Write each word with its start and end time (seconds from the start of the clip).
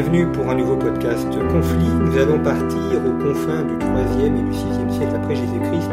Bienvenue 0.00 0.30
pour 0.30 0.48
un 0.48 0.54
nouveau 0.54 0.76
podcast 0.76 1.26
Conflit. 1.50 1.88
Nous 1.88 2.16
allons 2.16 2.40
partir 2.40 3.04
aux 3.04 3.18
confins 3.20 3.64
du 3.64 3.74
3e 3.74 4.26
et 4.26 4.42
du 4.42 4.52
6e 4.52 4.96
siècle 4.96 5.16
après 5.16 5.34
Jésus-Christ 5.34 5.90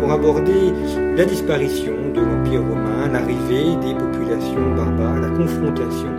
pour 0.00 0.10
aborder 0.10 0.72
la 1.16 1.24
disparition 1.24 1.94
de 2.12 2.20
l'Empire 2.20 2.62
romain, 2.62 3.06
l'arrivée 3.12 3.76
des 3.76 3.94
populations 3.94 4.74
barbares, 4.74 5.20
la 5.20 5.30
confrontation 5.30 6.10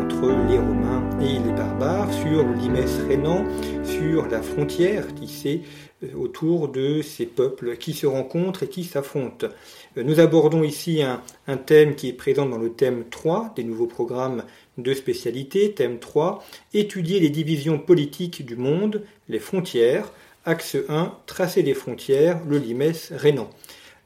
entre 0.00 0.28
les 0.48 0.58
Romains 0.58 1.02
et 1.20 1.40
les 1.40 1.52
barbares 1.52 2.12
sur 2.12 2.44
le 2.44 3.08
rénan, 3.08 3.44
sur 3.82 4.28
la 4.28 4.40
frontière 4.40 5.12
tissée 5.14 5.62
euh, 6.04 6.08
autour 6.16 6.68
de 6.68 7.02
ces 7.02 7.26
peuples 7.26 7.76
qui 7.76 7.94
se 7.94 8.06
rencontrent 8.06 8.62
et 8.62 8.68
qui 8.68 8.84
s'affrontent. 8.84 9.48
Euh, 9.96 10.02
nous 10.04 10.20
abordons 10.20 10.62
ici 10.62 11.02
un, 11.02 11.56
thème 11.56 11.94
qui 11.94 12.08
est 12.10 12.12
présent 12.12 12.46
dans 12.46 12.58
le 12.58 12.70
thème 12.70 13.04
3 13.10 13.54
des 13.56 13.64
nouveaux 13.64 13.86
programmes 13.86 14.44
de 14.78 14.94
spécialité. 14.94 15.72
Thème 15.72 15.98
3, 15.98 16.44
étudier 16.74 17.20
les 17.20 17.30
divisions 17.30 17.78
politiques 17.78 18.44
du 18.44 18.56
monde, 18.56 19.02
les 19.28 19.38
frontières. 19.38 20.12
Axe 20.44 20.76
1, 20.88 21.12
tracer 21.26 21.62
les 21.62 21.74
frontières, 21.74 22.40
le 22.48 22.58
limès 22.58 23.12
rénan. 23.12 23.50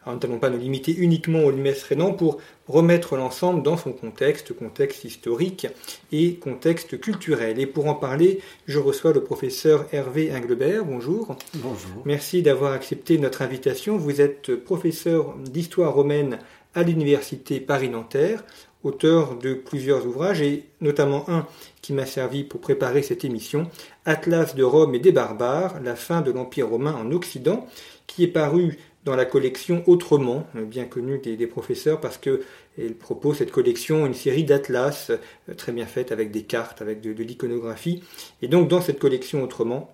Alors, 0.02 0.18
nous 0.18 0.26
n'allons 0.26 0.40
pas 0.40 0.48
nous 0.48 0.58
limiter 0.58 0.94
uniquement 0.96 1.40
au 1.40 1.50
limès 1.50 1.82
rénan 1.82 2.14
pour 2.14 2.38
remettre 2.68 3.16
l'ensemble 3.16 3.62
dans 3.62 3.76
son 3.76 3.92
contexte, 3.92 4.54
contexte 4.54 5.04
historique 5.04 5.66
et 6.10 6.36
contexte 6.36 6.98
culturel. 6.98 7.60
Et 7.60 7.66
pour 7.66 7.86
en 7.86 7.94
parler, 7.94 8.40
je 8.66 8.78
reçois 8.78 9.12
le 9.12 9.22
professeur 9.22 9.84
Hervé 9.92 10.32
Englebert. 10.34 10.86
Bonjour. 10.86 11.36
Bonjour. 11.56 12.02
Merci 12.06 12.40
d'avoir 12.40 12.72
accepté 12.72 13.18
notre 13.18 13.42
invitation. 13.42 13.98
Vous 13.98 14.22
êtes 14.22 14.54
professeur 14.54 15.34
d'histoire 15.36 15.92
romaine 15.92 16.38
à 16.74 16.82
l'université 16.82 17.60
Paris-Nanterre, 17.60 18.44
auteur 18.82 19.36
de 19.36 19.54
plusieurs 19.54 20.06
ouvrages 20.06 20.40
et 20.40 20.64
notamment 20.80 21.28
un 21.28 21.46
qui 21.82 21.92
m'a 21.92 22.06
servi 22.06 22.44
pour 22.44 22.60
préparer 22.60 23.02
cette 23.02 23.24
émission, 23.24 23.68
Atlas 24.04 24.54
de 24.54 24.62
Rome 24.62 24.94
et 24.94 24.98
des 24.98 25.12
barbares, 25.12 25.80
la 25.82 25.96
fin 25.96 26.20
de 26.20 26.30
l'Empire 26.30 26.68
romain 26.68 26.94
en 26.94 27.10
Occident, 27.12 27.66
qui 28.06 28.24
est 28.24 28.28
paru 28.28 28.78
dans 29.04 29.16
la 29.16 29.24
collection 29.24 29.82
Autrement, 29.86 30.46
bien 30.54 30.84
connue 30.84 31.18
des, 31.18 31.46
professeurs 31.46 32.00
parce 32.00 32.18
que 32.18 32.42
elle 32.78 32.94
propose 32.94 33.38
cette 33.38 33.50
collection 33.50 34.06
une 34.06 34.14
série 34.14 34.44
d'atlas 34.44 35.10
euh, 35.10 35.54
très 35.54 35.72
bien 35.72 35.86
faites 35.86 36.12
avec 36.12 36.30
des 36.30 36.42
cartes, 36.42 36.82
avec 36.82 37.00
de, 37.00 37.10
l'iconographie. 37.10 38.02
Et 38.42 38.48
donc 38.48 38.68
dans 38.68 38.80
cette 38.80 38.98
collection 38.98 39.42
Autrement, 39.42 39.92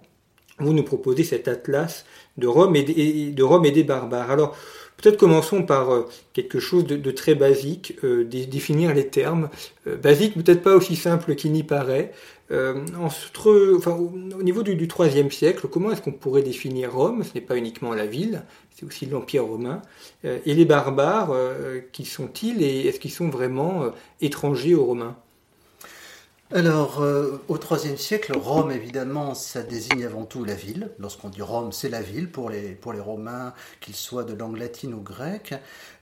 vous 0.59 0.73
nous 0.73 0.83
proposez 0.83 1.25
cet 1.25 1.49
atlas 1.49 2.05
de 2.37 2.47
Rome 2.47 2.77
et 2.77 2.83
de 3.33 3.43
Rome 3.43 3.65
et 3.67 3.71
des 3.71 3.85
barbares. 3.85 4.31
Alors 4.31 4.57
Peut-être 4.97 5.19
commençons 5.19 5.63
par 5.63 5.91
euh, 5.93 6.09
quelque 6.33 6.59
chose 6.59 6.87
de, 6.87 7.11
très 7.11 7.35
basique, 7.35 7.97
euh, 8.03 8.25
définir 8.25 8.95
les 8.95 9.09
termes. 9.09 9.51
Euh, 9.87 9.97
basique, 9.97 10.35
peut-être 10.35 10.63
pas 10.63 10.75
aussi 10.75 10.97
simple 10.97 11.35
qu'il 11.35 11.53
n'y 11.53 11.63
paraît. 11.63 12.13
Enfin, 12.51 13.93
au, 13.93 14.13
au 14.39 14.43
niveau 14.43 14.63
du, 14.63 14.77
du 14.77 14.87
IIIe 14.87 15.31
siècle, 15.33 15.67
comment 15.69 15.91
est-ce 15.91 16.01
qu'on 16.01 16.13
pourrait 16.13 16.43
définir 16.43 16.95
Rome? 16.95 17.25
Ce 17.25 17.35
n'est 17.35 17.41
pas 17.41 17.57
uniquement 17.57 17.93
la 17.93 18.07
ville, 18.07 18.45
c'est 18.75 18.87
aussi 18.87 19.07
l'Empire 19.07 19.45
romain. 19.45 19.83
Et 20.23 20.55
les 20.55 20.65
barbares, 20.65 21.35
qui 21.91 22.05
sont-ils 22.05 22.63
et 22.63 22.87
est-ce 22.87 23.01
qu'ils 23.01 23.11
sont 23.11 23.31
vraiment 23.31 23.91
étrangers 24.21 24.77
aux 24.77 24.85
Romains? 24.85 25.17
Alors, 26.53 27.03
euh, 27.03 27.43
au 27.49 27.57
IIIe 27.57 27.99
siècle, 27.99 28.33
Rome, 28.39 28.71
évidemment, 28.71 29.35
ça 29.35 29.63
désigne 29.63 30.05
avant 30.05 30.25
tout 30.25 30.45
la 30.45 30.55
ville. 30.55 30.93
Lorsqu'on 31.01 31.29
dit 31.29 31.43
Rome, 31.43 31.73
c'est 31.73 31.89
la 31.89 32.03
ville 32.03 32.31
pour 32.31 32.51
les, 32.51 32.71
pour 32.71 32.93
les 32.93 33.01
Romains, 33.01 33.53
qu'ils 33.81 33.97
soient 33.97 34.23
de 34.23 34.33
langue 34.33 34.57
latine 34.57 34.95
ou 34.95 35.01
grecque. 35.01 35.55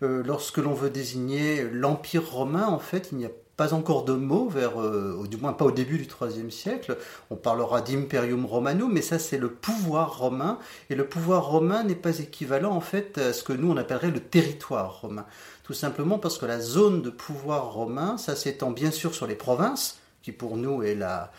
Euh, 0.03 0.23
lorsque 0.23 0.59
l'on 0.59 0.75
veut 0.75 0.91
désigner 0.91 1.63
l'Empire 1.73 2.31
romain, 2.31 2.67
en 2.67 2.79
fait, 2.79 3.09
il 3.13 3.19
n'y 3.19 3.25
a 3.25 3.31
pas 3.57 3.73
encore 3.73 4.05
de 4.05 4.13
mot, 4.13 4.49
vers, 4.49 4.81
euh, 4.83 5.27
du 5.31 5.39
moins 5.39 5.55
pas 5.55 5.65
au 5.65 5.71
début 5.71 5.97
du 5.97 6.09
IIIe 6.21 6.53
siècle. 6.53 6.99
On 7.31 7.37
parlera 7.37 7.81
d'Imperium 7.81 8.45
Romanum, 8.45 8.93
mais 8.93 9.03
ça 9.03 9.19
c'est 9.19 9.39
le 9.39 9.49
pouvoir 9.49 10.19
romain, 10.19 10.59
et 10.91 10.95
le 10.95 11.07
pouvoir 11.07 11.47
romain 11.47 11.85
n'est 11.85 11.95
pas 11.95 12.19
équivalent 12.19 12.73
en 12.73 12.81
fait 12.81 13.17
à 13.17 13.33
ce 13.33 13.45
que 13.45 13.53
nous 13.53 13.71
on 13.71 13.77
appellerait 13.77 14.11
le 14.11 14.21
territoire 14.21 15.01
romain. 15.01 15.25
Tout 15.63 15.73
simplement 15.73 16.19
parce 16.19 16.37
que 16.37 16.47
la 16.47 16.61
zone 16.61 17.01
de 17.01 17.11
pouvoir 17.11 17.73
romain, 17.73 18.19
ça 18.19 18.37
s'étend 18.37 18.73
bien 18.73 18.91
sûr 18.91 19.15
sur 19.15 19.27
les 19.27 19.37
provinces, 19.37 20.01
qui 20.25 20.33
pour 20.33 20.57
nous 20.57 20.83
est 20.83 20.95
la, 20.95 21.31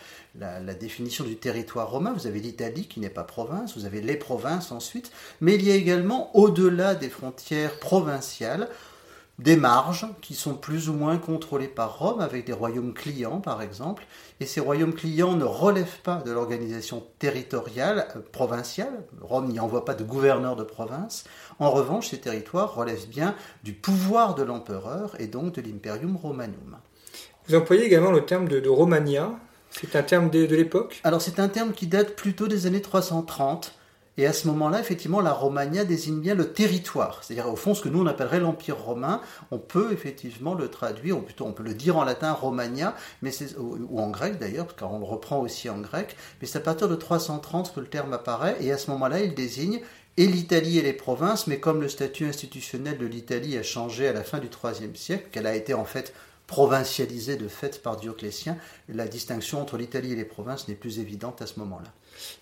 définition 0.78 1.24
du 1.24 1.36
territoire 1.36 1.90
romain. 1.90 2.14
Vous 2.16 2.28
avez 2.28 2.38
l'Italie 2.38 2.86
qui 2.86 3.00
n'est 3.00 3.10
pas 3.10 3.24
province, 3.24 3.76
vous 3.76 3.84
avez 3.84 4.00
les 4.00 4.16
provinces 4.16 4.70
ensuite, 4.70 5.10
mais 5.40 5.56
il 5.56 5.64
y 5.64 5.72
a 5.72 5.74
également 5.74 6.34
au-delà 6.36 6.94
des 6.94 7.08
frontières 7.08 7.80
provinciales 7.80 8.68
des 9.40 9.56
marges 9.56 10.06
qui 10.22 10.34
sont 10.34 10.54
plus 10.54 10.88
ou 10.88 10.94
moins 10.94 11.18
contrôlées 11.18 11.68
par 11.68 11.98
Rome 11.98 12.20
avec 12.20 12.46
des 12.46 12.52
royaumes 12.52 12.94
clients 12.94 13.40
par 13.40 13.60
exemple, 13.60 14.06
et 14.40 14.46
ces 14.46 14.60
royaumes 14.60 14.94
clients 14.94 15.34
ne 15.34 15.44
relèvent 15.44 16.00
pas 16.02 16.22
de 16.24 16.30
l'organisation 16.30 17.04
territoriale 17.18 18.06
euh, 18.16 18.20
provinciale, 18.32 19.04
Rome 19.20 19.48
n'y 19.48 19.60
envoie 19.60 19.84
pas 19.84 19.94
de 19.94 20.04
gouverneur 20.04 20.56
de 20.56 20.64
province, 20.64 21.24
en 21.58 21.70
revanche 21.70 22.08
ces 22.08 22.20
territoires 22.20 22.74
relèvent 22.74 23.08
bien 23.08 23.34
du 23.62 23.74
pouvoir 23.74 24.36
de 24.36 24.42
l'empereur 24.42 25.20
et 25.20 25.26
donc 25.26 25.54
de 25.56 25.60
l'imperium 25.60 26.16
romanum. 26.16 26.78
Vous 27.48 27.54
employez 27.54 27.84
également 27.84 28.10
le 28.10 28.24
terme 28.24 28.48
de, 28.48 28.58
de 28.58 28.68
Romania. 28.68 29.30
C'est 29.70 29.94
un 29.94 30.02
terme 30.02 30.30
de, 30.30 30.44
l'époque 30.44 31.00
Alors 31.04 31.20
c'est 31.20 31.38
un 31.38 31.48
terme 31.48 31.72
qui 31.72 31.86
date 31.86 32.16
plutôt 32.16 32.48
des 32.48 32.66
années 32.66 32.80
330. 32.80 33.72
Et 34.18 34.26
à 34.26 34.32
ce 34.32 34.48
moment-là, 34.48 34.80
effectivement, 34.80 35.20
la 35.20 35.32
Romagna 35.32 35.84
désigne 35.84 36.20
bien 36.20 36.34
le 36.34 36.50
territoire. 36.50 37.22
C'est-à-dire, 37.22 37.52
au 37.52 37.56
fond, 37.56 37.74
ce 37.74 37.82
que 37.82 37.90
nous, 37.90 38.02
on 38.02 38.06
appellerait 38.06 38.40
l'Empire 38.40 38.78
romain. 38.78 39.20
On 39.50 39.58
peut 39.58 39.92
effectivement 39.92 40.54
le 40.54 40.68
traduire, 40.68 41.18
ou 41.18 41.20
plutôt 41.20 41.44
on 41.44 41.52
peut 41.52 41.62
le 41.62 41.74
dire 41.74 41.98
en 41.98 42.04
latin 42.04 42.32
Romagna, 42.32 42.96
mais 43.20 43.30
ou, 43.58 43.76
ou 43.90 44.00
en 44.00 44.08
grec 44.08 44.38
d'ailleurs, 44.38 44.74
car 44.74 44.90
on 44.90 44.98
le 45.00 45.04
reprend 45.04 45.40
aussi 45.40 45.68
en 45.68 45.78
grec. 45.78 46.16
Mais 46.40 46.46
c'est 46.46 46.56
à 46.56 46.62
partir 46.62 46.88
de 46.88 46.96
330 46.96 47.74
que 47.74 47.80
le 47.80 47.88
terme 47.88 48.14
apparaît. 48.14 48.56
Et 48.60 48.72
à 48.72 48.78
ce 48.78 48.90
moment-là, 48.90 49.20
il 49.20 49.34
désigne 49.34 49.82
et 50.16 50.26
l'Italie 50.26 50.78
et 50.78 50.82
les 50.82 50.94
provinces, 50.94 51.46
mais 51.46 51.60
comme 51.60 51.82
le 51.82 51.88
statut 51.88 52.24
institutionnel 52.24 52.96
de 52.96 53.04
l'Italie 53.04 53.58
a 53.58 53.62
changé 53.62 54.08
à 54.08 54.14
la 54.14 54.24
fin 54.24 54.38
du 54.38 54.46
IIIe 54.46 54.96
siècle, 54.96 55.28
qu'elle 55.30 55.46
a 55.46 55.54
été 55.54 55.74
en 55.74 55.84
fait 55.84 56.14
provincialisée 56.46 57.36
de 57.36 57.48
fait 57.48 57.82
par 57.82 57.96
Dioclétien, 57.96 58.56
la 58.88 59.06
distinction 59.06 59.60
entre 59.60 59.76
l'Italie 59.76 60.12
et 60.12 60.16
les 60.16 60.24
provinces 60.24 60.68
n'est 60.68 60.74
plus 60.74 61.00
évidente 61.00 61.42
à 61.42 61.46
ce 61.46 61.58
moment-là. 61.58 61.92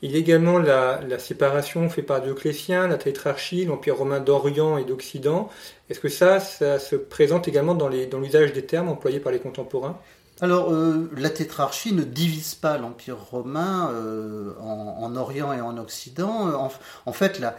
Il 0.03 0.13
y 0.13 0.17
a 0.17 0.19
également 0.19 0.59
la, 0.59 1.01
la, 1.01 1.19
séparation 1.19 1.89
faite 1.89 2.07
par 2.07 2.21
Dioclétien, 2.21 2.87
la 2.87 2.99
tétrarchie, 2.99 3.65
l'Empire 3.65 3.97
romain 3.97 4.21
d'Orient 4.21 4.77
et 4.77 4.85
d'Occident. 4.85 5.49
Est-ce 5.91 6.01
que 6.01 6.09
ça, 6.09 6.39
ça 6.39 6.79
se 6.79 6.97
présente 6.97 7.49
également 7.49 7.75
dans 7.75 7.89
l'usage 7.89 8.51
dans 8.51 8.55
des 8.55 8.67
termes 8.67 8.89
employés 8.89 9.21
par 9.21 9.33
les 9.33 9.41
contemporains? 9.41 9.99
Alors, 10.41 10.73
euh, 10.73 11.11
la 11.17 11.31
tétrarchie 11.31 11.93
ne 11.93 12.03
divise 12.03 12.55
pas 12.55 12.77
l'Empire 12.77 13.19
romain 13.19 13.91
euh, 13.93 14.53
en, 14.61 14.97
en, 15.01 15.17
Orient 15.17 15.53
et 15.53 15.61
en 15.61 15.79
Occident. 15.79 16.49
En, 16.55 16.73
en 17.07 17.13
fait, 17.13 17.39
la, 17.39 17.57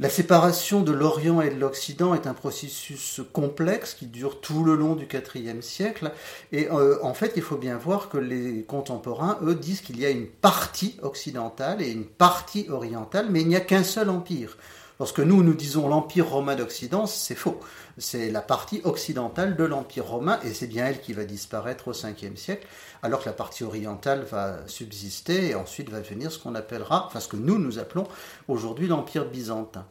la 0.00 0.10
séparation 0.10 0.82
de 0.82 0.90
l'Orient 0.90 1.40
et 1.40 1.50
de 1.50 1.60
l'Occident 1.60 2.16
est 2.16 2.26
un 2.26 2.34
processus 2.34 3.20
complexe 3.32 3.94
qui 3.94 4.06
dure 4.06 4.40
tout 4.40 4.64
le 4.64 4.74
long 4.74 4.96
du 4.96 5.06
IVe 5.06 5.60
siècle. 5.60 6.10
Et 6.50 6.68
euh, 6.68 6.98
en 7.02 7.14
fait, 7.14 7.34
il 7.36 7.42
faut 7.42 7.56
bien 7.56 7.76
voir 7.76 8.08
que 8.08 8.18
les 8.18 8.64
contemporains, 8.64 9.38
eux, 9.42 9.54
disent 9.54 9.82
qu'il 9.82 10.00
y 10.00 10.04
a 10.04 10.10
une 10.10 10.26
partie 10.26 10.96
occidentale 11.02 11.80
et 11.80 11.92
une 11.92 12.06
partie 12.06 12.66
orientale, 12.70 13.28
mais 13.30 13.42
il 13.42 13.46
n'y 13.46 13.54
a 13.54 13.60
qu'un 13.60 13.84
seul 13.84 14.10
empire. 14.10 14.56
Lorsque 15.00 15.18
nous, 15.18 15.42
nous 15.42 15.54
disons 15.54 15.88
l'Empire 15.88 16.28
romain 16.28 16.54
d'Occident, 16.54 17.06
c'est 17.06 17.34
faux. 17.34 17.58
C'est 17.98 18.30
la 18.30 18.42
partie 18.42 18.80
occidentale 18.84 19.56
de 19.56 19.64
l'Empire 19.64 20.06
romain, 20.06 20.38
et 20.44 20.54
c'est 20.54 20.68
bien 20.68 20.86
elle 20.86 21.00
qui 21.00 21.12
va 21.12 21.24
disparaître 21.24 21.88
au 21.88 21.92
5e 21.92 22.36
siècle, 22.36 22.66
alors 23.02 23.20
que 23.20 23.26
la 23.26 23.32
partie 23.32 23.64
orientale 23.64 24.22
va 24.22 24.58
subsister, 24.66 25.48
et 25.48 25.54
ensuite 25.56 25.90
va 25.90 26.00
venir 26.00 26.30
ce 26.30 26.38
qu'on 26.38 26.54
appellera, 26.54 27.06
enfin 27.06 27.18
ce 27.18 27.28
que 27.28 27.36
nous, 27.36 27.58
nous 27.58 27.78
appelons 27.80 28.06
aujourd'hui 28.46 28.86
l'Empire 28.86 29.24
byzantin. 29.24 29.84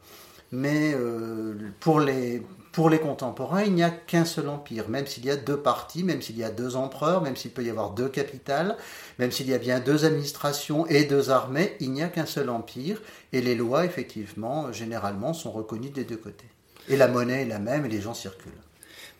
Mais 0.51 0.93
euh, 0.93 1.55
pour 1.81 1.99
les, 1.99 2.43
pour 2.73 2.89
les 2.89 2.99
contemporains, 2.99 3.63
il 3.63 3.73
n'y 3.73 3.83
a 3.83 3.91
qu'un 3.91 4.25
seul 4.25 4.49
empire, 4.49 4.89
même 4.89 5.05
s'il 5.05 5.23
y 5.25 5.29
a 5.29 5.35
deux 5.35 5.57
parties, 5.57 6.03
même 6.03 6.23
s'il 6.23 6.37
y 6.37 6.43
a 6.43 6.49
deux 6.49 6.75
empereurs, 6.75 7.21
même 7.21 7.35
s'il 7.35 7.51
peut 7.51 7.63
y 7.63 7.69
avoir 7.69 7.91
deux 7.91 8.09
capitales, 8.09 8.75
même 9.19 9.31
s'il 9.31 9.47
y 9.47 9.53
a 9.53 9.59
bien 9.59 9.79
deux 9.79 10.05
administrations 10.05 10.87
et 10.87 11.05
deux 11.05 11.29
armées, 11.29 11.75
il 11.79 11.91
n'y 11.91 12.01
a 12.01 12.07
qu'un 12.07 12.25
seul 12.25 12.49
empire, 12.49 12.99
et 13.31 13.41
les 13.41 13.53
lois, 13.53 13.85
effectivement, 13.85 14.71
généralement, 14.73 15.33
sont 15.33 15.51
reconnues 15.51 15.91
des 15.91 16.03
deux 16.03 16.17
côtés. 16.17 16.49
Et 16.89 16.97
la 16.97 17.07
monnaie 17.07 17.43
est 17.43 17.47
la 17.47 17.59
même, 17.59 17.85
et 17.85 17.89
les 17.89 18.01
gens 18.01 18.15
circulent. 18.15 18.51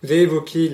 Vous 0.01 0.11
avez 0.11 0.23
évoqué 0.23 0.73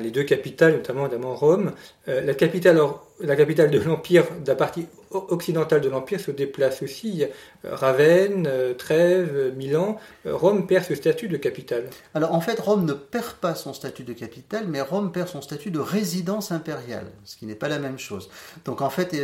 les 0.00 0.10
deux 0.10 0.22
capitales, 0.22 0.74
notamment, 0.74 1.04
notamment 1.04 1.34
Rome. 1.34 1.72
Euh, 2.08 2.20
la 2.22 2.34
capitale 2.34 2.80
la 3.20 3.36
capitale 3.36 3.70
de 3.70 3.80
l'Empire, 3.80 4.24
de 4.44 4.48
la 4.48 4.54
partie 4.54 4.86
occidentale 5.10 5.80
de 5.80 5.88
l'Empire 5.88 6.20
se 6.20 6.30
déplace 6.30 6.82
aussi. 6.82 7.24
Ravenne, 7.64 8.46
euh, 8.46 8.74
Trèves, 8.74 9.34
euh, 9.34 9.52
Milan. 9.52 9.98
Euh, 10.26 10.36
Rome 10.36 10.66
perd 10.66 10.84
ce 10.84 10.94
statut 10.94 11.28
de 11.28 11.36
capitale. 11.36 11.88
Alors 12.14 12.34
en 12.34 12.40
fait, 12.40 12.60
Rome 12.60 12.84
ne 12.84 12.92
perd 12.92 13.32
pas 13.32 13.54
son 13.54 13.72
statut 13.72 14.04
de 14.04 14.12
capitale, 14.12 14.66
mais 14.68 14.80
Rome 14.80 15.10
perd 15.10 15.28
son 15.28 15.40
statut 15.40 15.70
de 15.70 15.80
résidence 15.80 16.52
impériale, 16.52 17.06
ce 17.24 17.36
qui 17.36 17.46
n'est 17.46 17.54
pas 17.54 17.68
la 17.68 17.78
même 17.78 17.98
chose. 17.98 18.30
Donc 18.64 18.82
en 18.82 18.90
fait, 18.90 19.16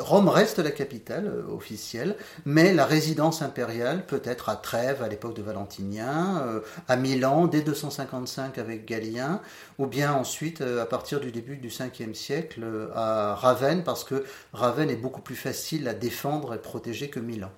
Rome 0.00 0.28
reste 0.28 0.58
la 0.58 0.72
capitale 0.72 1.32
officielle, 1.50 2.16
mais 2.44 2.74
la 2.74 2.84
résidence 2.84 3.40
impériale 3.40 4.04
peut 4.04 4.22
être 4.24 4.48
à 4.48 4.56
Trèves 4.56 5.02
à 5.02 5.08
l'époque 5.08 5.34
de 5.34 5.42
Valentinien, 5.42 6.60
à 6.88 6.96
Milan 6.96 7.46
dès 7.46 7.62
255 7.62 8.58
avec 8.58 8.84
Galien, 8.84 9.40
ou 9.78 9.86
bien 9.86 10.12
ensuite 10.12 10.60
à 10.60 10.86
partir 10.86 11.20
du 11.20 11.30
début 11.30 11.56
du 11.56 11.68
5e 11.68 12.03
siècle 12.12 12.64
à 12.92 13.36
Ravenne 13.36 13.84
parce 13.84 14.02
que 14.02 14.24
Ravenne 14.52 14.90
est 14.90 14.96
beaucoup 14.96 15.22
plus 15.22 15.36
facile 15.36 15.86
à 15.86 15.94
défendre 15.94 16.54
et 16.54 16.58
protéger 16.58 17.08
que 17.08 17.20
Milan. 17.20 17.52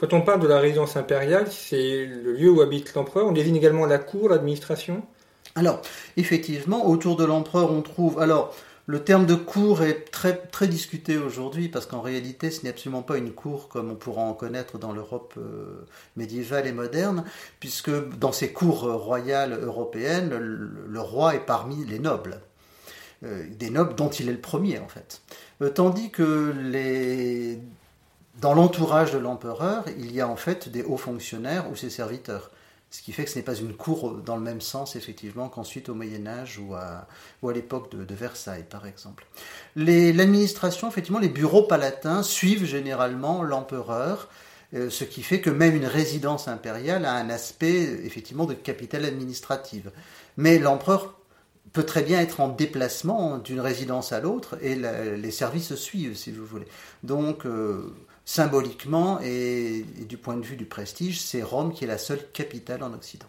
Quand 0.00 0.14
on 0.14 0.22
parle 0.22 0.40
de 0.40 0.48
la 0.48 0.58
résidence 0.58 0.96
impériale, 0.96 1.48
c'est 1.50 2.06
le 2.06 2.32
lieu 2.32 2.50
où 2.50 2.62
habite 2.62 2.94
l'empereur. 2.94 3.26
On 3.26 3.32
désigne 3.32 3.56
également 3.56 3.84
la 3.84 3.98
cour, 3.98 4.30
l'administration? 4.30 5.02
Alors, 5.56 5.82
effectivement, 6.16 6.88
autour 6.88 7.16
de 7.16 7.24
l'empereur, 7.26 7.70
on 7.70 7.82
trouve. 7.82 8.18
Alors, 8.18 8.54
le 8.86 9.04
terme 9.04 9.26
de 9.26 9.34
cour 9.34 9.82
est 9.82 10.10
très, 10.10 10.36
très 10.36 10.68
discuté 10.68 11.18
aujourd'hui 11.18 11.68
parce 11.68 11.84
qu'en 11.84 12.00
réalité, 12.00 12.50
ce 12.50 12.64
n'est 12.64 12.70
absolument 12.70 13.02
pas 13.02 13.18
une 13.18 13.32
cour 13.32 13.68
comme 13.68 13.90
on 13.90 13.94
pourra 13.94 14.22
en 14.22 14.32
connaître 14.32 14.78
dans 14.78 14.92
l'Europe 14.92 15.34
euh, 15.36 15.86
médiévale 16.16 16.66
et 16.66 16.72
moderne, 16.72 17.24
puisque 17.60 17.90
dans 18.18 18.32
ces 18.32 18.54
cours 18.54 18.90
royales 18.90 19.52
européennes, 19.62 20.30
le 20.30 21.00
roi 21.00 21.34
est 21.34 21.44
parmi 21.44 21.84
les 21.84 21.98
nobles. 21.98 22.40
Euh, 23.22 23.44
des 23.50 23.68
nobles 23.68 23.94
dont 23.96 24.08
il 24.08 24.30
est 24.30 24.32
le 24.32 24.40
premier 24.40 24.78
en 24.78 24.88
fait. 24.88 25.20
Euh, 25.60 25.68
tandis 25.68 26.10
que 26.10 26.54
les... 26.56 27.58
dans 28.40 28.54
l'entourage 28.54 29.12
de 29.12 29.18
l'empereur, 29.18 29.84
il 29.98 30.10
y 30.12 30.22
a 30.22 30.28
en 30.28 30.36
fait 30.36 30.70
des 30.70 30.82
hauts 30.82 30.96
fonctionnaires 30.96 31.70
ou 31.70 31.76
ses 31.76 31.90
serviteurs. 31.90 32.50
Ce 32.90 33.02
qui 33.02 33.12
fait 33.12 33.24
que 33.24 33.30
ce 33.30 33.38
n'est 33.38 33.44
pas 33.44 33.54
une 33.54 33.74
cour 33.74 34.14
dans 34.14 34.36
le 34.36 34.42
même 34.42 34.62
sens, 34.62 34.96
effectivement, 34.96 35.48
qu'ensuite 35.48 35.90
au 35.90 35.94
Moyen 35.94 36.26
Âge 36.26 36.58
ou 36.58 36.74
à, 36.74 37.06
ou 37.42 37.50
à 37.50 37.52
l'époque 37.52 37.94
de, 37.94 38.14
Versailles, 38.14 38.64
par 38.68 38.86
exemple. 38.86 39.26
L'administration, 39.76 40.88
effectivement, 40.88 41.20
les 41.20 41.28
bureaux 41.28 41.62
palatins 41.62 42.24
suivent 42.24 42.64
généralement 42.64 43.44
l'empereur, 43.44 44.28
euh, 44.74 44.90
ce 44.90 45.04
qui 45.04 45.22
fait 45.22 45.40
que 45.40 45.50
même 45.50 45.76
une 45.76 45.86
résidence 45.86 46.48
impériale 46.48 47.04
a 47.04 47.12
un 47.12 47.30
aspect, 47.30 47.82
effectivement, 48.04 48.46
de 48.46 48.54
capitale 48.54 49.04
administrative. 49.04 49.92
Mais 50.36 50.58
l'empereur 50.58 51.19
peut 51.72 51.84
très 51.84 52.02
bien 52.02 52.20
être 52.20 52.40
en 52.40 52.48
déplacement 52.48 53.38
d'une 53.38 53.60
résidence 53.60 54.12
à 54.12 54.20
l'autre 54.20 54.58
et 54.62 54.74
les 54.74 55.30
services 55.30 55.74
suivent, 55.74 56.16
si 56.16 56.32
vous 56.32 56.44
voulez. 56.44 56.66
Donc, 57.02 57.46
euh, 57.46 57.94
symboliquement 58.24 59.20
et, 59.22 59.84
du 60.08 60.16
point 60.16 60.36
de 60.36 60.44
vue 60.44 60.56
du 60.56 60.66
prestige, 60.66 61.20
c'est 61.20 61.42
Rome 61.42 61.72
qui 61.72 61.84
est 61.84 61.88
la 61.88 61.98
seule 61.98 62.24
capitale 62.32 62.82
en 62.82 62.92
Occident. 62.92 63.26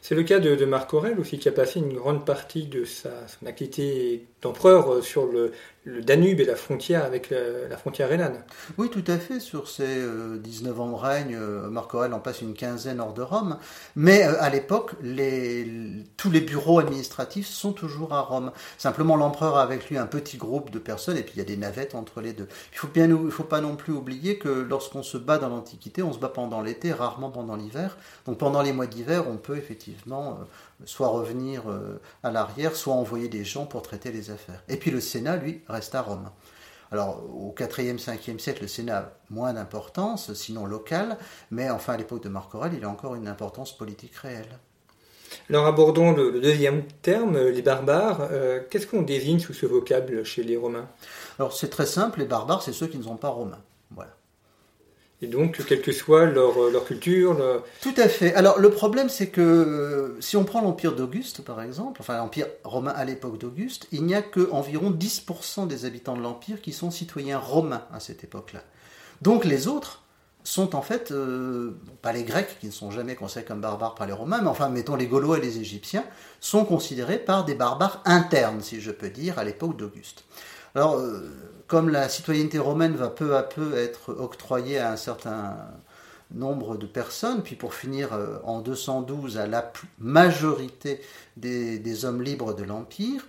C'est 0.00 0.14
le 0.14 0.22
cas 0.22 0.40
de, 0.40 0.64
Marc 0.64 0.94
Aurèle 0.94 1.20
aussi, 1.20 1.38
qui 1.38 1.48
a 1.48 1.52
passé 1.52 1.78
une 1.78 1.92
grande 1.92 2.24
partie 2.24 2.66
de 2.66 2.84
sa, 2.84 3.10
son 3.28 3.46
activité 3.46 4.26
d'empereur 4.40 5.04
sur 5.04 5.26
le, 5.26 5.52
le 5.84 6.02
Danube 6.02 6.40
et 6.40 6.44
la 6.44 6.56
frontière 6.56 7.04
avec 7.04 7.30
la, 7.30 7.76
frontière 7.76 8.08
rhénane. 8.08 8.42
Oui, 8.78 8.88
tout 8.88 9.04
à 9.06 9.18
fait. 9.18 9.38
Sur 9.38 9.68
ces 9.68 10.02
19 10.42 10.78
euh, 10.78 10.80
ans 10.80 10.90
de 10.90 10.94
règne, 10.94 11.36
euh, 11.38 11.68
Marc 11.68 11.94
Aurèle 11.94 12.14
en 12.14 12.20
passe 12.20 12.40
une 12.40 12.54
quinzaine 12.54 13.00
hors 13.00 13.12
de 13.12 13.20
Rome. 13.20 13.58
Mais 13.94 14.24
euh, 14.24 14.40
à 14.40 14.48
l'époque, 14.48 14.92
tous 16.16 16.30
les 16.30 16.40
bureaux 16.40 16.78
administratifs 16.78 17.46
sont 17.46 17.72
toujours 17.72 18.14
à 18.14 18.20
Rome. 18.20 18.52
Simplement, 18.78 19.16
l'empereur 19.16 19.56
a 19.56 19.62
avec 19.62 19.90
lui 19.90 19.98
un 19.98 20.06
petit 20.06 20.38
groupe 20.38 20.70
de 20.70 20.78
personnes 20.78 21.18
et 21.18 21.22
puis 21.22 21.34
il 21.36 21.38
y 21.38 21.42
a 21.42 21.44
des 21.44 21.58
navettes 21.58 21.94
entre 21.94 22.22
les 22.22 22.32
deux. 22.32 22.48
Il 22.72 22.78
faut 22.78 22.88
bien, 22.88 23.08
il 23.08 23.30
faut 23.30 23.44
pas 23.44 23.60
non 23.60 23.76
plus 23.76 23.92
oublier 23.92 24.38
que 24.38 24.48
lorsqu'on 24.48 25.02
se 25.02 25.18
bat 25.18 25.36
dans 25.36 25.48
l'Antiquité, 25.48 26.02
on 26.02 26.12
se 26.12 26.18
bat 26.18 26.28
pendant 26.28 26.62
l'été, 26.62 26.92
rarement 26.92 27.30
pendant 27.30 27.56
l'hiver. 27.56 27.98
Donc 28.24 28.38
pendant 28.38 28.62
les 28.62 28.72
mois 28.72 28.86
d'hiver, 28.86 29.24
on 29.28 29.36
peut 29.36 29.56
effectivement 29.56 30.38
soit 30.86 31.08
revenir 31.08 31.68
euh, 31.68 32.00
à 32.22 32.30
l'arrière, 32.30 32.76
soit 32.76 32.94
envoyer 32.94 33.28
des 33.28 33.44
gens 33.44 33.66
pour 33.66 33.82
traiter 33.82 34.12
les 34.12 34.30
affaires. 34.30 34.62
Et 34.68 34.76
puis 34.76 34.90
le 34.90 35.00
Sénat, 35.00 35.36
lui, 35.36 35.62
reste 35.68 35.94
à 35.94 36.02
Rome. 36.02 36.30
Alors 36.92 37.24
au 37.24 37.54
4e, 37.56 37.98
5e 37.98 38.38
siècle, 38.38 38.62
le 38.62 38.68
Sénat 38.68 38.98
a 38.98 39.12
moins 39.30 39.52
d'importance, 39.52 40.32
sinon 40.34 40.66
locale, 40.66 41.18
mais 41.50 41.70
enfin 41.70 41.94
à 41.94 41.96
l'époque 41.96 42.22
de 42.22 42.28
Marc 42.28 42.54
Aurèle, 42.54 42.74
il 42.76 42.84
a 42.84 42.88
encore 42.88 43.14
une 43.14 43.26
importance 43.26 43.76
politique 43.76 44.14
réelle. 44.16 44.58
Alors 45.50 45.66
abordons 45.66 46.12
le, 46.12 46.40
deuxième 46.40 46.84
terme, 47.02 47.38
les 47.48 47.62
barbares. 47.62 48.28
Euh, 48.30 48.60
qu'est-ce 48.70 48.86
qu'on 48.86 49.02
désigne 49.02 49.40
sous 49.40 49.54
ce 49.54 49.66
vocable 49.66 50.24
chez 50.24 50.44
les 50.44 50.56
Romains? 50.56 50.88
Alors 51.38 51.52
c'est 51.52 51.70
très 51.70 51.86
simple, 51.86 52.20
les 52.20 52.26
barbares, 52.26 52.62
c'est 52.62 52.72
ceux 52.72 52.86
qui 52.86 52.98
ne 52.98 53.02
sont 53.02 53.16
pas 53.16 53.30
romains. 53.30 53.62
Voilà. 53.90 54.14
Et 55.22 55.26
donc, 55.26 55.64
quelle 55.66 55.80
que 55.80 55.92
soit 55.92 56.26
leur, 56.26 56.62
euh, 56.62 56.70
leur 56.70 56.84
culture. 56.84 57.38
Tout 57.80 57.94
à 57.96 58.08
fait. 58.08 58.34
Alors, 58.34 58.58
le 58.58 58.70
problème, 58.70 59.08
c'est 59.08 59.28
que 59.28 59.40
euh, 59.40 60.20
si 60.20 60.36
on 60.36 60.44
prend 60.44 60.60
l'Empire 60.60 60.94
d'Auguste, 60.94 61.42
par 61.42 61.62
exemple, 61.62 62.00
enfin 62.00 62.18
l'Empire 62.18 62.46
romain 62.64 62.92
à 62.94 63.04
l'époque 63.04 63.38
d'Auguste, 63.38 63.86
il 63.92 64.04
n'y 64.04 64.14
a 64.14 64.22
que 64.22 64.50
environ 64.50 64.90
10% 64.90 65.66
des 65.66 65.84
habitants 65.84 66.16
de 66.16 66.22
l'Empire 66.22 66.60
qui 66.60 66.72
sont 66.72 66.90
citoyens 66.90 67.38
romains 67.38 67.84
à 67.92 68.00
cette 68.00 68.24
époque-là. 68.24 68.62
Donc, 69.22 69.44
les 69.44 69.68
autres 69.68 70.02
sont 70.42 70.76
en 70.76 70.82
fait, 70.82 71.10
euh, 71.10 71.74
pas 72.02 72.12
les 72.12 72.24
Grecs, 72.24 72.58
qui 72.60 72.66
ne 72.66 72.72
sont 72.72 72.90
jamais 72.90 73.14
considérés 73.14 73.46
comme 73.46 73.60
barbares 73.60 73.94
par 73.94 74.06
les 74.06 74.12
Romains, 74.12 74.42
mais 74.42 74.48
enfin, 74.48 74.68
mettons 74.68 74.96
les 74.96 75.06
Gaulois 75.06 75.38
et 75.38 75.40
les 75.40 75.58
Égyptiens, 75.58 76.04
sont 76.40 76.66
considérés 76.66 77.18
par 77.18 77.46
des 77.46 77.54
barbares 77.54 78.02
internes, 78.04 78.60
si 78.60 78.80
je 78.80 78.90
peux 78.90 79.08
dire, 79.08 79.38
à 79.38 79.44
l'époque 79.44 79.78
d'Auguste. 79.78 80.24
Alors, 80.74 81.00
comme 81.66 81.88
la 81.88 82.08
citoyenneté 82.08 82.58
romaine 82.58 82.94
va 82.94 83.08
peu 83.08 83.36
à 83.36 83.42
peu 83.42 83.76
être 83.76 84.14
octroyée 84.18 84.78
à 84.78 84.92
un 84.92 84.96
certain 84.96 85.56
nombre 86.32 86.76
de 86.76 86.86
personnes, 86.86 87.42
puis 87.42 87.54
pour 87.54 87.74
finir 87.74 88.12
euh, 88.12 88.38
en 88.44 88.60
212 88.60 89.38
à 89.38 89.46
la 89.46 89.72
majorité 89.98 91.00
des, 91.36 92.04
hommes 92.04 92.22
libres 92.22 92.54
de 92.54 92.64
l'Empire, 92.64 93.26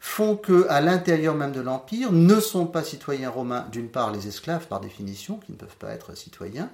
font 0.00 0.36
que 0.36 0.66
à 0.68 0.80
l'intérieur 0.80 1.34
même 1.34 1.52
de 1.52 1.60
l'Empire 1.60 2.12
ne 2.12 2.38
sont 2.38 2.66
pas 2.66 2.84
citoyens 2.84 3.30
romains, 3.30 3.66
d'une 3.72 3.88
part 3.88 4.12
les 4.12 4.28
esclaves 4.28 4.68
par 4.68 4.80
définition, 4.80 5.38
qui 5.38 5.52
ne 5.52 5.56
peuvent 5.56 5.76
pas 5.78 5.90
être 5.90 6.16
citoyens, 6.16 6.70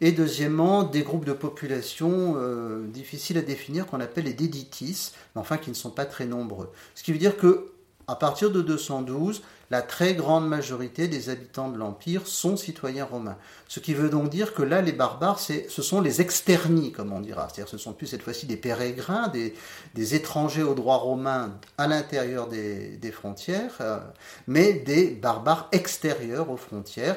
et 0.00 0.12
deuxièmement 0.12 0.82
des 0.82 1.02
groupes 1.02 1.24
de 1.24 1.32
population 1.32 2.34
euh, 2.36 2.86
difficiles 2.86 3.38
à 3.38 3.42
définir 3.42 3.86
qu'on 3.86 4.00
appelle 4.00 4.24
les 4.24 4.34
déditis, 4.34 5.12
mais 5.34 5.40
enfin 5.40 5.56
qui 5.56 5.70
ne 5.70 5.74
sont 5.74 5.90
pas 5.90 6.04
très 6.04 6.26
nombreux. 6.26 6.70
Ce 6.94 7.02
qui 7.02 7.12
veut 7.12 7.18
dire 7.18 7.36
que 7.36 7.72
à 8.08 8.14
partir 8.14 8.52
de 8.52 8.62
212, 8.62 9.42
la 9.70 9.82
très 9.82 10.14
grande 10.14 10.48
majorité 10.48 11.08
des 11.08 11.28
habitants 11.28 11.68
de 11.68 11.76
l'Empire 11.76 12.26
sont 12.26 12.56
citoyens 12.56 13.04
romains. 13.04 13.36
Ce 13.68 13.80
qui 13.80 13.94
veut 13.94 14.08
donc 14.08 14.30
dire 14.30 14.54
que 14.54 14.62
là, 14.62 14.80
les 14.80 14.92
barbares, 14.92 15.40
ce 15.40 15.82
sont 15.82 16.00
les 16.00 16.20
externis, 16.20 16.92
comme 16.92 17.12
on 17.12 17.20
dira. 17.20 17.48
C'est-à-dire 17.48 17.68
ce 17.68 17.78
sont 17.78 17.92
plus 17.92 18.06
cette 18.06 18.22
fois-ci 18.22 18.46
des 18.46 18.56
pérégrins, 18.56 19.28
des, 19.28 20.14
étrangers 20.14 20.62
au 20.62 20.74
droit 20.74 20.98
romain 20.98 21.52
à 21.78 21.88
l'intérieur 21.88 22.48
des, 22.48 23.12
frontières, 23.12 23.72
euh, 23.80 23.98
mais 24.46 24.72
des 24.72 25.08
barbares 25.08 25.68
extérieurs 25.72 26.50
aux 26.50 26.56
frontières, 26.56 27.16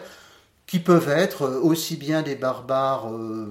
qui 0.65 0.79
peuvent 0.79 1.09
être 1.09 1.47
aussi 1.47 1.97
bien 1.97 2.21
des 2.21 2.35
barbares 2.35 3.11
euh, 3.11 3.47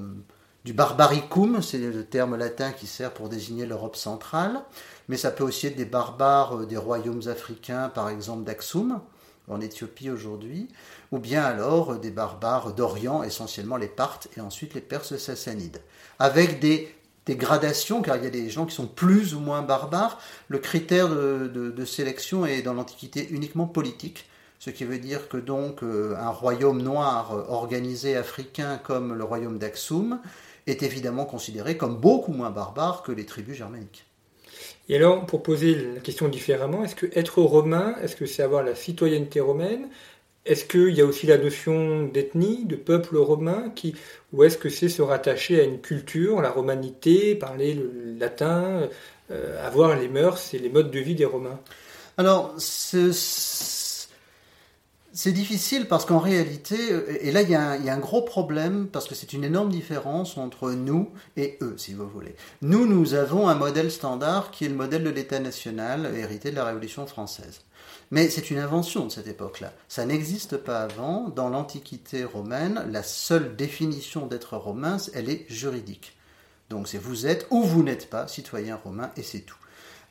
du 0.64 0.72
barbaricum, 0.72 1.62
c'est 1.62 1.78
le 1.78 2.04
terme 2.04 2.36
latin 2.36 2.72
qui 2.72 2.86
sert 2.86 3.12
pour 3.12 3.28
désigner 3.28 3.64
l'Europe 3.64 3.96
centrale, 3.96 4.60
mais 5.08 5.16
ça 5.16 5.30
peut 5.30 5.44
aussi 5.44 5.66
être 5.66 5.76
des 5.76 5.84
barbares 5.84 6.58
euh, 6.58 6.66
des 6.66 6.76
royaumes 6.76 7.22
africains, 7.28 7.88
par 7.88 8.08
exemple 8.10 8.44
d'Aksum, 8.44 9.00
en 9.48 9.60
Éthiopie 9.60 10.10
aujourd'hui, 10.10 10.68
ou 11.10 11.18
bien 11.18 11.42
alors 11.42 11.92
euh, 11.94 11.98
des 11.98 12.10
barbares 12.10 12.74
d'Orient, 12.74 13.22
essentiellement 13.22 13.76
les 13.76 13.88
Parthes 13.88 14.28
et 14.36 14.40
ensuite 14.40 14.74
les 14.74 14.80
Perses 14.80 15.16
sassanides, 15.16 15.80
avec 16.18 16.60
des, 16.60 16.94
gradations, 17.26 18.00
car 18.00 18.16
il 18.16 18.24
y 18.24 18.26
a 18.26 18.30
des 18.30 18.48
gens 18.48 18.64
qui 18.64 18.74
sont 18.74 18.86
plus 18.86 19.34
ou 19.34 19.40
moins 19.40 19.60
barbares. 19.60 20.18
Le 20.48 20.58
critère 20.58 21.10
de, 21.10 21.84
sélection 21.84 22.46
est 22.46 22.62
dans 22.62 22.72
l'Antiquité 22.72 23.28
uniquement 23.28 23.66
politique. 23.66 24.30
Ce 24.58 24.70
qui 24.70 24.84
veut 24.84 24.98
dire 24.98 25.28
que 25.28 25.36
donc 25.36 25.82
un 25.82 26.30
royaume 26.30 26.80
noir 26.80 27.50
organisé 27.50 28.16
africain 28.16 28.80
comme 28.82 29.12
le 29.12 29.24
royaume 29.24 29.58
d'Aksum 29.58 30.20
est 30.66 30.82
évidemment 30.82 31.26
considéré 31.26 31.76
comme 31.76 31.96
beaucoup 31.96 32.32
moins 32.32 32.50
barbare 32.50 33.02
que 33.02 33.12
les 33.12 33.26
tribus 33.26 33.58
germaniques. 33.58 34.07
Et 34.88 34.96
alors, 34.96 35.26
pour 35.26 35.42
poser 35.42 35.74
la 35.74 36.00
question 36.00 36.28
différemment, 36.28 36.82
est-ce 36.84 36.94
que 36.94 37.06
être 37.18 37.42
romain, 37.42 37.96
est-ce 38.02 38.16
que 38.16 38.26
c'est 38.26 38.42
avoir 38.42 38.62
la 38.62 38.74
citoyenneté 38.74 39.40
romaine? 39.40 39.88
Est-ce 40.46 40.64
qu'il 40.64 40.94
y 40.94 41.02
a 41.02 41.04
aussi 41.04 41.26
la 41.26 41.36
notion 41.36 42.04
d'ethnie, 42.04 42.64
de 42.64 42.76
peuple 42.76 43.18
romain, 43.18 43.72
ou 44.32 44.44
est-ce 44.44 44.56
que 44.56 44.70
c'est 44.70 44.88
se 44.88 45.02
rattacher 45.02 45.60
à 45.60 45.64
une 45.64 45.80
culture, 45.80 46.40
la 46.40 46.50
romanité, 46.50 47.34
parler 47.34 47.74
le 47.74 48.16
latin, 48.18 48.88
euh, 49.30 49.66
avoir 49.66 49.98
les 49.98 50.08
mœurs 50.08 50.54
et 50.54 50.58
les 50.58 50.70
modes 50.70 50.90
de 50.90 51.00
vie 51.00 51.14
des 51.14 51.26
Romains? 51.26 51.60
Alors, 52.16 52.54
ce, 52.56 53.12
c'est 55.18 55.32
difficile 55.32 55.88
parce 55.88 56.04
qu'en 56.04 56.20
réalité, 56.20 56.76
et 57.22 57.32
là 57.32 57.42
il 57.42 57.50
y, 57.50 57.56
a 57.56 57.72
un, 57.72 57.98
gros 57.98 58.22
problème 58.22 58.86
parce 58.86 59.08
que 59.08 59.16
c'est 59.16 59.32
une 59.32 59.42
énorme 59.42 59.68
différence 59.68 60.38
entre 60.38 60.70
nous 60.70 61.10
et 61.36 61.58
eux, 61.60 61.74
si 61.76 61.92
vous 61.92 62.08
voulez. 62.08 62.36
Nous, 62.62 62.86
nous 62.86 63.14
avons 63.14 63.48
un 63.48 63.56
modèle 63.56 63.90
standard 63.90 64.52
qui 64.52 64.64
est 64.64 64.68
le 64.68 64.76
modèle 64.76 65.02
de 65.02 65.10
l'État 65.10 65.40
national 65.40 66.14
hérité 66.14 66.52
de 66.52 66.54
la 66.54 66.66
Révolution 66.66 67.04
française. 67.08 67.62
Mais 68.12 68.30
c'est 68.30 68.52
une 68.52 68.60
invention 68.60 69.06
de 69.06 69.10
cette 69.10 69.26
époque-là. 69.26 69.72
Ça 69.88 70.06
n'existe 70.06 70.56
pas 70.56 70.82
avant. 70.82 71.30
Dans 71.30 71.48
l'Antiquité 71.48 72.22
romaine, 72.22 72.86
la 72.88 73.02
seule 73.02 73.56
définition 73.56 74.28
d'être 74.28 74.56
romain, 74.56 74.98
elle 75.14 75.30
est 75.30 75.46
juridique. 75.48 76.16
Donc 76.70 76.86
c'est 76.86 76.96
vous 76.96 77.26
êtes 77.26 77.48
ou 77.50 77.64
vous 77.64 77.82
n'êtes 77.82 78.08
pas 78.08 78.28
citoyen 78.28 78.76
romain 78.76 79.10
et 79.16 79.24
c'est 79.24 79.40
tout. 79.40 79.58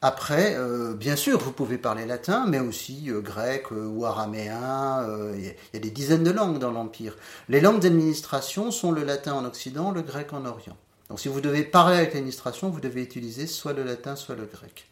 Après, 0.03 0.55
euh, 0.55 0.93
bien 0.93 1.15
sûr, 1.15 1.39
vous 1.39 1.51
pouvez 1.51 1.79
parler 1.79 2.05
latin, 2.05 2.45
mais 2.47 2.59
aussi 2.59 3.09
euh, 3.09 3.19
grec 3.19 3.65
euh, 3.71 3.87
ou 3.87 4.05
araméen. 4.05 5.03
Il 5.35 5.43
y, 5.43 5.77
a 5.77 5.79
des 5.79 5.89
dizaines 5.89 6.23
de 6.23 6.29
langues 6.29 6.59
dans 6.59 6.69
l'Empire. 6.69 7.15
Les 7.49 7.61
langues 7.61 7.79
d'administration 7.79 8.69
sont 8.69 8.91
le 8.91 9.03
latin 9.03 9.33
en 9.33 9.45
Occident, 9.45 9.91
le 9.91 10.03
grec 10.03 10.33
en 10.33 10.45
Orient. 10.45 10.77
Donc 11.09 11.19
si 11.19 11.29
vous 11.29 11.41
devez 11.41 11.63
parler 11.63 11.97
avec 11.97 12.13
l'administration, 12.13 12.69
vous 12.69 12.79
devez 12.79 13.01
utiliser 13.01 13.47
soit 13.47 13.73
le 13.73 13.83
latin, 13.83 14.15
soit 14.15 14.35
le 14.35 14.45
grec. 14.45 14.87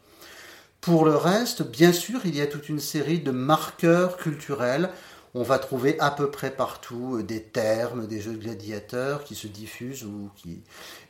Pour 0.81 1.05
le 1.05 1.15
reste, 1.15 1.61
bien 1.63 1.91
sûr, 1.91 2.21
il 2.25 2.35
y 2.35 2.41
a 2.41 2.47
toute 2.47 2.69
une 2.69 2.79
série 2.79 3.19
de 3.19 3.31
marqueurs 3.31 4.17
culturels 4.17 4.89
on 5.35 5.43
va 5.43 5.59
trouver 5.59 5.99
à 5.99 6.11
peu 6.11 6.31
près 6.31 6.49
partout 6.49 7.17
euh, 7.17 7.23
des 7.23 7.41
termes, 7.41 8.07
des 8.07 8.21
jeux 8.21 8.31
de 8.31 8.37
gladiateurs 8.37 9.23
qui 9.25 9.35
se 9.35 9.47
diffusent 9.47 10.05
ou 10.05 10.29
qui 10.37 10.61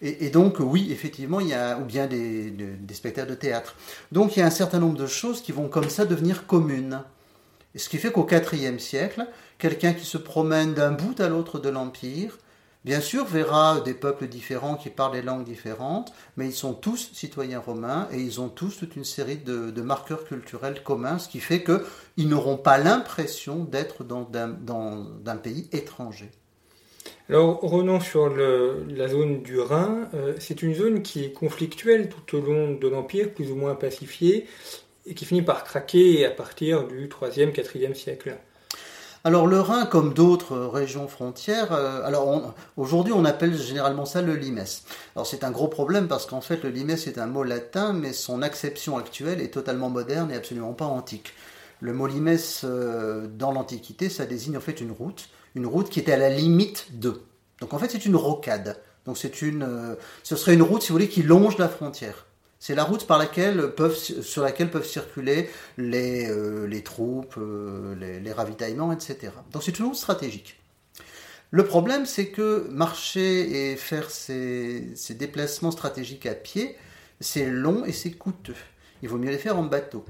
et, 0.02 0.30
donc 0.30 0.58
oui 0.60 0.92
effectivement 0.92 1.40
il 1.40 1.50
y 1.50 1.54
a 1.54 1.78
ou 1.78 1.86
bien 1.86 2.08
des, 2.08 2.52
spectacles 2.92 3.30
de 3.30 3.36
théâtre. 3.36 3.76
Donc 4.12 4.36
il 4.36 4.40
y 4.40 4.44
a 4.44 4.48
un 4.48 4.52
certain 4.52 4.80
nombre 4.80 4.98
de 4.98 5.08
choses 5.08 5.42
qui 5.42 5.52
vont 5.52 5.70
comme 5.70 5.90
ça 5.90 6.06
devenir 6.06 6.48
communes. 6.48 7.04
Ce 7.76 7.88
qui 7.88 7.98
fait 7.98 8.12
qu'au 8.12 8.26
IVe 8.28 8.80
siècle, 8.80 9.28
quelqu'un 9.60 9.94
qui 9.94 10.06
se 10.06 10.18
promène 10.18 10.74
d'un 10.74 10.92
bout 10.92 11.20
à 11.20 11.30
l'autre 11.30 11.60
de 11.60 11.70
l'empire 11.70 12.38
bien 12.86 13.02
sûr, 13.02 13.26
verra 13.26 13.82
des 13.82 13.96
peuples 13.96 14.28
différents 14.28 14.76
qui 14.76 14.90
parlent 14.90 15.14
des 15.14 15.24
langues 15.24 15.44
différentes, 15.44 16.14
mais 16.38 16.46
ils 16.46 16.54
sont 16.54 16.74
tous 16.74 17.10
citoyens 17.14 17.60
romains 17.60 18.08
et 18.14 18.22
ils 18.22 18.40
ont 18.40 18.48
tous 18.48 18.78
toute 18.78 18.96
une 18.96 19.04
série 19.04 19.38
de, 19.38 19.82
marqueurs 19.82 20.24
culturels 20.24 20.82
communs, 20.84 21.18
ce 21.18 21.28
qui 21.28 21.40
fait 21.40 21.64
qu'ils 21.64 22.30
n'auront 22.30 22.58
pas 22.58 22.78
l'impression 22.78 23.64
d'être 23.64 24.04
dans, 24.04 24.28
un 25.26 25.38
pays 25.38 25.68
étranger. 25.74 26.30
Alors 27.28 27.60
revenons 27.62 28.00
sur 28.00 28.30
la 28.30 29.08
zone 29.08 29.42
du 29.42 29.60
Rhin. 29.60 30.08
Euh, 30.14 30.36
c'est 30.40 30.62
une 30.62 30.76
zone 30.76 31.02
qui 31.02 31.24
est 31.24 31.32
conflictuelle 31.32 32.08
tout 32.08 32.38
au 32.38 32.42
long 32.42 32.74
de 32.76 32.88
l'Empire, 32.88 33.32
plus 33.32 33.52
ou 33.52 33.56
moins 33.56 33.74
pacifiée, 33.74 34.46
et 35.08 35.16
qui 35.16 35.26
finit 35.26 35.42
par 35.42 35.64
craquer 35.64 36.24
à 36.24 36.30
partir 36.30 36.88
du 36.88 37.08
3e, 37.08 37.52
4e 37.52 37.96
siècle. 37.96 38.38
Alors 39.26 39.48
le 39.48 39.60
Rhin, 39.60 39.88
comme 39.88 40.14
d'autres 40.14 40.56
régions 40.56 41.08
frontières, 41.08 41.72
euh, 41.72 42.06
alors 42.06 42.54
aujourd'hui 42.78 43.12
on 43.12 43.26
appelle 43.26 43.58
généralement 43.58 44.06
ça 44.06 44.22
le 44.22 44.36
limes. 44.36 44.64
Alors 45.16 45.26
c'est 45.26 45.44
un 45.44 45.50
gros 45.50 45.68
problème 45.68 46.08
parce 46.08 46.28
qu'en 46.28 46.42
fait 46.42 46.62
le 46.62 46.70
limes 46.70 46.92
est 46.92 47.18
un 47.18 47.26
mot 47.26 47.42
latin, 47.42 47.92
mais 47.92 48.14
son 48.14 48.44
acception 48.44 48.98
actuelle 49.00 49.42
est 49.42 49.52
totalement 49.52 49.90
moderne 49.90 50.30
et 50.32 50.36
absolument 50.36 50.74
pas 50.74 50.86
antique. 50.86 51.34
Le 51.80 51.92
mot 51.92 52.06
limes 52.06 52.38
euh, 52.66 53.26
dans 53.26 53.52
l'Antiquité, 53.52 54.10
ça 54.10 54.28
désigne 54.28 54.58
en 54.58 54.62
fait 54.62 54.80
une 54.80 54.92
route, 54.92 55.30
une 55.56 55.66
route 55.66 55.90
qui 55.90 56.00
était 56.00 56.14
à 56.14 56.18
la 56.18 56.30
limite 56.30 56.90
de. 57.00 57.20
Donc 57.62 57.74
en 57.74 57.80
fait 57.80 57.90
c'est 57.90 58.06
une 58.06 58.16
rocade. 58.16 58.80
Donc 59.08 59.18
c'est 59.18 59.32
euh, 59.42 59.96
ce 60.22 60.36
serait 60.36 60.54
une 60.54 60.62
route 60.62 60.84
si 60.84 60.90
vous 60.90 60.96
voulez 61.00 61.10
qui 61.10 61.24
longe 61.24 61.58
la 61.58 61.68
frontière. 61.68 62.28
C'est 62.68 62.74
la 62.74 62.84
route 62.84 63.06
par 63.06 63.20
laquelle 63.20 63.76
peuvent, 63.76 63.96
sur 63.96 64.42
laquelle 64.42 64.72
peuvent 64.72 64.88
circuler 64.88 65.52
les, 65.78 66.28
euh, 66.32 66.82
troupes, 66.84 67.36
euh, 67.38 67.94
les, 68.20 68.34
ravitaillements, 68.34 68.92
etc. 68.92 69.34
Donc 69.52 69.62
c'est 69.62 69.72
toujours 69.72 69.96
stratégique. 69.96 70.60
Le 71.52 71.64
problème, 71.64 72.08
c'est 72.08 72.30
que 72.30 72.68
marcher 72.72 73.72
et 73.72 73.76
faire 73.76 74.10
ces, 74.10 74.96
ces, 74.96 75.14
déplacements 75.14 75.70
stratégiques 75.70 76.26
à 76.26 76.34
pied, 76.34 76.76
c'est 77.20 77.46
long 77.46 77.86
et 77.86 77.92
c'est 77.92 78.14
coûteux. 78.14 78.56
Il 79.04 79.10
vaut 79.10 79.20
mieux 79.20 79.30
les 79.30 79.38
faire 79.38 79.60
en 79.60 79.64
bateau. 79.64 80.04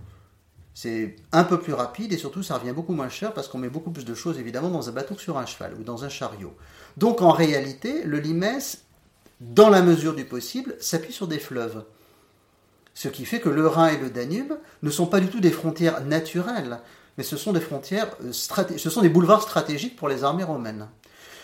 C'est 0.74 1.18
un 1.34 1.44
peu 1.44 1.60
plus 1.60 1.74
rapide 1.74 2.14
et 2.14 2.18
surtout 2.18 2.42
ça 2.42 2.58
revient 2.58 2.72
beaucoup 2.72 2.94
moins 2.94 3.10
cher 3.10 3.34
parce 3.34 3.50
qu'on 3.50 3.58
met 3.58 3.68
beaucoup 3.68 3.92
plus 3.92 4.06
de 4.06 4.16
choses 4.16 4.40
évidemment 4.40 4.70
dans 4.70 4.88
un 4.88 4.94
bateau 4.94 5.16
que 5.16 5.22
sur 5.22 5.38
un 5.38 5.46
cheval 5.46 5.74
ou 5.78 5.84
dans 5.84 6.06
un 6.06 6.10
chariot. 6.10 6.56
Donc 6.96 7.22
en 7.22 7.32
réalité, 7.32 8.04
le 8.06 8.20
limès, 8.20 8.86
dans 9.42 9.70
la 9.70 9.82
mesure 9.82 10.16
du 10.16 10.24
possible, 10.24 10.78
s'appuie 10.80 11.12
sur 11.12 11.28
des 11.28 11.40
fleuves. 11.40 11.84
Ce 12.96 13.10
qui 13.10 13.26
fait 13.26 13.42
que 13.42 13.50
le 13.50 13.68
Rhin 13.68 13.90
et 13.90 13.98
le 13.98 14.10
Danube 14.10 14.54
ne 14.82 14.90
sont 14.90 15.06
pas 15.06 15.20
du 15.20 15.28
tout 15.28 15.42
des 15.42 15.52
frontières 15.52 16.04
naturelles, 16.04 16.80
mais 17.18 17.24
ce 17.24 17.38
sont 17.38 17.54
des 17.54 17.60
frontières 17.60 18.08
euh, 18.24 18.32
ce 18.32 18.90
sont 18.90 19.02
des 19.02 19.10
boulevards 19.10 19.44
stratégiques 19.44 19.96
pour 19.96 20.10
les 20.10 20.24
armées 20.24 20.46
romaines. 20.46 20.88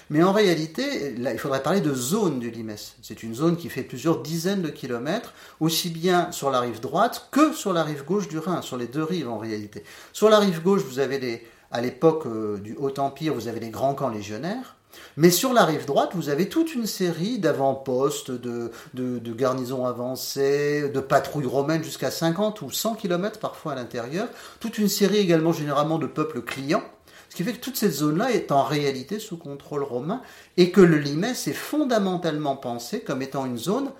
Mais 0.10 0.24
en 0.24 0.34
réalité, 0.34 1.16
il 1.18 1.40
faudrait 1.40 1.64
parler 1.64 1.80
de 1.80 1.94
zone 1.94 2.40
du 2.40 2.52
Limes. 2.52 2.76
C'est 3.02 3.24
une 3.24 3.34
zone 3.34 3.56
qui 3.56 3.70
fait 3.70 3.84
plusieurs 3.84 4.22
dizaines 4.22 4.62
de 4.62 4.68
kilomètres, 4.70 5.34
aussi 5.62 5.90
bien 5.90 6.34
sur 6.34 6.52
la 6.52 6.60
rive 6.60 6.82
droite 6.82 7.30
que 7.32 7.54
sur 7.54 7.72
la 7.72 7.84
rive 7.84 8.04
gauche 8.04 8.28
du 8.28 8.38
Rhin, 8.38 8.62
sur 8.62 8.76
les 8.76 8.88
deux 8.88 9.04
rives 9.04 9.30
en 9.30 9.38
réalité. 9.38 9.86
Sur 10.12 10.30
la 10.30 10.40
rive 10.40 10.62
gauche, 10.62 10.82
vous 10.82 11.00
avez 11.00 11.18
les, 11.18 11.48
à 11.72 11.80
l'époque 11.80 12.26
euh, 12.26 12.58
du 12.58 12.76
Haut 12.76 12.94
Empire, 12.98 13.34
vous 13.34 13.48
avez 13.48 13.62
les 13.62 13.70
grands 13.70 13.94
camps 13.94 14.10
légionnaires. 14.10 14.76
Mais 15.18 15.30
sur 15.30 15.54
la 15.54 15.66
rive 15.66 15.86
droite, 15.86 16.12
vous 16.14 16.30
avez 16.30 16.50
toute 16.50 16.74
une 16.74 16.86
série 16.86 17.40
d'avant-postes, 17.40 18.32
de, 18.32 18.72
garnisons 19.34 19.86
avancées, 19.86 20.90
de 20.90 21.00
patrouilles 21.00 21.46
romaines 21.46 21.84
jusqu'à 21.84 22.12
50 22.12 22.62
ou 22.62 22.72
100 22.72 22.96
km 22.96 23.40
parfois 23.40 23.74
à 23.74 23.76
l'intérieur. 23.76 24.28
Toute 24.60 24.78
une 24.78 24.88
série 24.90 25.18
également 25.18 25.54
généralement 25.54 26.00
de 26.00 26.08
peuples 26.08 26.42
clients. 26.42 26.84
Ce 27.30 27.36
qui 27.36 27.44
fait 27.44 27.54
que 27.54 27.62
toute 27.62 27.78
cette 27.78 27.94
zone-là 27.94 28.32
est 28.32 28.52
en 28.52 28.64
réalité 28.64 29.18
sous 29.18 29.38
contrôle 29.38 29.84
romain 29.84 30.22
et 30.58 30.72
que 30.72 30.82
le 30.82 30.98
Limès 30.98 31.48
est 31.48 31.54
fondamentalement 31.54 32.58
pensé 32.58 33.02
comme 33.02 33.22
étant 33.22 33.46
une 33.46 33.58
zone 33.58 33.92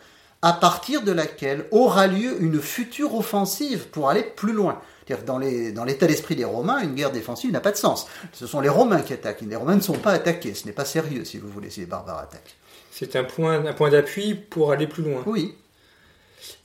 à 0.42 0.54
partir 0.54 1.04
de 1.04 1.12
laquelle 1.12 1.66
aura 1.72 2.08
lieu 2.08 2.42
une 2.42 2.60
future 2.60 3.16
offensive 3.16 3.88
pour 3.90 4.10
aller 4.10 4.24
plus 4.24 4.54
loin. 4.54 4.82
Dans 5.26 5.38
l'état 5.38 6.08
d'esprit 6.08 6.36
des 6.36 6.46
Romains, 6.46 6.80
une 6.80 6.96
guerre 6.96 7.12
défensive 7.12 7.52
n'a 7.52 7.60
pas 7.60 7.72
de 7.72 7.78
sens. 7.78 8.08
Ce 8.32 8.48
sont 8.48 8.62
les 8.62 8.70
Romains 8.70 9.02
qui 9.02 9.14
attaquent. 9.14 9.42
Les 9.42 9.56
Romains 9.56 9.76
ne 9.76 9.82
sont 9.82 9.98
pas 9.98 10.12
attaqués. 10.12 10.54
Ce 10.54 10.66
n'est 10.66 10.72
pas 10.72 10.86
sérieux, 10.86 11.26
si 11.26 11.38
vous 11.38 11.50
voulez, 11.50 11.70
si 11.70 11.82
les 11.82 11.86
barbares 11.86 12.20
attaquent. 12.20 12.56
C'est 12.92 13.16
un 13.16 13.24
point, 13.24 13.66
un 13.66 13.74
point 13.74 13.90
d'appui 13.90 14.36
pour 14.36 14.72
aller 14.72 14.88
plus 14.88 15.04
loin. 15.04 15.22
Oui. 15.26 15.56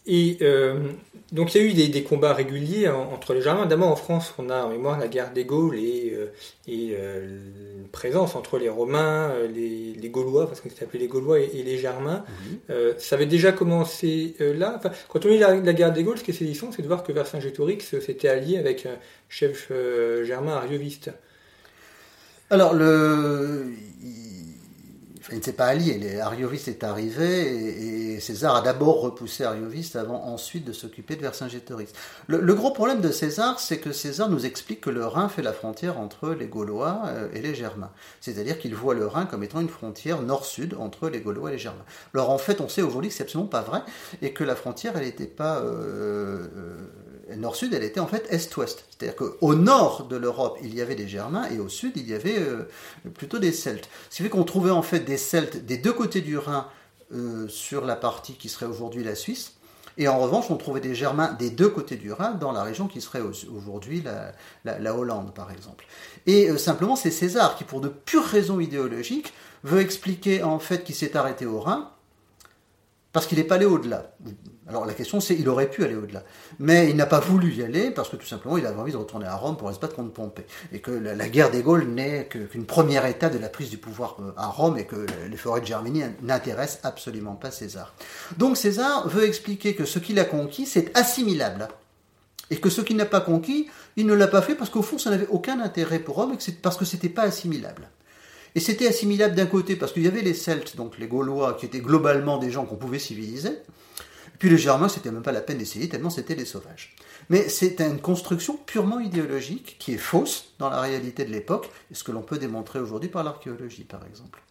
Et 0.06 0.38
euh, 0.42 0.92
donc 1.32 1.54
il 1.54 1.62
y 1.62 1.64
a 1.64 1.86
eu 1.86 1.88
des, 1.88 2.02
combats 2.04 2.32
réguliers 2.32 2.88
entre 2.88 3.34
les 3.34 3.42
Germains. 3.42 3.66
D'abord 3.66 3.88
en 3.88 3.96
France, 3.96 4.34
on 4.38 4.50
a 4.50 4.62
en 4.62 4.70
mémoire 4.70 4.98
la 4.98 5.08
guerre 5.08 5.32
des 5.32 5.44
Gaules 5.44 5.78
et, 5.78 6.12
euh, 6.14 6.26
et 6.68 6.90
euh, 6.92 7.26
une 7.78 7.88
présence 7.88 8.36
entre 8.36 8.58
les 8.58 8.68
Romains, 8.68 9.32
les, 9.52 10.08
Gaulois, 10.08 10.46
parce 10.46 10.62
s'est 10.62 10.84
appelé 10.84 11.00
les 11.00 11.08
Gaulois 11.08 11.40
et, 11.40 11.62
les 11.64 11.78
Germains. 11.78 12.24
Mhm. 12.68 12.94
ça 12.98 13.16
avait 13.16 13.26
déjà 13.26 13.50
commencé 13.50 14.36
là. 14.38 14.80
quand 15.08 15.26
on 15.26 15.28
lit 15.28 15.38
la, 15.38 15.72
guerre 15.72 15.92
des 15.92 16.04
Gaules, 16.04 16.18
ce 16.18 16.24
qui 16.24 16.30
est 16.30 16.34
saisissant, 16.34 16.70
c'est 16.70 16.82
de 16.82 16.86
voir 16.86 17.02
que 17.02 17.10
Vercingétorix 17.10 17.80
s'était 18.00 18.28
allié 18.28 18.58
avec 18.58 18.86
un 18.86 18.96
chef 19.28 19.72
germain 20.22 20.54
arioviste. 20.54 21.10
Alors 22.48 22.74
le 22.74 23.66
il 25.32 25.38
ne 25.38 25.42
s'est 25.42 25.52
pas 25.52 25.66
allié. 25.66 26.20
Arioviste 26.20 26.68
est 26.68 26.84
arrivé 26.84 28.14
et, 28.14 28.20
César 28.20 28.56
a 28.56 28.62
d'abord 28.62 29.00
repoussé 29.00 29.44
Arioviste 29.44 29.96
avant 29.96 30.24
ensuite 30.24 30.64
de 30.64 30.72
s'occuper 30.72 31.16
de 31.16 31.20
Vercingétorix. 31.20 31.92
Le, 32.28 32.40
le, 32.40 32.54
gros 32.54 32.70
problème 32.70 33.00
de 33.00 33.10
César, 33.10 33.60
c'est 33.60 33.78
que 33.78 33.92
César 33.92 34.28
nous 34.30 34.46
explique 34.46 34.80
que 34.80 34.90
le 34.90 35.04
Rhin 35.06 35.28
fait 35.28 35.42
la 35.42 35.52
frontière 35.52 35.98
entre 35.98 36.30
les 36.30 36.46
Gaulois 36.46 37.02
euh, 37.06 37.28
et 37.34 37.42
les 37.42 37.54
Germains. 37.54 37.90
C'est-à-dire 38.20 38.58
qu'il 38.58 38.74
voit 38.74 38.94
le 38.94 39.06
Rhin 39.06 39.26
comme 39.26 39.42
étant 39.42 39.60
une 39.60 39.68
frontière 39.68 40.22
nord-sud 40.22 40.74
entre 40.78 41.08
les 41.08 41.20
Gaulois 41.20 41.50
et 41.50 41.54
les 41.54 41.58
Germains. 41.58 41.84
Alors 42.14 42.30
en 42.30 42.38
fait, 42.38 42.60
on 42.60 42.68
sait 42.68 42.82
aujourd'hui 42.82 43.10
que 43.10 43.16
c'est 43.16 43.24
absolument 43.24 43.48
pas 43.48 43.62
vrai 43.62 43.82
et 44.22 44.32
que 44.32 44.44
la 44.44 44.56
frontière, 44.56 44.96
elle 44.96 45.04
n'était 45.04 45.26
pas 45.26 45.58
euh, 45.58 46.46
euh, 46.56 46.76
nord-sud, 47.34 47.74
elle 47.74 47.82
était 47.82 48.00
en 48.00 48.06
fait 48.06 48.26
est-ouest. 48.30 48.84
C'est-à-dire 48.90 49.16
qu'au 49.16 49.54
nord 49.54 50.06
de 50.08 50.16
l'Europe, 50.16 50.58
il 50.62 50.74
y 50.74 50.80
avait 50.80 50.94
des 50.94 51.08
Germains 51.08 51.48
et 51.50 51.58
au 51.58 51.68
sud, 51.68 51.92
il 51.96 52.08
y 52.08 52.14
avait 52.14 52.38
euh, 52.38 52.68
plutôt 53.14 53.38
des 53.38 53.52
Celtes. 53.52 53.88
Ce 54.10 54.16
qui 54.16 54.22
fait 54.22 54.28
qu'on 54.28 54.44
trouvait 54.44 54.70
en 54.70 54.82
fait 54.82 55.00
des 55.00 55.16
Celtes 55.16 55.64
des 55.64 55.78
deux 55.78 55.92
côtés 55.92 56.20
du 56.20 56.38
Rhin 56.38 56.68
euh, 57.12 57.48
sur 57.48 57.84
la 57.84 57.96
partie 57.96 58.34
qui 58.34 58.48
serait 58.48 58.66
aujourd'hui 58.66 59.04
la 59.04 59.14
Suisse 59.14 59.54
Et 59.96 60.08
en 60.08 60.18
revanche, 60.18 60.46
on 60.50 60.56
trouvait 60.56 60.80
des 60.80 60.94
Germains 60.94 61.32
des 61.34 61.50
deux 61.50 61.68
côtés 61.68 61.96
du 61.96 62.12
Rhin, 62.12 62.32
dans 62.32 62.52
la 62.52 62.62
région 62.62 62.86
qui 62.86 63.00
serait 63.00 63.22
aujourd'hui 63.22 64.04
la, 64.64 64.96
Hollande, 64.96 65.34
par 65.34 65.50
exemple. 65.50 65.86
Et 66.26 66.50
euh, 66.50 66.58
simplement, 66.58 66.96
c'est 66.96 67.10
César 67.10 67.56
qui, 67.56 67.64
pour 67.64 67.80
de 67.80 67.88
pures 67.88 68.24
raisons 68.24 68.60
idéologiques, 68.60 69.32
veut 69.64 69.80
expliquer 69.80 70.42
en 70.42 70.58
fait 70.58 70.84
qu'il 70.84 70.94
s'est 70.94 71.16
arrêté 71.16 71.46
au 71.46 71.60
Rhin 71.60 71.90
parce 73.12 73.26
qu'il 73.26 73.38
n'est 73.38 73.44
pas 73.44 73.54
allé 73.54 73.64
au-delà. 73.64 74.14
Alors 74.68 74.84
la 74.84 74.94
question 74.94 75.20
c'est, 75.20 75.36
il 75.36 75.48
aurait 75.48 75.70
pu 75.70 75.84
aller 75.84 75.94
au-delà, 75.94 76.24
mais 76.58 76.90
il 76.90 76.96
n'a 76.96 77.06
pas 77.06 77.20
voulu 77.20 77.54
y 77.54 77.62
aller 77.62 77.92
parce 77.92 78.08
que 78.08 78.16
tout 78.16 78.26
simplement 78.26 78.58
il 78.58 78.66
avait 78.66 78.80
envie 78.80 78.90
de 78.90 78.96
retourner 78.96 79.26
à 79.26 79.36
Rome 79.36 79.56
pour 79.56 79.72
se 79.72 79.78
battre 79.78 79.94
contre 79.94 80.12
Pompée, 80.12 80.44
et 80.72 80.80
que 80.80 80.90
la, 80.90 81.28
guerre 81.28 81.52
des 81.52 81.62
Gaules 81.62 81.84
n'est 81.84 82.26
qu'une 82.26 82.66
première 82.66 83.06
étape 83.06 83.32
de 83.32 83.38
la 83.38 83.48
prise 83.48 83.70
du 83.70 83.78
pouvoir 83.78 84.16
euh, 84.20 84.32
à 84.36 84.48
Rome, 84.48 84.76
et 84.76 84.84
que 84.84 85.06
les 85.30 85.36
forêts 85.36 85.60
de 85.60 85.66
Germanie 85.66 86.02
n'intéressent 86.20 86.80
absolument 86.82 87.36
pas 87.36 87.52
César. 87.52 87.94
Donc 88.38 88.56
César 88.56 89.08
veut 89.08 89.24
expliquer 89.24 89.76
que 89.76 89.84
ce 89.84 90.00
qu'il 90.00 90.18
a 90.18 90.24
conquis 90.24 90.66
c'est 90.66 90.96
assimilable, 90.98 91.68
et 92.50 92.56
que 92.56 92.68
ce 92.68 92.80
qu'il 92.80 92.96
n'a 92.96 93.06
pas 93.06 93.20
conquis, 93.20 93.68
il 93.96 94.06
ne 94.06 94.14
l'a 94.14 94.26
pas 94.26 94.42
fait 94.42 94.56
parce 94.56 94.70
qu'au 94.70 94.82
fond 94.82 94.98
ça 94.98 95.10
n'avait 95.10 95.28
aucun 95.28 95.60
intérêt 95.60 96.00
pour 96.00 96.16
Rome, 96.16 96.32
et 96.32 96.36
que 96.36 96.50
parce 96.60 96.76
que 96.76 96.84
c'était 96.84 97.08
pas 97.08 97.22
assimilable. 97.22 97.88
Et 98.56 98.60
c'était 98.60 98.88
assimilable 98.88 99.36
d'un 99.36 99.46
côté 99.46 99.76
parce 99.76 99.92
qu'il 99.92 100.02
y 100.02 100.08
avait 100.08 100.22
les 100.22 100.34
Celtes, 100.34 100.76
donc 100.76 100.98
les 100.98 101.06
Gaulois, 101.06 101.54
qui 101.54 101.66
étaient 101.66 101.80
globalement 101.80 102.38
des 102.38 102.50
gens 102.50 102.64
qu'on 102.64 102.76
pouvait 102.76 102.98
civiliser. 102.98 103.50
Et 104.36 104.38
puis 104.38 104.50
les 104.50 104.58
Germains, 104.58 104.90
c'était 104.90 105.10
même 105.10 105.22
pas 105.22 105.32
la 105.32 105.40
peine 105.40 105.56
d'essayer, 105.56 105.88
tellement 105.88 106.10
c'était 106.10 106.34
des 106.34 106.44
sauvages. 106.44 106.94
Mais 107.30 107.48
c'est 107.48 107.80
une 107.80 108.02
construction 108.02 108.58
purement 108.66 109.00
idéologique 109.00 109.76
qui 109.78 109.94
est 109.94 109.98
fausse 109.98 110.52
dans 110.58 110.68
la 110.68 110.82
réalité 110.82 111.24
de 111.24 111.32
l'époque, 111.32 111.70
et 111.90 111.94
ce 111.94 112.04
que 112.04 112.12
l'on 112.12 112.20
peut 112.20 112.36
démontrer 112.36 112.78
aujourd'hui 112.78 113.08
par 113.08 113.24
l'archéologie, 113.24 113.84
par 113.84 114.04
exemple. 114.04 114.42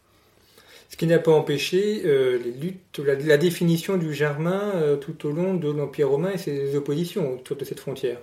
Ce 0.89 0.97
qui 0.97 1.05
n'a 1.05 1.19
pas 1.19 1.33
empêché 1.33 2.01
euh, 2.03 2.39
les 2.43 2.51
luttes, 2.51 2.97
la, 2.97 3.37
définition 3.37 3.97
du 3.97 4.11
germain 4.11 4.71
euh, 4.73 4.97
tout 4.97 5.27
au 5.27 5.31
long 5.31 5.53
de 5.53 5.69
l'Empire 5.69 6.09
romain 6.09 6.31
et 6.31 6.39
ses 6.39 6.75
oppositions 6.75 7.35
autour 7.35 7.55
de 7.57 7.63
cette 7.63 7.79
frontière. 7.79 8.17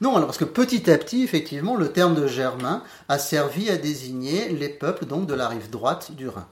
Non, 0.00 0.16
alors 0.16 0.28
parce 0.28 0.38
que 0.38 0.46
petit 0.46 0.90
à 0.90 0.96
petit, 0.96 1.24
effectivement, 1.24 1.76
le 1.76 1.92
terme 1.92 2.14
de 2.14 2.26
germain 2.26 2.84
a 3.10 3.18
servi 3.18 3.68
à 3.68 3.76
désigner 3.76 4.48
les 4.48 4.70
peuples 4.70 5.04
donc 5.04 5.26
de 5.26 5.34
la 5.34 5.46
rive 5.46 5.68
droite 5.68 6.12
du 6.12 6.28
Rhin. 6.28 6.48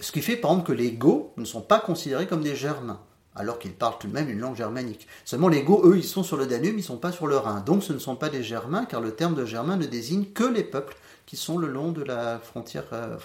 Ce 0.00 0.12
qui 0.12 0.22
fait 0.22 0.36
par 0.36 0.52
exemple 0.52 0.68
que 0.68 0.72
les 0.72 0.92
Goths 0.92 1.32
ne 1.36 1.44
sont 1.44 1.60
pas 1.60 1.80
considérés 1.80 2.26
comme 2.26 2.42
des 2.42 2.56
germains 2.56 3.00
alors 3.38 3.58
qu'ils 3.58 3.72
parlent 3.72 3.98
tout 3.98 4.08
de 4.08 4.12
même 4.12 4.28
une 4.28 4.40
langue 4.40 4.56
germanique. 4.56 5.06
Seulement 5.24 5.48
les 5.48 5.62
Goths, 5.62 5.84
eux, 5.84 5.96
ils 5.96 6.04
sont 6.04 6.22
sur 6.22 6.36
le 6.36 6.46
Danube, 6.46 6.74
ils 6.74 6.78
ne 6.78 6.82
sont 6.82 6.96
pas 6.96 7.12
sur 7.12 7.26
le 7.26 7.36
Rhin. 7.36 7.60
Donc 7.60 7.84
ce 7.84 7.92
ne 7.92 7.98
sont 7.98 8.16
pas 8.16 8.28
des 8.28 8.42
Germains, 8.42 8.84
car 8.84 9.00
le 9.00 9.12
terme 9.12 9.34
de 9.34 9.44
Germain 9.44 9.76
ne 9.76 9.86
désigne 9.86 10.26
que 10.26 10.44
les 10.44 10.64
peuples 10.64 10.96
qui 11.24 11.36
sont 11.36 11.56
le 11.56 11.68
long 11.68 11.92
de 11.92 12.02
la 12.02 12.38
frontière, 12.38 12.84
euh, 12.92 13.16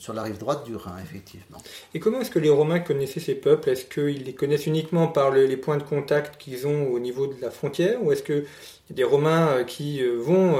sur 0.00 0.14
la 0.14 0.22
rive 0.22 0.38
droite 0.38 0.64
du 0.64 0.74
Rhin, 0.74 0.96
effectivement. 1.00 1.58
Et 1.94 2.00
comment 2.00 2.22
est-ce 2.22 2.30
que 2.30 2.38
les 2.38 2.48
Romains 2.48 2.80
connaissaient 2.80 3.20
ces 3.20 3.34
peuples? 3.34 3.68
Est-ce 3.68 3.84
qu'ils 3.84 4.24
les 4.24 4.32
connaissent 4.32 4.66
uniquement 4.66 5.06
par 5.06 5.30
les 5.30 5.56
points 5.56 5.76
de 5.76 5.82
contact 5.82 6.40
qu'ils 6.40 6.66
ont 6.66 6.90
au 6.90 6.98
niveau 6.98 7.26
de 7.26 7.40
la 7.40 7.50
frontière 7.50 8.02
Ou 8.02 8.10
est-ce 8.10 8.22
qu'il 8.22 8.46
des 8.88 9.04
Romains 9.04 9.48
euh, 9.48 9.64
qui 9.64 10.02
euh, 10.02 10.16
vont 10.18 10.58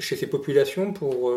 chez 0.00 0.16
ces 0.16 0.26
populations 0.26 0.92
pour 0.92 1.32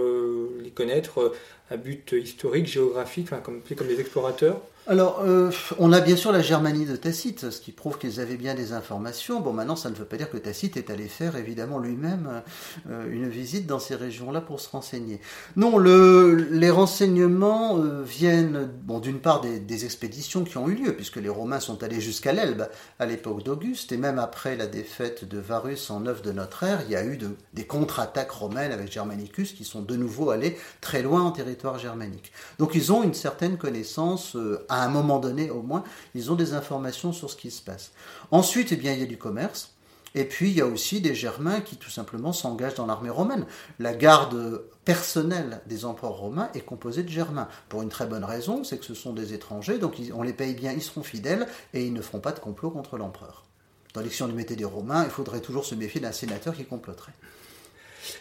les 0.64 0.72
connaître 0.72 1.34
à 1.70 1.78
but 1.78 2.14
historique, 2.14 2.68
géographique, 2.68 3.30
comme, 3.44 3.62
comme 3.62 3.88
des 3.88 4.00
explorateurs? 4.00 4.62
Alors, 4.88 5.22
euh, 5.24 5.52
on 5.78 5.94
a 5.94 6.02
bien 6.02 6.16
sûr 6.16 6.32
la 6.32 6.42
Germanie 6.42 6.88
de 6.88 6.96
Tacite, 6.96 7.52
ce 7.52 7.62
qui 7.62 7.72
prouve 7.72 8.00
qu'ils 8.00 8.20
avaient 8.20 8.36
bien 8.36 8.56
des 8.56 8.74
informations. 8.74 9.40
Bon, 9.40 9.54
maintenant, 9.54 9.76
ça 9.76 9.92
ne 9.92 9.96
veut 9.96 10.06
pas 10.06 10.18
dire 10.18 10.30
que 10.32 10.38
Tacite 10.38 10.76
est 10.76 10.90
allé 10.90 11.08
faire, 11.08 11.36
évidemment, 11.36 11.78
lui-même 11.78 12.42
euh, 12.90 13.08
une 13.12 13.30
visite 13.30 13.68
dans 13.68 13.78
ces 13.78 13.94
régions-là 13.94 14.42
pour 14.42 14.60
se 14.60 14.68
renseigner. 14.70 15.22
Non, 15.56 15.78
le, 15.78 16.34
les 16.34 16.72
renseignements 16.72 17.78
euh, 17.78 18.02
viennent, 18.02 18.72
bon, 18.84 18.98
d'une 18.98 19.20
part 19.20 19.42
des, 19.42 19.86
expéditions 19.86 20.44
qui 20.44 20.58
ont 20.58 20.68
eu 20.68 20.74
lieu, 20.76 20.94
puisque 20.94 21.18
les 21.18 21.30
Romains 21.30 21.60
sont 21.60 21.84
allés 21.84 22.02
jusqu'à 22.02 22.34
l'Elbe 22.34 22.68
à 22.98 23.06
l'époque 23.06 23.44
d'Auguste, 23.44 23.92
et 23.92 23.98
même 23.98 24.18
après 24.18 24.56
la 24.56 24.66
défaite 24.68 25.26
de 25.26 25.38
Varus 25.38 25.92
en 25.92 26.02
9 26.02 26.24
de 26.24 26.32
notre 26.32 26.64
ère, 26.64 26.82
il 26.86 26.92
y 26.92 26.96
a 26.96 27.06
eu 27.06 27.20
des 27.54 27.66
contre-attaques 27.66 28.32
romaines 28.32 28.72
avec 28.72 28.92
Germanicus 28.92 29.54
qui 29.54 29.64
sont 29.64 29.82
de 29.82 29.96
nouveau 29.96 30.32
allés 30.32 30.58
très 30.82 31.04
loin 31.04 31.22
en 31.22 31.32
territoire 31.32 31.78
germanique. 31.78 32.32
Donc, 32.60 32.74
ils 32.74 32.92
ont 32.92 33.04
une 33.04 33.14
certaine 33.14 33.58
connaissance 33.58 34.36
à 34.72 34.81
un 34.84 34.90
moment 34.90 35.20
donné 35.20 35.50
au 35.50 35.62
moins, 35.62 35.84
ils 36.16 36.32
ont 36.32 36.36
des 36.36 36.54
informations 36.54 37.14
sur 37.14 37.30
ce 37.30 37.36
qui 37.36 37.52
se 37.52 37.62
passe. 37.62 37.92
Ensuite, 38.32 38.72
eh 38.72 38.76
bien, 38.76 38.94
il 38.94 39.00
y 39.00 39.04
a 39.04 39.08
du 39.08 39.18
commerce. 39.18 39.74
Et 40.14 40.26
puis, 40.26 40.50
il 40.50 40.58
y 40.58 40.62
a 40.62 40.66
aussi 40.66 41.00
des 41.00 41.16
Germains 41.16 41.62
qui 41.62 41.78
tout 41.78 41.90
simplement 41.90 42.34
s'engagent 42.34 42.76
dans 42.76 42.86
l'armée 42.86 43.10
romaine. 43.10 43.46
La 43.80 43.94
garde 43.94 44.66
personnelle 44.84 45.62
des 45.68 45.86
empereurs 45.86 46.18
romains 46.18 46.50
est 46.54 46.66
composée 46.66 47.04
de 47.04 47.10
Germains. 47.10 47.48
Pour 47.70 47.82
une 47.82 47.90
très 47.90 48.08
bonne 48.08 48.26
raison, 48.26 48.66
c'est 48.66 48.78
que 48.78 48.86
ce 48.86 48.94
sont 48.94 49.14
des 49.14 49.34
étrangers, 49.34 49.78
donc 49.78 49.96
on 50.14 50.24
les 50.24 50.34
paye 50.34 50.54
bien, 50.54 50.74
ils 50.74 50.82
seront 50.82 51.04
fidèles, 51.04 51.48
et 51.74 51.86
ils 51.86 51.94
ne 51.94 52.02
feront 52.02 52.20
pas 52.20 52.34
de 52.34 52.40
complot 52.40 52.72
contre 52.72 52.98
l'empereur. 52.98 53.46
Tandis 53.94 54.10
que 54.10 54.16
si 54.16 54.24
on 54.24 54.28
lui 54.28 54.36
mettait 54.36 54.56
des 54.56 54.66
Romains, 54.66 55.04
il 55.04 55.10
faudrait 55.10 55.42
toujours 55.42 55.66
se 55.66 55.76
méfier 55.76 56.00
d'un 56.00 56.12
sénateur 56.12 56.56
qui 56.56 56.66
comploterait. 56.66 57.14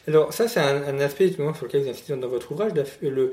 Alors 0.09 0.33
ça, 0.33 0.49
c'est 0.49 0.61
un, 0.61 0.99
aspect 1.01 1.33
sur 1.33 1.45
lequel 1.62 1.83
vous 1.83 1.88
insistez 1.90 2.16
dans 2.16 2.29
votre 2.29 2.53
ouvrage, 2.53 2.73
le, 3.03 3.33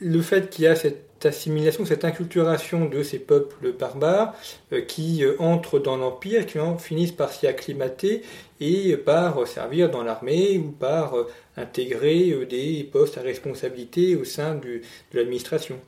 le 0.00 0.22
fait 0.22 0.50
qu'il 0.50 0.64
y 0.64 0.66
a 0.66 0.76
cette 0.76 1.10
assimilation, 1.26 1.84
cette 1.84 2.04
inculturation 2.04 2.86
de 2.86 3.02
ces 3.02 3.18
peuples 3.18 3.72
barbares 3.72 4.34
euh, 4.72 4.80
qui 4.80 5.24
euh, 5.24 5.36
entrent 5.38 5.78
dans 5.78 5.96
l'Empire, 5.96 6.46
qui 6.46 6.58
finissent 6.78 7.12
par 7.12 7.32
s'y 7.32 7.46
acclimater 7.46 8.22
et 8.60 8.96
par 8.96 9.46
servir 9.46 9.90
dans 9.90 10.02
l'armée 10.02 10.58
ou 10.58 10.70
par 10.70 11.16
euh, 11.16 11.28
intégrer 11.56 12.46
des 12.46 12.88
postes 12.90 13.18
à 13.18 13.22
responsabilité 13.22 14.16
au 14.16 14.24
sein 14.24 14.54
de 14.54 14.80
l'administration. 15.12 15.78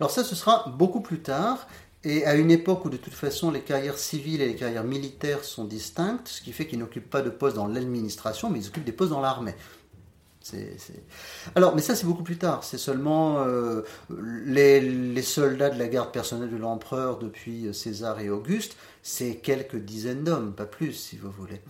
Alors 0.00 0.10
ça, 0.10 0.24
ce 0.24 0.34
sera 0.34 0.64
beaucoup 0.76 1.00
plus 1.00 1.20
tard. 1.20 1.68
Et 2.04 2.24
à 2.24 2.34
une 2.36 2.50
époque 2.50 2.84
où 2.84 2.90
de 2.90 2.96
toute 2.96 3.14
façon 3.14 3.50
les 3.50 3.60
carrières 3.60 3.98
civiles 3.98 4.40
et 4.40 4.46
les 4.46 4.54
carrières 4.54 4.84
militaires 4.84 5.44
sont 5.44 5.64
distinctes, 5.64 6.28
ce 6.28 6.40
qui 6.42 6.52
fait 6.52 6.66
qu'ils 6.66 6.78
n'occupent 6.78 7.10
pas 7.10 7.22
de 7.22 7.30
postes 7.30 7.56
dans 7.56 7.66
l'administration, 7.66 8.50
mais 8.50 8.60
ils 8.60 8.68
occupent 8.68 8.84
des 8.84 8.92
postes 8.92 9.10
dans 9.10 9.20
l'armée. 9.20 9.54
Alors, 11.54 11.74
mais 11.74 11.82
ça 11.82 11.94
c'est 11.94 12.06
beaucoup 12.06 12.22
plus 12.22 12.38
tard. 12.38 12.64
C'est 12.64 12.78
seulement 12.78 13.40
euh, 13.40 13.82
les, 14.10 15.22
soldats 15.22 15.70
de 15.70 15.78
la 15.78 15.88
garde 15.88 16.12
personnelle 16.12 16.50
de 16.50 16.56
l'empereur 16.56 17.18
depuis 17.18 17.72
César 17.74 18.20
et 18.20 18.30
Auguste, 18.30 18.76
c'est 19.02 19.36
quelques 19.36 19.76
dizaines 19.76 20.24
d'hommes, 20.24 20.54
pas 20.54 20.66
plus 20.66 20.92
si 20.92 21.16
vous 21.16 21.30
voulez. 21.30 21.60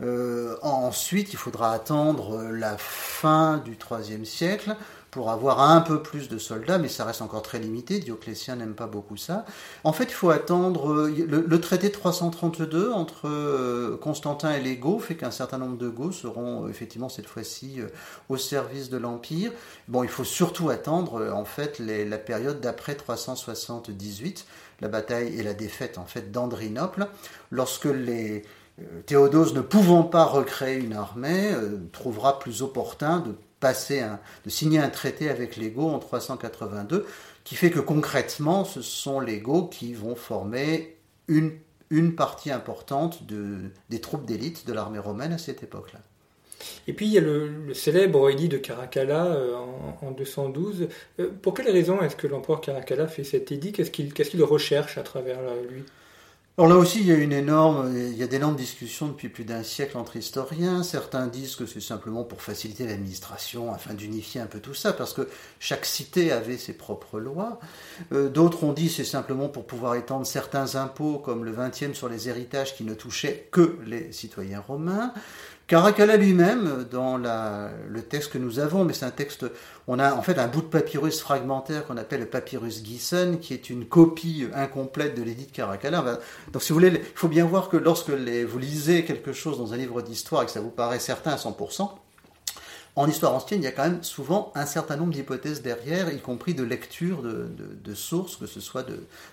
Euh, 0.00 0.56
ensuite, 0.62 1.32
il 1.32 1.36
faudra 1.36 1.72
attendre 1.72 2.42
la 2.52 2.76
fin 2.78 3.58
du 3.58 3.76
IIIe 3.90 4.26
siècle 4.26 4.76
pour 5.12 5.30
avoir 5.30 5.60
un 5.60 5.82
peu 5.82 6.02
plus 6.02 6.30
de 6.30 6.38
soldats, 6.38 6.78
mais 6.78 6.88
ça 6.88 7.04
reste 7.04 7.20
encore 7.20 7.42
très 7.42 7.58
limité. 7.58 7.98
Dioclétien 7.98 8.56
n'aime 8.56 8.72
pas 8.72 8.86
beaucoup 8.86 9.18
ça. 9.18 9.44
En 9.84 9.92
fait, 9.92 10.04
il 10.04 10.14
faut 10.14 10.30
attendre. 10.30 10.90
Euh, 10.90 11.26
le, 11.28 11.60
traité 11.60 11.88
de 11.88 11.92
332 11.92 12.90
entre 12.90 13.28
euh, 13.28 13.98
Constantin 13.98 14.54
et 14.54 14.60
les 14.60 14.78
Goths 14.78 15.02
fait 15.02 15.14
qu'un 15.14 15.30
certain 15.30 15.58
nombre 15.58 15.76
de 15.76 15.90
Goths 15.90 16.14
seront 16.14 16.64
euh, 16.64 16.68
effectivement 16.70 17.10
cette 17.10 17.26
fois-ci 17.26 17.80
au 18.30 18.38
service 18.38 18.88
de 18.88 18.96
l'Empire. 18.96 19.52
Bon, 19.86 20.02
il 20.02 20.08
faut 20.08 20.24
surtout 20.24 20.70
attendre 20.70 21.30
en 21.30 21.44
fait 21.44 21.78
la 21.78 22.18
période 22.18 22.60
d'après 22.60 22.94
378, 22.94 24.46
la 24.80 24.88
bataille 24.88 25.38
et 25.38 25.42
la 25.42 25.52
défaite 25.52 25.98
en 25.98 26.06
fait 26.06 26.32
d'Andrinople, 26.32 27.06
lorsque 27.50 27.84
les 27.84 28.44
Théodose, 29.04 29.52
ne 29.52 29.60
pouvant 29.60 30.04
pas 30.04 30.24
recréer 30.24 30.78
une 30.78 30.94
armée, 30.94 31.52
trouvera 31.92 32.38
plus 32.38 32.62
opportun 32.62 33.20
de 33.20 33.34
de 34.44 34.50
signer 34.50 34.78
un 34.78 34.88
traité 34.88 35.30
avec 35.30 35.56
les 35.56 35.72
en 35.76 35.98
382, 35.98 37.06
qui 37.44 37.54
fait 37.54 37.70
que 37.70 37.80
concrètement, 37.80 38.64
ce 38.64 38.82
sont 38.82 39.20
les 39.20 39.42
qui 39.70 39.94
vont 39.94 40.14
former 40.14 40.96
une, 41.28 41.52
une 41.90 42.14
partie 42.14 42.50
importante 42.50 43.26
de, 43.26 43.70
des 43.90 44.00
troupes 44.00 44.24
d'élite 44.24 44.66
de 44.66 44.72
l'armée 44.72 44.98
romaine 44.98 45.32
à 45.32 45.38
cette 45.38 45.62
époque-là. 45.62 46.00
Et 46.86 46.92
puis 46.92 47.06
il 47.06 47.12
y 47.12 47.18
a 47.18 47.20
le, 47.20 47.74
célèbre 47.74 48.30
édit 48.30 48.48
de 48.48 48.56
Caracalla 48.58 49.26
euh, 49.26 49.56
en, 50.00 50.10
212. 50.12 50.88
Euh, 51.18 51.30
pour 51.42 51.54
quelle 51.54 51.70
raison 51.70 52.00
est-ce 52.00 52.16
que 52.16 52.26
l'empereur 52.26 52.60
Caracalla 52.60 53.08
fait 53.08 53.24
cet 53.24 53.50
édit? 53.50 53.72
Qu'est-ce 53.72 53.90
qu'il 53.90 54.44
recherche 54.44 54.98
à 54.98 55.02
travers 55.02 55.38
lui? 55.68 55.84
Alors 56.58 56.68
là 56.68 56.76
aussi, 56.76 57.00
il 57.00 57.06
y 57.06 57.12
a 57.12 57.14
une 57.14 57.32
énorme, 57.32 57.90
il 57.96 58.14
y 58.14 58.22
a 58.22 58.26
d'énormes 58.26 58.56
discussions 58.56 59.08
depuis 59.08 59.30
plus 59.30 59.44
d'un 59.44 59.62
siècle 59.62 59.96
entre 59.96 60.16
historiens. 60.16 60.82
Certains 60.82 61.26
disent 61.26 61.56
que 61.56 61.64
c'est 61.64 61.80
simplement 61.80 62.24
pour 62.24 62.42
faciliter 62.42 62.86
l'administration, 62.86 63.72
afin 63.72 63.94
d'unifier 63.94 64.38
un 64.38 64.46
peu 64.46 64.60
tout 64.60 64.74
ça, 64.74 64.92
parce 64.92 65.14
que 65.14 65.26
chaque 65.60 65.86
cité 65.86 66.30
avait 66.30 66.58
ses 66.58 66.74
propres 66.74 67.18
lois. 67.18 67.58
Euh, 68.12 68.28
d'autres 68.28 68.64
ont 68.64 68.74
dit 68.74 68.90
c'est 68.90 69.02
simplement 69.02 69.48
pour 69.48 69.66
pouvoir 69.66 69.94
étendre 69.94 70.26
certains 70.26 70.76
impôts, 70.76 71.16
comme 71.16 71.42
le 71.46 71.52
20e 71.52 71.94
sur 71.94 72.10
les 72.10 72.28
héritages 72.28 72.76
qui 72.76 72.84
ne 72.84 72.92
touchaient 72.92 73.48
que 73.50 73.78
les 73.86 74.12
citoyens 74.12 74.60
romains. 74.60 75.14
Caracalla 75.68 76.18
lui-même, 76.18 76.84
dans 76.90 77.16
le 77.16 78.02
texte 78.02 78.32
que 78.32 78.36
nous 78.36 78.58
avons, 78.58 78.84
mais 78.84 78.92
c'est 78.92 79.06
un 79.06 79.10
texte, 79.10 79.46
on 79.88 79.98
a 79.98 80.14
en 80.14 80.22
fait 80.22 80.38
un 80.38 80.48
bout 80.48 80.62
de 80.62 80.66
papyrus 80.66 81.20
fragmentaire 81.20 81.86
qu'on 81.86 81.96
appelle 81.96 82.20
le 82.20 82.26
papyrus 82.26 82.84
Gissen, 82.84 83.38
qui 83.38 83.54
est 83.54 83.70
une 83.70 83.86
copie 83.86 84.46
incomplète 84.54 85.16
de 85.16 85.22
l'édit 85.22 85.46
de 85.46 85.52
Caracalla. 85.52 86.20
Donc 86.52 86.62
si 86.62 86.72
vous 86.72 86.78
voulez, 86.78 86.88
il 86.88 87.00
faut 87.14 87.28
bien 87.28 87.44
voir 87.44 87.68
que 87.68 87.76
lorsque 87.76 88.10
vous 88.10 88.58
lisez 88.58 89.04
quelque 89.04 89.32
chose 89.32 89.58
dans 89.58 89.72
un 89.72 89.76
livre 89.76 90.02
d'histoire 90.02 90.42
et 90.42 90.46
que 90.46 90.52
ça 90.52 90.60
vous 90.60 90.70
paraît 90.70 91.00
certain 91.00 91.32
à 91.32 91.36
100%, 91.36 91.90
en 92.94 93.08
histoire 93.08 93.34
ancienne, 93.34 93.62
il 93.62 93.64
y 93.64 93.68
a 93.68 93.72
quand 93.72 93.84
même 93.84 94.02
souvent 94.02 94.52
un 94.54 94.66
certain 94.66 94.96
nombre 94.96 95.14
d'hypothèses 95.14 95.62
derrière, 95.62 96.12
y 96.12 96.20
compris 96.20 96.52
de 96.52 96.62
lecture 96.62 97.22
de, 97.22 97.94
sources, 97.94 98.36
que 98.36 98.46
ce 98.46 98.60
soit 98.60 98.86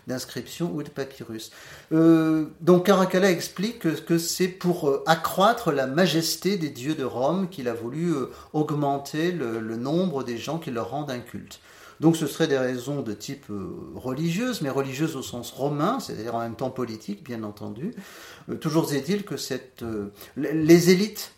d'inscriptions 0.07 0.71
ou 0.73 0.81
de 0.81 0.89
papyrus. 0.89 1.51
Euh, 1.91 2.45
donc 2.61 2.85
Caracalla 2.85 3.29
explique 3.29 3.79
que, 3.79 4.17
c'est 4.17 4.47
pour 4.47 4.89
euh, 4.89 5.03
accroître 5.05 5.71
la 5.71 5.87
majesté 5.87 6.57
des 6.57 6.69
dieux 6.69 6.95
de 6.95 7.03
Rome 7.03 7.49
qu'il 7.49 7.67
a 7.67 7.73
voulu 7.73 8.11
euh, 8.13 8.27
augmenter 8.53 9.31
le, 9.31 9.59
nombre 9.75 10.23
des 10.23 10.37
gens 10.37 10.57
qui 10.57 10.71
leur 10.71 10.91
rendent 10.91 11.11
un 11.11 11.19
culte. 11.19 11.59
Donc 11.99 12.15
ce 12.15 12.27
seraient 12.27 12.47
des 12.47 12.57
raisons 12.57 13.01
de 13.01 13.13
type 13.13 13.45
religieuse, 13.95 14.61
mais 14.61 14.69
religieuse 14.69 15.17
au 15.17 15.21
sens 15.21 15.51
romain, 15.51 15.99
c'est-à-dire 15.99 16.33
en 16.33 16.39
même 16.39 16.55
temps 16.55 16.69
politique, 16.69 17.25
bien 17.25 17.43
entendu. 17.43 17.93
toujours 18.61 18.93
est-il 18.93 19.23
que 19.23 19.35
les 20.37 20.89
élites 20.91 21.33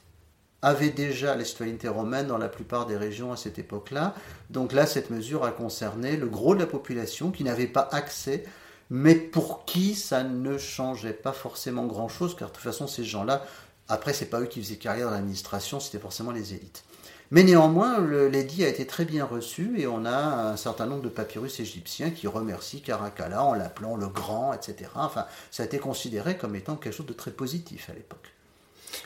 avait 0.62 0.90
déjà 0.90 1.36
la 1.36 1.44
citoyenneté 1.44 1.88
romaine 1.88 2.28
dans 2.28 2.38
la 2.38 2.50
plupart 2.50 2.86
des 2.86 2.98
régions 2.98 3.32
à 3.32 3.38
cette 3.38 3.58
époque-là. 3.58 4.14
Donc 4.50 4.74
là, 4.74 4.86
cette 4.86 5.10
mesure 5.10 5.44
a 5.44 5.52
concerné 5.52 6.18
le 6.18 6.28
gros 6.28 6.56
de 6.56 6.60
la 6.60 6.68
population 6.68 7.32
qui 7.32 7.44
n'avait 7.44 7.68
pas 7.68 7.90
accès, 7.92 8.44
mais 8.90 9.16
pour 9.16 9.66
qui 9.66 9.96
ça 9.96 10.24
ne 10.24 10.58
changeait 10.58 11.14
pas 11.14 11.34
forcément 11.34 11.86
grand-chose, 11.86 12.36
car 12.36 12.50
de 12.50 12.54
toute 12.54 12.64
façon, 12.64 12.88
ces 12.88 13.04
gens-là, 13.04 13.44
après, 13.88 14.14
c'est 14.14 14.28
pas 14.28 14.40
eux 14.40 14.46
qui 14.46 14.62
faisaient 14.62 14.78
carrière 14.78 15.08
dans 15.08 15.16
l'administration, 15.16 15.80
c'était 15.80 16.00
forcément 16.00 16.32
les 16.32 16.54
élites. 16.54 16.84
Mais 17.32 17.44
néanmoins, 17.44 18.06
l'édit 18.28 18.66
a 18.66 18.68
été 18.68 18.86
très 18.86 19.06
bien 19.06 19.24
reçu 19.24 19.80
et 19.80 19.88
on 19.88 20.04
a 20.04 20.52
un 20.52 20.58
certain 20.58 20.86
nombre 20.86 21.02
de 21.02 21.10
papyrus 21.10 21.62
égyptiens 21.62 22.10
qui 22.10 22.28
remercient 22.28 22.82
Caracalla 22.82 23.44
en 23.44 23.54
l'appelant 23.54 23.96
le 23.96 24.08
grand, 24.08 24.52
etc. 24.54 24.90
Enfin, 24.96 25.26
ça 25.50 25.64
a 25.64 25.66
été 25.66 25.80
considéré 25.80 26.38
comme 26.38 26.56
étant 26.58 26.76
quelque 26.76 26.94
chose 26.94 27.06
de 27.06 27.14
très 27.14 27.32
positif 27.32 27.90
à 27.90 27.94
l'époque. 27.94 28.34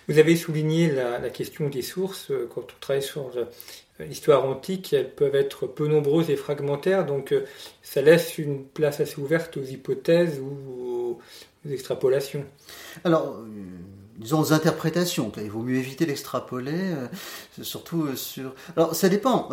Vous 0.08 0.20
avez 0.20 0.36
souligné 0.36 0.92
la, 0.92 1.30
question 1.30 1.70
des 1.70 1.82
sources. 1.82 2.30
Euh, 2.30 2.48
quand 2.54 2.62
on 2.62 2.80
travaille 2.80 3.02
sur 3.02 3.32
euh, 3.36 3.46
l'histoire 4.00 4.46
antique, 4.46 4.94
elles 4.94 5.10
peuvent 5.10 5.36
être 5.36 5.66
peu 5.68 5.88
nombreuses 5.88 6.30
et 6.30 6.36
fragmentaires, 6.36 7.06
donc 7.06 7.32
euh, 7.32 7.46
ça 7.82 8.02
laisse 8.02 8.38
une 8.38 8.64
place 8.64 9.00
assez 9.00 9.20
ouverte 9.20 9.58
aux 9.58 9.64
hypothèses 9.64 10.40
ou 10.40 11.20
aux 11.66 11.70
extrapolations. 11.70 12.46
Alors, 13.04 13.40
disons 14.18 14.40
aux 14.42 14.54
interprétations. 14.54 15.32
Il 15.38 15.50
vaut 15.50 15.64
mieux 15.64 15.78
éviter 15.78 16.06
d'extrapoler, 16.06 16.94
surtout 17.62 18.16
sur. 18.16 18.54
Alors, 18.76 18.94
ça 18.94 19.10
dépend. 19.10 19.50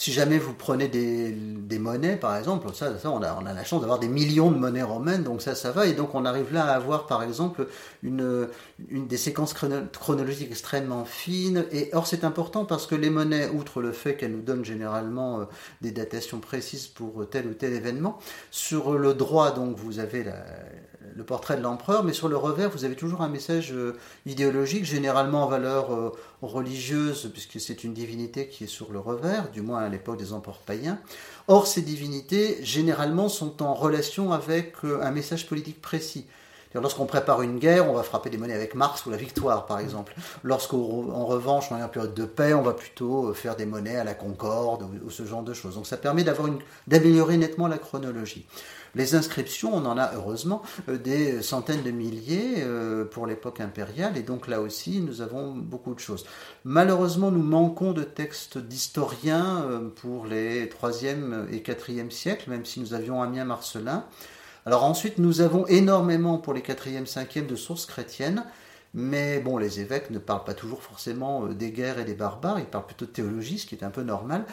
Si 0.00 0.12
jamais 0.12 0.38
vous 0.38 0.54
prenez 0.54 0.88
des, 0.88 1.78
monnaies, 1.78 2.16
par 2.16 2.34
exemple, 2.38 2.68
ça, 2.72 2.98
ça 2.98 3.10
on, 3.10 3.22
a, 3.22 3.34
on 3.38 3.44
a 3.44 3.52
la 3.52 3.64
chance 3.64 3.82
d'avoir 3.82 3.98
des 3.98 4.08
millions 4.08 4.50
de 4.50 4.56
monnaies 4.56 4.82
romaines, 4.82 5.22
donc 5.22 5.42
ça, 5.42 5.54
ça 5.54 5.72
va. 5.72 5.84
Et 5.84 5.92
donc 5.92 6.14
on 6.14 6.24
arrive 6.24 6.54
là 6.54 6.64
à 6.64 6.74
avoir, 6.76 7.06
par 7.06 7.22
exemple, 7.22 7.66
une, 8.02 8.48
une 8.88 9.06
des 9.06 9.18
séquences 9.18 9.52
chronologiques 9.92 10.50
extrêmement 10.50 11.04
fines. 11.04 11.66
Et 11.70 11.90
or, 11.92 12.06
c'est 12.06 12.24
important 12.24 12.64
parce 12.64 12.86
que 12.86 12.94
les 12.94 13.10
monnaies, 13.10 13.50
outre 13.50 13.82
le 13.82 13.92
fait 13.92 14.16
qu'elles 14.16 14.32
nous 14.32 14.40
donnent 14.40 14.64
généralement 14.64 15.40
euh, 15.40 15.44
des 15.82 15.90
datations 15.90 16.40
précises 16.40 16.86
pour 16.86 17.28
tel 17.28 17.46
ou 17.46 17.52
tel 17.52 17.74
événement, 17.74 18.18
sur 18.50 18.96
le 18.96 19.12
droit, 19.12 19.50
donc 19.50 19.76
vous 19.76 19.98
avez 19.98 20.24
la, 20.24 20.42
le 21.14 21.24
portrait 21.24 21.56
de 21.56 21.62
l'empereur, 21.62 22.04
mais 22.04 22.12
sur 22.12 22.28
le 22.28 22.36
revers, 22.36 22.70
vous 22.70 22.84
avez 22.84 22.96
toujours 22.96 23.22
un 23.22 23.28
message 23.28 23.72
euh, 23.72 23.96
idéologique, 24.26 24.84
généralement 24.84 25.44
en 25.44 25.48
valeur 25.48 25.94
euh, 25.94 26.12
religieuse, 26.42 27.30
puisque 27.32 27.60
c'est 27.60 27.84
une 27.84 27.92
divinité 27.92 28.48
qui 28.48 28.64
est 28.64 28.68
sur 28.68 28.92
le 28.92 28.98
revers, 28.98 29.50
du 29.50 29.62
moins 29.62 29.80
à 29.80 29.88
l'époque 29.88 30.18
des 30.18 30.32
empereurs 30.32 30.58
païens. 30.58 30.98
Or, 31.48 31.66
ces 31.66 31.82
divinités, 31.82 32.58
généralement, 32.62 33.28
sont 33.28 33.62
en 33.62 33.74
relation 33.74 34.32
avec 34.32 34.74
euh, 34.84 35.02
un 35.02 35.10
message 35.10 35.46
politique 35.46 35.80
précis. 35.80 36.26
Lorsqu'on 36.72 37.06
prépare 37.06 37.42
une 37.42 37.58
guerre, 37.58 37.90
on 37.90 37.94
va 37.94 38.04
frapper 38.04 38.30
des 38.30 38.38
monnaies 38.38 38.54
avec 38.54 38.76
Mars 38.76 39.04
ou 39.04 39.10
la 39.10 39.16
victoire, 39.16 39.66
par 39.66 39.80
exemple. 39.80 40.14
Lorsqu'en 40.44 41.24
revanche, 41.24 41.66
on 41.72 41.76
est 41.76 41.82
en 41.82 41.88
période 41.88 42.14
de 42.14 42.24
paix, 42.24 42.54
on 42.54 42.62
va 42.62 42.74
plutôt 42.74 43.34
faire 43.34 43.56
des 43.56 43.66
monnaies 43.66 43.96
à 43.96 44.04
la 44.04 44.14
concorde 44.14 44.86
ou, 45.04 45.10
ce 45.10 45.26
genre 45.26 45.42
de 45.42 45.52
choses. 45.52 45.74
Donc 45.74 45.88
ça 45.88 45.96
permet 45.96 46.24
d'améliorer 46.86 47.38
nettement 47.38 47.66
la 47.66 47.78
chronologie. 47.78 48.46
Les 48.96 49.14
inscriptions, 49.14 49.72
on 49.72 49.86
en 49.86 49.96
a 49.98 50.14
heureusement 50.14 50.62
euh, 50.88 50.98
des 50.98 51.42
centaines 51.42 51.82
de 51.82 51.90
milliers 51.90 52.56
euh, 52.58 53.04
pour 53.04 53.26
l'époque 53.26 53.60
impériale, 53.60 54.16
et 54.16 54.22
donc 54.22 54.48
là 54.48 54.60
aussi, 54.60 55.00
nous 55.00 55.20
avons 55.20 55.52
beaucoup 55.54 55.94
de 55.94 56.00
choses. 56.00 56.24
Malheureusement, 56.64 57.30
nous 57.30 57.42
manquons 57.42 57.92
de 57.92 58.02
textes 58.02 58.58
d'historiens 58.58 59.62
euh, 59.62 59.88
pour 59.88 60.26
les 60.26 60.66
3e 60.66 61.48
et 61.52 61.60
4e 61.60 62.10
siècles, 62.10 62.50
même 62.50 62.64
si 62.64 62.80
nous 62.80 62.92
avions 62.92 63.22
Amien 63.22 63.44
Marcelin. 63.44 64.04
Alors 64.66 64.84
ensuite, 64.84 65.18
nous 65.18 65.40
avons 65.40 65.66
énormément 65.68 66.38
pour 66.38 66.52
les 66.52 66.60
4e, 66.60 67.06
5e 67.06 67.46
de 67.46 67.56
sources 67.56 67.86
chrétiennes, 67.86 68.44
mais 68.92 69.38
bon, 69.38 69.56
les 69.56 69.78
évêques 69.78 70.10
ne 70.10 70.18
parlent 70.18 70.42
pas 70.42 70.54
toujours 70.54 70.82
forcément 70.82 71.46
des 71.46 71.70
guerres 71.70 72.00
et 72.00 72.04
des 72.04 72.14
barbares, 72.14 72.58
ils 72.58 72.66
parlent 72.66 72.86
plutôt 72.86 73.06
de 73.06 73.12
théologie, 73.12 73.60
ce 73.60 73.66
qui 73.66 73.76
est 73.76 73.84
un 73.84 73.90
peu 73.90 74.02
normal. 74.02 74.44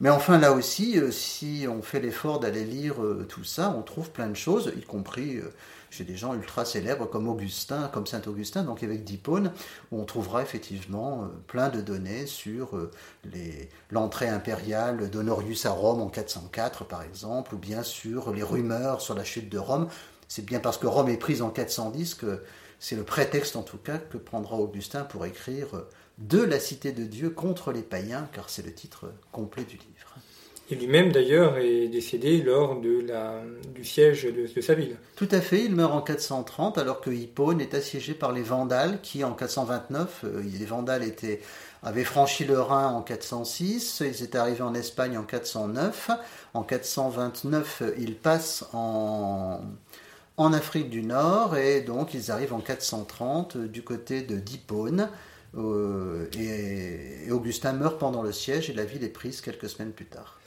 Mais 0.00 0.10
enfin, 0.10 0.38
là 0.38 0.52
aussi, 0.52 0.98
euh, 0.98 1.10
si 1.10 1.66
on 1.68 1.82
fait 1.82 2.00
l'effort 2.00 2.40
d'aller 2.40 2.64
lire 2.64 3.02
euh, 3.02 3.26
tout 3.28 3.44
ça, 3.44 3.74
on 3.76 3.82
trouve 3.82 4.10
plein 4.10 4.28
de 4.28 4.34
choses, 4.34 4.72
y 4.76 4.82
compris 4.82 5.36
euh, 5.36 5.52
chez 5.90 6.04
des 6.04 6.16
gens 6.16 6.34
ultra 6.34 6.64
célèbres 6.64 7.06
comme 7.06 7.28
Augustin, 7.28 7.88
comme 7.92 8.06
Saint 8.06 8.22
Augustin, 8.26 8.64
donc 8.64 8.82
évêque 8.82 9.04
d'Hippone, 9.04 9.52
où 9.92 10.00
on 10.00 10.04
trouvera 10.04 10.42
effectivement 10.42 11.28
plein 11.46 11.68
de 11.68 11.80
données 11.80 12.26
sur 12.26 12.76
l'entrée 13.90 14.28
impériale 14.28 15.08
d'Honorius 15.08 15.66
à 15.66 15.70
Rome 15.70 16.00
en 16.00 16.08
404, 16.08 16.84
par 16.84 17.04
exemple, 17.04 17.54
ou 17.54 17.58
bien 17.58 17.84
sur 17.84 18.32
les 18.32 18.42
rumeurs 18.42 19.00
sur 19.00 19.14
la 19.14 19.22
chute 19.22 19.48
de 19.48 19.58
Rome. 19.58 19.86
C'est 20.26 20.44
bien 20.44 20.58
parce 20.58 20.78
que 20.78 20.88
Rome 20.88 21.10
est 21.10 21.16
prise 21.16 21.42
en 21.42 21.50
410 21.50 22.16
que 22.16 22.42
c'est 22.80 22.96
le 22.96 23.04
prétexte, 23.04 23.54
en 23.54 23.62
tout 23.62 23.78
cas, 23.78 23.98
que 23.98 24.18
prendra 24.18 24.56
Augustin 24.56 25.04
pour 25.04 25.24
écrire 25.26 25.68
de 26.18 26.40
la 26.40 26.60
cité 26.60 26.92
de 26.92 27.04
Dieu 27.04 27.30
contre 27.30 27.72
les 27.72 27.82
païens, 27.82 28.28
car 28.32 28.50
c'est 28.50 28.64
le 28.64 28.72
titre 28.72 29.12
complet 29.32 29.64
du 29.64 29.76
livre. 29.76 30.14
Et 30.70 30.76
lui-même 30.76 31.12
d'ailleurs 31.12 31.58
est 31.58 31.88
décédé 31.88 32.40
lors 32.40 32.80
de 32.80 33.04
la, 33.06 33.42
du 33.74 33.84
siège 33.84 34.24
de, 34.24 34.60
sa 34.62 34.74
ville. 34.74 34.96
Tout 35.14 35.28
à 35.30 35.42
fait, 35.42 35.62
il 35.62 35.74
meurt 35.74 35.92
en 35.92 36.00
430 36.00 36.78
alors 36.78 37.02
que 37.02 37.10
Hippone 37.10 37.60
est 37.60 37.74
assiégé 37.74 38.14
par 38.14 38.32
les 38.32 38.42
Vandales 38.42 39.00
qui 39.02 39.24
en 39.24 39.32
429, 39.32 40.20
euh, 40.24 40.42
les 40.42 40.64
Vandales 40.64 41.02
étaient, 41.02 41.42
avaient 41.82 42.04
franchi 42.04 42.46
le 42.46 42.58
Rhin 42.58 42.88
en 42.88 43.02
406, 43.02 44.02
ils 44.06 44.22
étaient 44.22 44.38
arrivés 44.38 44.62
en 44.62 44.72
Espagne 44.72 45.18
en 45.18 45.24
409, 45.24 46.10
en 46.54 46.62
429 46.62 47.82
ils 47.98 48.16
passent 48.16 48.64
en, 48.72 49.60
en 50.38 50.52
Afrique 50.54 50.88
du 50.88 51.02
Nord 51.02 51.58
et 51.58 51.82
donc 51.82 52.14
ils 52.14 52.30
arrivent 52.30 52.54
en 52.54 52.60
430 52.60 53.58
du 53.58 53.82
côté 53.82 54.22
de 54.22 54.38
Hippone. 54.38 55.10
Euh, 55.56 56.26
et, 56.38 57.30
Augustin 57.30 57.72
meurt 57.72 57.98
pendant 57.98 58.22
le 58.22 58.32
siège 58.32 58.70
et 58.70 58.72
la 58.72 58.84
ville 58.84 59.04
est 59.04 59.08
prise 59.08 59.40
quelques 59.40 59.68
semaines 59.68 59.92
plus 59.92 60.06
tard. 60.06 60.38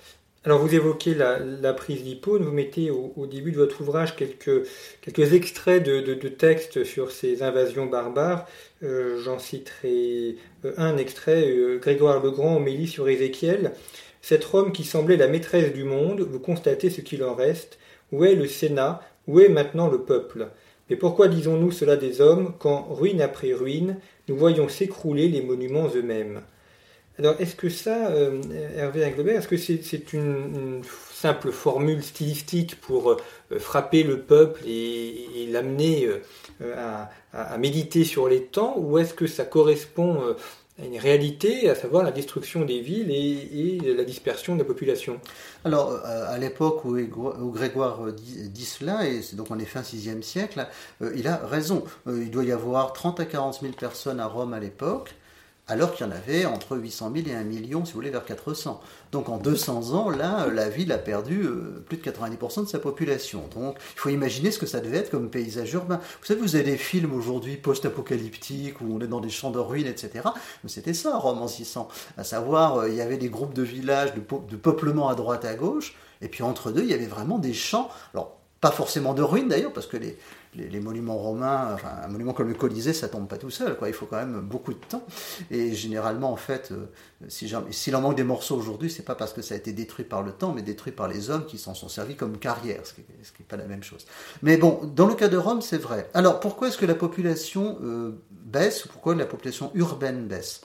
Alors 0.43 0.59
vous 0.59 0.73
évoquez 0.73 1.13
la, 1.13 1.73
prise 1.73 2.03
d'Hippone, 2.03 2.43
vous 2.43 2.51
mettez 2.51 2.89
au, 2.89 3.25
début 3.25 3.51
de 3.51 3.57
votre 3.57 3.81
ouvrage 3.81 4.15
quelques, 4.15 4.65
quelques 5.01 5.33
extraits 5.33 5.83
de, 5.83 6.13
textes 6.29 6.85
sur 6.85 7.11
ces 7.11 7.43
invasions 7.43 7.87
barbares. 7.87 8.45
Euh, 8.83 9.21
j'en 9.23 9.39
citerai 9.39 10.37
euh, 10.63 10.73
un 10.77 10.95
extrait, 10.97 11.53
Grégoire 11.81 12.23
le 12.23 12.31
Grand, 12.31 12.57
homélie 12.57 12.87
sur 12.87 13.09
Ézéchiel. 13.09 13.73
Cette 14.21 14.45
Rome 14.45 14.71
qui 14.71 14.83
semblait 14.83 15.17
la 15.17 15.27
maîtresse 15.27 15.73
du 15.73 15.83
monde, 15.83 16.21
vous 16.21 16.39
constatez 16.39 16.89
ce 16.89 17.01
qu'il 17.01 17.23
en 17.23 17.35
reste. 17.35 17.77
Où 18.11 18.23
est 18.23 18.35
le 18.35 18.47
Sénat? 18.47 19.01
Où 19.27 19.41
est 19.41 19.49
maintenant 19.49 19.89
le 19.89 20.01
peuple? 20.01 20.47
Mais 20.89 20.95
pourquoi 20.95 21.27
disons-nous 21.27 21.71
cela 21.71 21.97
des 21.97 22.21
hommes 22.21 22.53
quand, 22.59 22.87
ruine 22.89 23.21
après 23.21 23.53
ruine, 23.53 23.97
nous 24.27 24.35
voyons 24.35 24.67
s'écrouler 24.69 25.27
les 25.27 25.41
monuments 25.41 25.87
eux-mêmes. 25.95 26.41
Alors, 27.19 27.35
est-ce 27.39 27.55
que 27.55 27.69
ça, 27.69 28.09
euh, 28.11 28.41
Hervé 28.75 29.03
Englebert, 29.03 29.39
est-ce 29.39 29.47
que 29.47 29.57
c'est 29.57 30.13
une, 30.13 30.83
simple 31.11 31.51
formule 31.51 32.03
stylistique 32.03 32.79
pour 32.79 33.11
euh, 33.11 33.17
frapper 33.57 34.03
le 34.03 34.19
peuple 34.19 34.61
et, 34.67 35.47
l'amener 35.49 36.07
euh, 36.61 36.75
à, 37.33 37.57
méditer 37.57 38.03
sur 38.03 38.29
les 38.29 38.43
temps, 38.43 38.75
ou 38.77 38.99
est-ce 38.99 39.15
que 39.15 39.25
ça 39.25 39.45
correspond 39.45 40.35
une 40.83 40.97
réalité, 40.97 41.69
à 41.69 41.75
savoir 41.75 42.03
la 42.03 42.11
destruction 42.11 42.63
des 42.63 42.81
villes 42.81 43.11
et, 43.11 43.79
la 43.95 44.03
dispersion 44.03 44.53
de 44.53 44.59
la 44.59 44.65
population 44.65 45.19
Alors, 45.65 45.99
à 46.05 46.37
l'époque 46.37 46.85
où, 46.85 47.51
Grégoire 47.51 47.99
dit, 48.13 48.65
cela, 48.65 49.07
et 49.07 49.21
donc 49.33 49.49
en 49.49 49.57
effet 49.59 49.79
un 49.79 49.83
sixième 49.83 50.21
siècle, 50.21 50.67
il 51.15 51.27
a 51.27 51.37
raison. 51.37 51.83
il 52.07 52.29
doit 52.29 52.43
y 52.43 52.51
avoir 52.51 52.93
30 52.93 53.19
à 53.19 53.25
40 53.25 53.61
000 53.61 53.73
personnes 53.73 54.19
à 54.19 54.27
Rome 54.27 54.53
à 54.53 54.59
l'époque 54.59 55.15
alors 55.67 55.93
qu'il 55.93 56.05
y 56.05 56.09
en 56.09 56.11
avait 56.11 56.45
entre 56.45 56.77
800 56.77 57.11
000 57.13 57.27
et 57.27 57.35
1 57.35 57.43
million, 57.43 57.83
si 57.83 57.91
vous 57.91 57.99
voulez, 57.99 58.09
vers 58.09 58.23
400. 58.23 58.81
Donc 59.11 59.29
en 59.29 59.37
200 59.37 59.93
ans, 59.93 60.09
là, 60.09 60.47
la 60.47 60.69
ville 60.69 60.91
a 60.91 60.97
perdu 60.97 61.43
euh, 61.43 61.83
plus 61.87 61.97
de 61.97 62.03
90% 62.03 62.63
de 62.63 62.69
sa 62.69 62.79
population. 62.79 63.43
Donc 63.53 63.77
il 63.95 63.99
faut 63.99 64.09
imaginer 64.09 64.51
ce 64.51 64.59
que 64.59 64.65
ça 64.65 64.79
devait 64.79 64.97
être 64.97 65.11
comme 65.11 65.29
paysage 65.29 65.73
urbain. 65.73 65.99
Vous 66.19 66.25
savez, 66.25 66.39
vous 66.39 66.55
avez 66.55 66.63
des 66.63 66.77
films 66.77 67.13
aujourd'hui 67.13 67.57
post-apocalyptiques 67.57 68.79
où 68.81 68.85
on 68.89 69.01
est 69.01 69.07
dans 69.07 69.19
des 69.19 69.29
champs 69.29 69.51
de 69.51 69.59
ruines, 69.59 69.87
etc. 69.87 70.29
Mais 70.63 70.69
c'était 70.69 70.93
ça, 70.93 71.17
Rome 71.17 71.41
en 71.41 71.47
600. 71.47 71.89
À 72.17 72.23
savoir, 72.23 72.77
euh, 72.77 72.89
il 72.89 72.95
y 72.95 73.01
avait 73.01 73.17
des 73.17 73.29
groupes 73.29 73.53
de 73.53 73.63
villages, 73.63 74.13
de, 74.13 74.21
de 74.21 74.55
peuplement 74.55 75.09
à 75.09 75.15
droite 75.15 75.43
à 75.43 75.55
gauche, 75.55 75.95
et 76.21 76.29
puis 76.29 76.43
entre 76.43 76.71
deux, 76.71 76.83
il 76.83 76.89
y 76.89 76.93
avait 76.93 77.05
vraiment 77.05 77.39
des 77.39 77.53
champs. 77.53 77.89
Alors, 78.13 78.37
pas 78.61 78.71
forcément 78.71 79.13
de 79.13 79.21
ruines 79.21 79.49
d'ailleurs, 79.49 79.73
parce 79.73 79.85
que 79.85 79.97
les, 79.97 80.17
les, 80.57 80.79
monuments 80.79 81.17
romains, 81.17 81.71
enfin 81.73 81.89
un 82.03 82.07
monument 82.07 82.33
comme 82.33 82.47
le 82.47 82.53
Colisée, 82.53 82.93
ça 82.93 83.07
tombe 83.07 83.27
pas 83.27 83.37
tout 83.37 83.49
seul, 83.49 83.77
quoi. 83.77 83.87
Il 83.87 83.93
faut 83.93 84.05
quand 84.05 84.17
même 84.17 84.41
beaucoup 84.41 84.73
de 84.73 84.79
temps. 84.79 85.03
Et 85.51 85.73
généralement, 85.73 86.31
en 86.31 86.35
fait, 86.35 86.71
euh, 86.71 86.85
si 87.27 87.51
s'il 87.71 87.95
en 87.95 88.01
manque 88.01 88.15
des 88.15 88.23
morceaux 88.23 88.55
aujourd'hui, 88.55 88.89
c'est 88.89 89.03
pas 89.03 89.15
parce 89.15 89.33
que 89.33 89.41
ça 89.41 89.53
a 89.55 89.57
été 89.57 89.71
détruit 89.71 90.05
par 90.05 90.23
le 90.23 90.31
temps, 90.31 90.53
mais 90.53 90.61
détruit 90.61 90.91
par 90.91 91.07
les 91.07 91.29
hommes 91.29 91.45
qui 91.45 91.57
s'en 91.57 91.73
sont 91.73 91.89
servis 91.89 92.15
comme 92.15 92.37
carrière, 92.37 92.81
ce 92.85 92.93
qui 92.93 93.01
n'est 93.01 93.45
pas 93.47 93.57
la 93.57 93.65
même 93.65 93.83
chose. 93.83 94.05
Mais 94.41 94.57
bon, 94.57 94.79
dans 94.95 95.07
le 95.07 95.15
cas 95.15 95.27
de 95.27 95.37
Rome, 95.37 95.61
c'est 95.61 95.77
vrai. 95.77 96.09
Alors, 96.13 96.39
pourquoi 96.39 96.69
est-ce 96.69 96.77
que 96.77 96.85
la 96.85 96.95
population 96.95 97.77
euh, 97.83 98.11
baisse 98.31 98.85
ou 98.85 98.89
pourquoi 98.89 99.15
la 99.15 99.25
population 99.25 99.71
urbaine 99.75 100.27
baisse? 100.27 100.61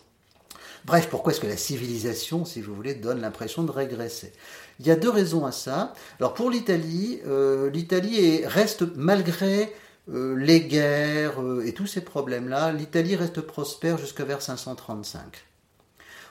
Bref, 0.84 1.08
pourquoi 1.08 1.32
est-ce 1.32 1.40
que 1.40 1.46
la 1.46 1.56
civilisation, 1.56 2.44
si 2.44 2.60
vous 2.60 2.74
voulez, 2.74 2.94
donne 2.94 3.20
l'impression 3.20 3.62
de 3.62 3.70
régresser? 3.70 4.32
Il 4.80 4.86
y 4.86 4.90
a 4.90 4.96
deux 4.96 5.10
raisons 5.10 5.46
à 5.46 5.52
ça. 5.52 5.92
Alors 6.18 6.34
pour 6.34 6.50
l'Italie, 6.50 7.20
euh, 7.24 7.70
l'Italie 7.70 8.44
reste, 8.44 8.84
malgré 8.96 9.72
euh, 10.10 10.34
les 10.36 10.62
guerres 10.62 11.40
euh, 11.40 11.64
et 11.64 11.72
tous 11.72 11.86
ces 11.86 12.00
problèmes-là, 12.00 12.72
l'Italie 12.72 13.16
reste 13.16 13.40
prospère 13.40 13.98
jusqu'à 13.98 14.24
vers 14.24 14.42
535. 14.42 15.44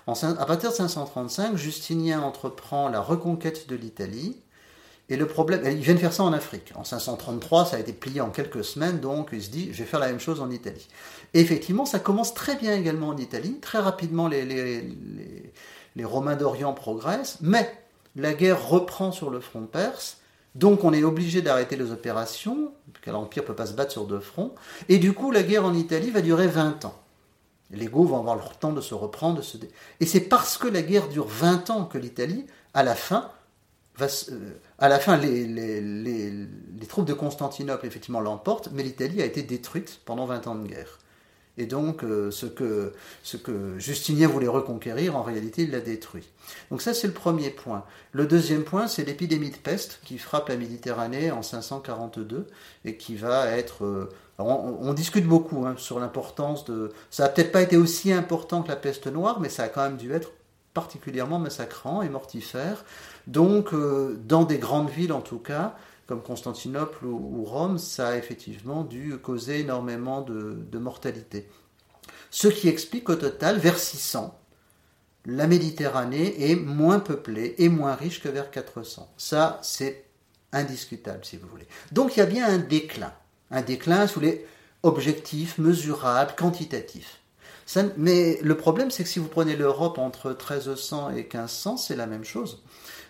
à 0.07 0.45
partir 0.45 0.71
de 0.71 0.75
535, 0.75 1.55
Justinien 1.55 2.21
entreprend 2.21 2.89
la 2.89 3.01
reconquête 3.01 3.69
de 3.69 3.75
l'Italie. 3.75 4.37
Et 5.09 5.17
le 5.17 5.27
problème, 5.27 5.61
il 5.65 5.79
vient 5.79 5.93
de 5.93 5.99
faire 5.99 6.13
ça 6.13 6.23
en 6.23 6.31
Afrique. 6.31 6.71
En 6.75 6.85
533, 6.85 7.65
ça 7.65 7.75
a 7.75 7.79
été 7.79 7.91
plié 7.91 8.21
en 8.21 8.29
quelques 8.29 8.63
semaines, 8.63 9.01
donc 9.01 9.29
il 9.33 9.43
se 9.43 9.49
dit, 9.49 9.73
je 9.73 9.79
vais 9.79 9.89
faire 9.89 9.99
la 9.99 10.07
même 10.07 10.21
chose 10.21 10.39
en 10.39 10.49
Italie. 10.49 10.87
Et 11.33 11.41
effectivement, 11.41 11.85
ça 11.85 11.99
commence 11.99 12.33
très 12.33 12.55
bien 12.55 12.75
également 12.75 13.09
en 13.09 13.17
Italie. 13.17 13.59
Très 13.61 13.79
rapidement, 13.79 14.29
les, 14.29 14.45
les 15.95 16.05
Romains 16.05 16.35
d'Orient 16.37 16.73
progressent, 16.73 17.39
mais 17.41 17.69
la 18.15 18.33
guerre 18.33 18.67
reprend 18.67 19.11
sur 19.11 19.29
le 19.29 19.39
front 19.39 19.65
perse. 19.65 20.20
Donc 20.55 20.83
on 20.83 20.93
est 20.93 21.03
obligé 21.03 21.41
d'arrêter 21.41 21.75
les 21.75 21.91
opérations, 21.91 22.73
car 23.01 23.13
l'Empire 23.13 23.43
ne 23.43 23.47
peut 23.47 23.55
pas 23.55 23.67
se 23.67 23.73
battre 23.73 23.91
sur 23.91 24.05
deux 24.05 24.19
fronts. 24.19 24.53
Et 24.89 24.97
du 24.97 25.13
coup, 25.13 25.31
la 25.31 25.43
guerre 25.43 25.65
en 25.65 25.73
Italie 25.73 26.11
va 26.11 26.21
durer 26.21 26.47
20 26.47 26.85
ans. 26.85 26.99
Les 27.71 27.85
Goths 27.85 28.09
vont 28.09 28.19
avoir 28.19 28.35
le 28.35 28.41
temps 28.59 28.73
de 28.73 28.81
se 28.81 28.93
reprendre. 28.93 29.37
De 29.37 29.41
se... 29.41 29.57
Et 30.01 30.05
c'est 30.05 30.21
parce 30.21 30.57
que 30.57 30.67
la 30.67 30.81
guerre 30.81 31.07
dure 31.07 31.27
20 31.27 31.69
ans 31.69 31.85
que 31.85 31.97
l'Italie, 31.97 32.45
à 32.73 32.83
la 32.83 32.95
fin, 32.95 33.31
va, 33.95 34.07
euh, 34.07 34.51
à 34.77 34.89
la 34.89 34.99
fin, 34.99 35.15
les, 35.15 35.47
les, 35.47 36.87
troupes 36.87 37.05
de 37.05 37.13
Constantinople, 37.13 37.85
effectivement, 37.85 38.19
l'emportent, 38.19 38.69
mais 38.73 38.83
l'Italie 38.83 39.21
a 39.21 39.25
été 39.25 39.43
détruite 39.43 40.01
pendant 40.03 40.25
20 40.25 40.47
ans 40.47 40.55
de 40.55 40.67
guerre. 40.67 40.99
Et 41.57 41.65
donc, 41.65 42.03
euh, 42.03 42.31
ce, 42.31 42.45
que, 42.45 42.93
Justinien 43.77 44.27
voulait 44.27 44.47
reconquérir, 44.47 45.17
en 45.17 45.23
réalité, 45.23 45.63
il 45.63 45.71
l'a 45.71 45.81
détruit. 45.81 46.29
Donc 46.69 46.81
ça, 46.81 46.93
c'est 46.93 47.07
le 47.07 47.13
premier 47.13 47.49
point. 47.49 47.83
Le 48.13 48.25
deuxième 48.25 48.63
point, 48.63 48.87
c'est 48.87 49.03
l'épidémie 49.03 49.51
de 49.51 49.57
peste 49.57 49.99
qui 50.03 50.17
frappe 50.17 50.49
la 50.49 50.55
Méditerranée 50.55 51.31
en 51.31 51.41
542 51.41 52.47
et 52.85 52.95
qui 52.95 53.15
va 53.15 53.47
être... 53.47 53.85
Euh, 53.85 54.09
on, 54.39 54.93
discute 54.93 55.27
beaucoup 55.27 55.65
hein, 55.65 55.75
sur 55.77 55.99
l'importance 55.99 56.65
de... 56.65 56.91
Ça 57.11 57.23
n'a 57.23 57.29
peut-être 57.29 57.51
pas 57.51 57.61
été 57.61 57.77
aussi 57.77 58.11
important 58.11 58.63
que 58.63 58.69
la 58.69 58.75
peste 58.75 59.07
noire, 59.07 59.39
mais 59.39 59.49
ça 59.49 59.63
a 59.63 59.67
quand 59.67 59.83
même 59.83 59.97
dû 59.97 60.11
être 60.13 60.31
particulièrement 60.73 61.37
massacrant 61.37 62.01
et 62.01 62.09
mortifère. 62.09 62.85
Donc, 63.27 63.73
euh, 63.73 64.19
dans 64.25 64.43
des 64.43 64.57
grandes 64.57 64.89
villes 64.89 65.13
en 65.13 65.21
tout 65.21 65.37
cas, 65.37 65.75
comme 66.11 66.21
Constantinople 66.21 67.05
ou, 67.05 67.45
Rome, 67.45 67.77
ça 67.77 68.09
a 68.09 68.17
effectivement 68.17 68.83
dû 68.83 69.17
causer 69.17 69.61
énormément 69.61 70.19
de, 70.19 70.77
mortalité. 70.77 71.49
Ce 72.29 72.49
qui 72.49 72.67
explique 72.67 73.07
au 73.07 73.15
total, 73.15 73.59
vers 73.59 73.79
600, 73.79 74.37
la 75.25 75.47
Méditerranée 75.47 76.51
est 76.51 76.57
moins 76.57 76.99
peuplée 76.99 77.55
et 77.59 77.69
moins 77.69 77.95
riche 77.95 78.21
que 78.21 78.27
vers 78.27 78.51
400. 78.51 79.09
Ça, 79.15 79.61
c'est 79.63 80.03
indiscutable, 80.51 81.23
si 81.23 81.37
vous 81.37 81.47
voulez. 81.47 81.67
Donc 81.93 82.17
il 82.17 82.19
y 82.19 82.23
a 82.23 82.25
bien 82.25 82.45
un 82.45 82.57
déclin. 82.57 83.13
Un 83.49 83.61
déclin 83.61 84.05
sous 84.05 84.19
les 84.19 84.45
objectifs 84.83 85.59
mesurables, 85.59 86.33
quantitatifs. 86.37 87.21
mais 87.95 88.37
le 88.41 88.57
problème, 88.57 88.91
c'est 88.91 89.03
que 89.03 89.09
si 89.09 89.19
vous 89.19 89.29
prenez 89.29 89.55
l'Europe 89.55 89.97
entre 89.97 90.31
1300 90.31 91.11
et 91.11 91.23
1500, 91.23 91.77
c'est 91.77 91.95
la 91.95 92.05
même 92.05 92.25
chose 92.25 92.61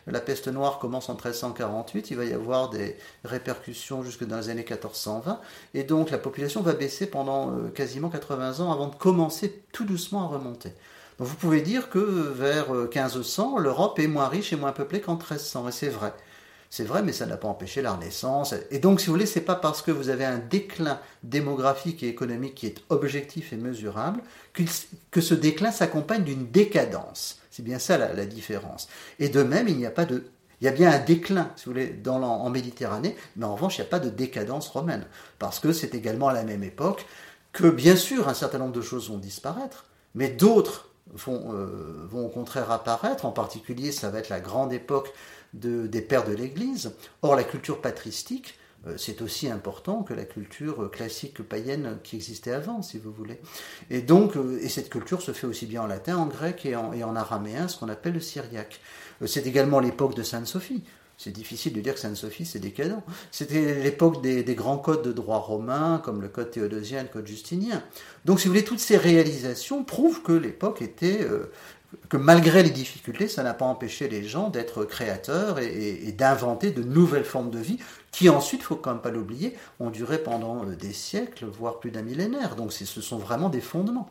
la 0.07 0.19
peste 0.19 0.47
noire 0.47 0.79
commence 0.79 1.09
en 1.09 1.13
1348, 1.13 2.11
il 2.11 2.17
va 2.17 2.25
y 2.25 2.33
avoir 2.33 2.69
des 2.69 2.97
répercussions 3.23 4.03
jusque 4.03 4.25
dans 4.25 4.37
les 4.37 4.49
années 4.49 4.65
1420, 4.67 5.39
et 5.73 5.83
donc 5.83 6.09
la 6.09 6.17
population 6.17 6.61
va 6.61 6.73
baisser 6.73 7.05
pendant 7.07 7.51
euh, 7.51 7.69
quasiment 7.69 8.09
80 8.09 8.59
ans 8.59 8.71
avant 8.71 8.87
de 8.87 8.95
commencer 8.95 9.63
tout 9.71 9.85
doucement 9.85 10.23
à 10.23 10.27
remonter. 10.27 10.73
Donc 11.19 11.27
vous 11.27 11.35
pouvez 11.35 11.61
dire 11.61 11.89
que 11.89 11.99
vers 11.99 12.73
1500, 12.73 13.57
euh, 13.57 13.61
l'Europe 13.61 13.99
est 13.99 14.07
moins 14.07 14.27
riche 14.27 14.53
et 14.53 14.55
moins 14.55 14.71
peuplée 14.71 15.01
qu'en 15.01 15.15
1300, 15.15 15.67
et 15.67 15.71
c'est 15.71 15.89
vrai. 15.89 16.13
C'est 16.71 16.85
vrai, 16.85 17.03
mais 17.03 17.11
ça 17.11 17.25
n'a 17.25 17.35
pas 17.35 17.49
empêché 17.49 17.81
la 17.81 17.91
Renaissance. 17.91 18.55
Et 18.71 18.79
donc, 18.79 19.01
si 19.01 19.07
vous 19.07 19.11
voulez, 19.11 19.25
c'est 19.25 19.41
pas 19.41 19.55
parce 19.55 19.81
que 19.81 19.91
vous 19.91 20.07
avez 20.07 20.23
un 20.23 20.37
déclin 20.37 21.01
démographique 21.21 22.01
et 22.01 22.07
économique 22.07 22.55
qui 22.55 22.65
est 22.65 22.81
objectif 22.87 23.51
et 23.51 23.57
mesurable 23.57 24.21
que 25.11 25.19
ce 25.19 25.33
déclin 25.33 25.71
s'accompagne 25.71 26.23
d'une 26.23 26.49
décadence. 26.49 27.41
C'est 27.49 27.61
bien 27.61 27.77
ça 27.77 27.97
la, 27.97 28.25
différence. 28.25 28.87
Et 29.19 29.27
de 29.27 29.43
même, 29.43 29.67
il 29.67 29.75
n'y 29.75 29.85
a 29.85 29.91
pas 29.91 30.05
de 30.05 30.23
il 30.61 30.65
y 30.65 30.67
a 30.67 30.71
bien 30.71 30.91
un 30.91 30.99
déclin, 30.99 31.51
si 31.55 31.65
vous 31.65 31.71
voulez, 31.71 31.99
en 32.05 32.49
Méditerranée, 32.51 33.15
mais 33.35 33.45
en 33.45 33.55
revanche, 33.55 33.77
il 33.77 33.81
n'y 33.81 33.87
a 33.87 33.89
pas 33.89 33.99
de 33.99 34.09
décadence 34.09 34.69
romaine, 34.69 35.07
parce 35.39 35.59
que 35.59 35.73
c'est 35.73 35.95
également 35.95 36.27
à 36.27 36.33
la 36.33 36.43
même 36.43 36.63
époque 36.63 37.07
que, 37.51 37.67
bien 37.67 37.95
sûr, 37.95 38.29
un 38.29 38.35
certain 38.35 38.59
nombre 38.59 38.71
de 38.71 38.81
choses 38.81 39.09
vont 39.09 39.17
disparaître, 39.17 39.85
mais 40.13 40.29
d'autres 40.29 40.89
vont, 41.13 41.53
euh, 41.53 42.05
vont 42.07 42.27
au 42.27 42.29
contraire 42.29 42.69
apparaître. 42.69 43.25
En 43.25 43.31
particulier, 43.31 43.91
ça 43.91 44.11
va 44.11 44.19
être 44.19 44.29
la 44.29 44.39
grande 44.39 44.71
époque 44.71 45.11
de, 45.53 45.87
des 45.87 46.01
pères 46.01 46.25
de 46.25 46.33
l'Église. 46.33 46.93
Or, 47.21 47.35
la 47.35 47.43
culture 47.43 47.81
patristique, 47.81 48.57
euh, 48.87 48.95
c'est 48.97 49.21
aussi 49.21 49.49
important 49.49 50.03
que 50.03 50.13
la 50.13 50.25
culture 50.25 50.89
classique 50.89 51.41
païenne 51.43 51.97
qui 52.03 52.15
existait 52.15 52.51
avant, 52.51 52.81
si 52.81 52.97
vous 52.97 53.11
voulez. 53.11 53.39
Et 53.89 54.01
donc, 54.01 54.35
euh, 54.35 54.59
et 54.61 54.69
cette 54.69 54.89
culture 54.89 55.21
se 55.21 55.31
fait 55.31 55.47
aussi 55.47 55.65
bien 55.65 55.83
en 55.83 55.87
latin, 55.87 56.17
en 56.17 56.25
grec 56.25 56.65
et 56.65 56.75
en, 56.75 57.15
araméen, 57.15 57.67
ce 57.67 57.77
qu'on 57.77 57.89
appelle 57.89 58.13
le 58.13 58.19
syriaque. 58.19 58.79
Euh, 59.21 59.27
c'est 59.27 59.45
également 59.45 59.79
l'époque 59.79 60.15
de 60.15 60.23
Sainte 60.23 60.47
Sophie. 60.47 60.83
C'est 61.17 61.31
difficile 61.31 61.73
de 61.73 61.81
dire 61.81 61.93
que 61.93 61.99
Sainte 61.99 62.15
Sophie 62.15 62.45
c'est 62.45 62.57
décadent. 62.57 63.03
C'était 63.29 63.83
l'époque 63.83 64.23
des, 64.23 64.43
grands 64.55 64.79
codes 64.79 65.03
de 65.03 65.11
droit 65.11 65.37
romain, 65.37 66.01
comme 66.03 66.19
le 66.19 66.29
code 66.29 66.49
théodosien, 66.49 67.03
le 67.03 67.09
code 67.09 67.27
justinien. 67.27 67.83
Donc, 68.25 68.39
si 68.39 68.47
vous 68.47 68.53
voulez, 68.53 68.65
toutes 68.65 68.79
ces 68.79 68.97
réalisations 68.97 69.83
prouvent 69.83 70.23
que 70.23 70.31
l'époque 70.31 70.81
était 70.81 71.27
que 72.09 72.17
malgré 72.17 72.63
les 72.63 72.69
difficultés, 72.69 73.27
ça 73.27 73.43
n'a 73.43 73.53
pas 73.53 73.65
empêché 73.65 74.07
les 74.07 74.23
gens 74.23 74.49
d'être 74.49 74.85
créateurs 74.85 75.59
et, 75.59 76.11
d'inventer 76.11 76.71
de 76.71 76.83
nouvelles 76.83 77.25
formes 77.25 77.49
de 77.49 77.59
vie 77.59 77.77
qui 78.11 78.29
ensuite, 78.29 78.63
faut 78.63 78.75
quand 78.75 78.91
même 78.91 79.01
pas 79.01 79.11
l'oublier, 79.11 79.55
ont 79.79 79.89
duré 79.89 80.17
pendant 80.17 80.65
euh, 80.65 80.75
des 80.75 80.93
siècles, 80.93 81.45
voire 81.45 81.79
plus 81.79 81.91
d'un 81.91 82.01
millénaire. 82.01 82.55
Donc 82.55 82.73
ce 82.73 83.01
sont 83.01 83.17
vraiment 83.17 83.49
des 83.49 83.61
fondements. 83.61 84.09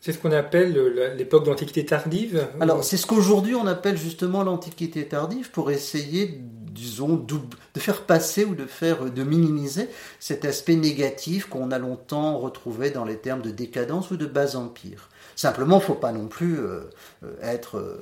C'est 0.00 0.12
ce 0.12 0.18
qu'on 0.18 0.32
appelle 0.32 0.76
euh, 0.78 1.14
l'époque 1.14 1.44
d'Antiquité 1.44 1.84
tardive 1.84 2.48
Alors 2.58 2.82
c'est 2.82 2.96
ce 2.96 3.06
qu'aujourd'hui 3.06 3.54
on 3.54 3.66
appelle 3.66 3.98
justement 3.98 4.42
l'Antiquité 4.42 5.06
tardive 5.06 5.50
pour 5.50 5.70
essayer, 5.70 6.40
disons, 6.72 7.16
de 7.16 7.80
faire 7.80 8.02
passer 8.06 8.46
ou 8.46 8.54
de 8.54 8.64
faire, 8.64 9.04
de 9.10 9.22
minimiser 9.22 9.88
cet 10.18 10.46
aspect 10.46 10.76
négatif 10.76 11.46
qu'on 11.46 11.70
a 11.70 11.78
longtemps 11.78 12.38
retrouvé 12.38 12.90
dans 12.90 13.04
les 13.04 13.18
termes 13.18 13.42
de 13.42 13.50
décadence 13.50 14.10
ou 14.10 14.16
de 14.16 14.26
bas 14.26 14.56
empire. 14.56 15.09
Simplement, 15.40 15.76
il 15.76 15.80
ne 15.80 15.84
faut 15.86 15.94
pas 15.94 16.12
non 16.12 16.26
plus 16.26 16.58
euh, 16.58 16.80
euh, 17.24 17.34
être 17.40 17.78
euh, 17.78 17.98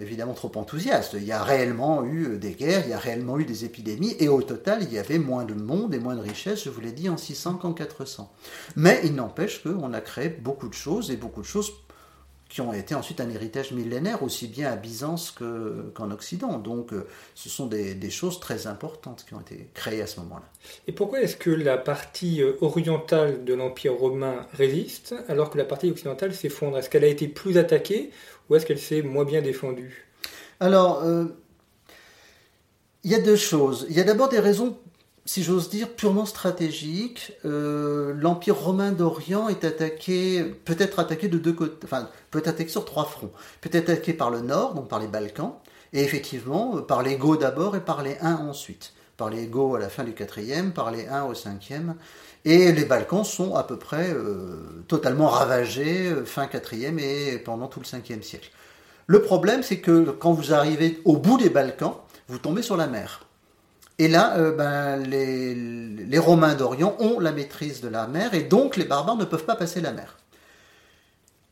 évidemment 0.00 0.32
trop 0.32 0.50
enthousiaste. 0.54 1.12
Il 1.12 1.24
y 1.24 1.30
a 1.30 1.42
réellement 1.42 2.06
eu 2.06 2.38
des 2.38 2.52
guerres, 2.52 2.84
il 2.86 2.88
y 2.88 2.94
a 2.94 2.98
réellement 2.98 3.38
eu 3.38 3.44
des 3.44 3.66
épidémies, 3.66 4.16
et 4.18 4.28
au 4.28 4.40
total, 4.40 4.82
il 4.82 4.90
y 4.90 4.96
avait 4.98 5.18
moins 5.18 5.44
de 5.44 5.52
monde 5.52 5.92
et 5.94 5.98
moins 5.98 6.14
de 6.14 6.22
richesse, 6.22 6.64
je 6.64 6.70
vous 6.70 6.80
l'ai 6.80 6.92
dit, 6.92 7.10
en 7.10 7.18
600 7.18 7.56
qu'en 7.56 7.74
400. 7.74 8.32
Mais 8.76 9.02
il 9.04 9.14
n'empêche 9.14 9.62
qu'on 9.62 9.92
a 9.92 10.00
créé 10.00 10.30
beaucoup 10.30 10.70
de 10.70 10.72
choses, 10.72 11.10
et 11.10 11.18
beaucoup 11.18 11.42
de 11.42 11.46
choses 11.46 11.70
qui 12.54 12.60
ont 12.60 12.72
été 12.72 12.94
ensuite 12.94 13.20
un 13.20 13.28
héritage 13.30 13.72
millénaire, 13.72 14.22
aussi 14.22 14.46
bien 14.46 14.70
à 14.70 14.76
Byzance 14.76 15.34
qu'en 15.92 16.12
Occident. 16.12 16.56
Donc 16.56 16.92
euh, 16.92 17.04
ce 17.34 17.48
sont 17.48 17.66
des, 17.66 18.10
choses 18.10 18.38
très 18.38 18.68
importantes 18.68 19.24
qui 19.26 19.34
ont 19.34 19.40
été 19.40 19.66
créées 19.74 20.00
à 20.00 20.06
ce 20.06 20.20
moment-là. 20.20 20.44
Et 20.86 20.92
pourquoi 20.92 21.20
est-ce 21.20 21.34
que 21.34 21.50
la 21.50 21.76
partie 21.76 22.42
euh, 22.42 22.52
orientale 22.60 23.42
de 23.44 23.54
l'Empire 23.54 23.94
romain 23.94 24.46
résiste 24.52 25.16
alors 25.26 25.50
que 25.50 25.58
la 25.58 25.64
partie 25.64 25.90
occidentale 25.90 26.32
s'effondre? 26.32 26.78
Est-ce 26.78 26.88
qu'elle 26.88 27.02
a 27.02 27.08
été 27.08 27.26
plus 27.26 27.58
attaquée 27.58 28.12
ou 28.48 28.54
est-ce 28.54 28.66
qu'elle 28.66 28.78
s'est 28.78 29.02
moins 29.02 29.24
bien 29.24 29.42
défendue? 29.42 30.06
Alors, 30.60 31.02
euh, 31.02 31.24
il 33.02 33.10
y 33.10 33.16
a 33.16 33.20
deux 33.20 33.34
choses. 33.34 33.84
Il 33.90 33.96
y 33.96 34.00
a 34.00 34.04
d'abord 34.04 34.28
des 34.28 34.38
raisons 34.38 34.78
si 35.26 35.42
j'ose 35.42 35.70
dire, 35.70 35.88
purement 35.90 36.26
stratégique. 36.26 37.32
Euh, 37.44 38.12
L'Empire 38.14 38.56
romain 38.56 38.92
d'Orient 38.92 39.48
est 39.48 39.64
attaqué, 39.64 40.44
peut 40.64 40.76
être 40.78 40.98
attaqué 40.98 41.28
de 41.28 41.38
deux 41.38 41.52
côtés, 41.52 41.76
enfin, 41.84 42.08
peut 42.30 42.40
être 42.40 42.48
attaqué 42.48 42.70
sur 42.70 42.84
trois 42.84 43.04
fronts. 43.04 43.32
Peut 43.60 43.70
être 43.72 43.88
attaqué 43.90 44.12
par 44.12 44.30
le 44.30 44.40
nord, 44.40 44.74
donc 44.74 44.88
par 44.88 45.00
les 45.00 45.08
Balkans, 45.08 45.54
et 45.92 46.02
effectivement, 46.02 46.76
euh, 46.76 46.80
par 46.82 47.02
les 47.02 47.16
Goths 47.16 47.40
d'abord 47.40 47.76
et 47.76 47.80
par 47.80 48.02
les 48.02 48.16
Huns 48.20 48.48
ensuite. 48.48 48.92
Par 49.16 49.30
les 49.30 49.46
Goths 49.46 49.76
à 49.76 49.78
la 49.78 49.88
fin 49.88 50.04
du 50.04 50.12
IVe, 50.12 50.72
par 50.72 50.90
les 50.90 51.06
Huns 51.06 51.24
au 51.24 51.34
5e. 51.34 51.94
Et 52.44 52.72
les 52.72 52.84
Balkans 52.84 53.24
sont 53.24 53.54
à 53.54 53.62
peu 53.62 53.78
près 53.78 54.10
euh, 54.12 54.84
totalement 54.88 55.28
ravagés 55.28 56.14
fin 56.26 56.44
4e 56.44 56.98
et 56.98 57.38
pendant 57.38 57.68
tout 57.68 57.80
le 57.80 57.86
5e 57.86 58.20
siècle. 58.22 58.50
Le 59.06 59.22
problème, 59.22 59.62
c'est 59.62 59.78
que 59.78 60.10
quand 60.10 60.32
vous 60.32 60.52
arrivez 60.52 61.00
au 61.04 61.16
bout 61.16 61.38
des 61.38 61.48
Balkans, 61.48 61.94
vous 62.28 62.38
tombez 62.38 62.62
sur 62.62 62.76
la 62.76 62.86
mer. 62.86 63.26
Et 63.98 64.08
là, 64.08 64.36
euh, 64.38 64.52
ben, 64.52 64.96
les, 64.96 66.18
Romains 66.18 66.54
d'Orient 66.54 66.96
ont 66.98 67.20
la 67.20 67.32
maîtrise 67.32 67.80
de 67.80 67.88
la 67.88 68.06
mer 68.06 68.34
et 68.34 68.42
donc 68.42 68.76
les 68.76 68.84
barbares 68.84 69.16
ne 69.16 69.24
peuvent 69.24 69.44
pas 69.44 69.56
passer 69.56 69.80
la 69.80 69.92
mer. 69.92 70.16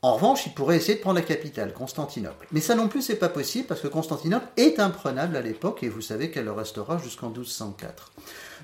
En 0.05 0.15
revanche, 0.15 0.47
ils 0.47 0.53
pourraient 0.53 0.77
essayer 0.77 0.97
de 0.97 1.01
prendre 1.01 1.19
la 1.19 1.25
capitale, 1.25 1.73
Constantinople. 1.73 2.49
Mais 2.51 2.61
ça 2.61 2.75
non 2.75 2.89
plus, 2.89 3.03
c'est 3.03 3.17
pas 3.17 3.29
possible 3.29 3.67
parce 3.67 3.81
que 3.81 3.87
Constantinople 3.87 4.47
est 4.57 4.81
imprenable 4.81 5.37
à 5.37 5.41
l'époque 5.41 5.85
et 5.85 5.89
vous 5.89 6.01
savez 6.01 6.31
qu'elle 6.31 6.47
le 6.47 6.53
restera 6.53 6.99
jusqu'en 6.99 7.29
1204. 7.29 8.11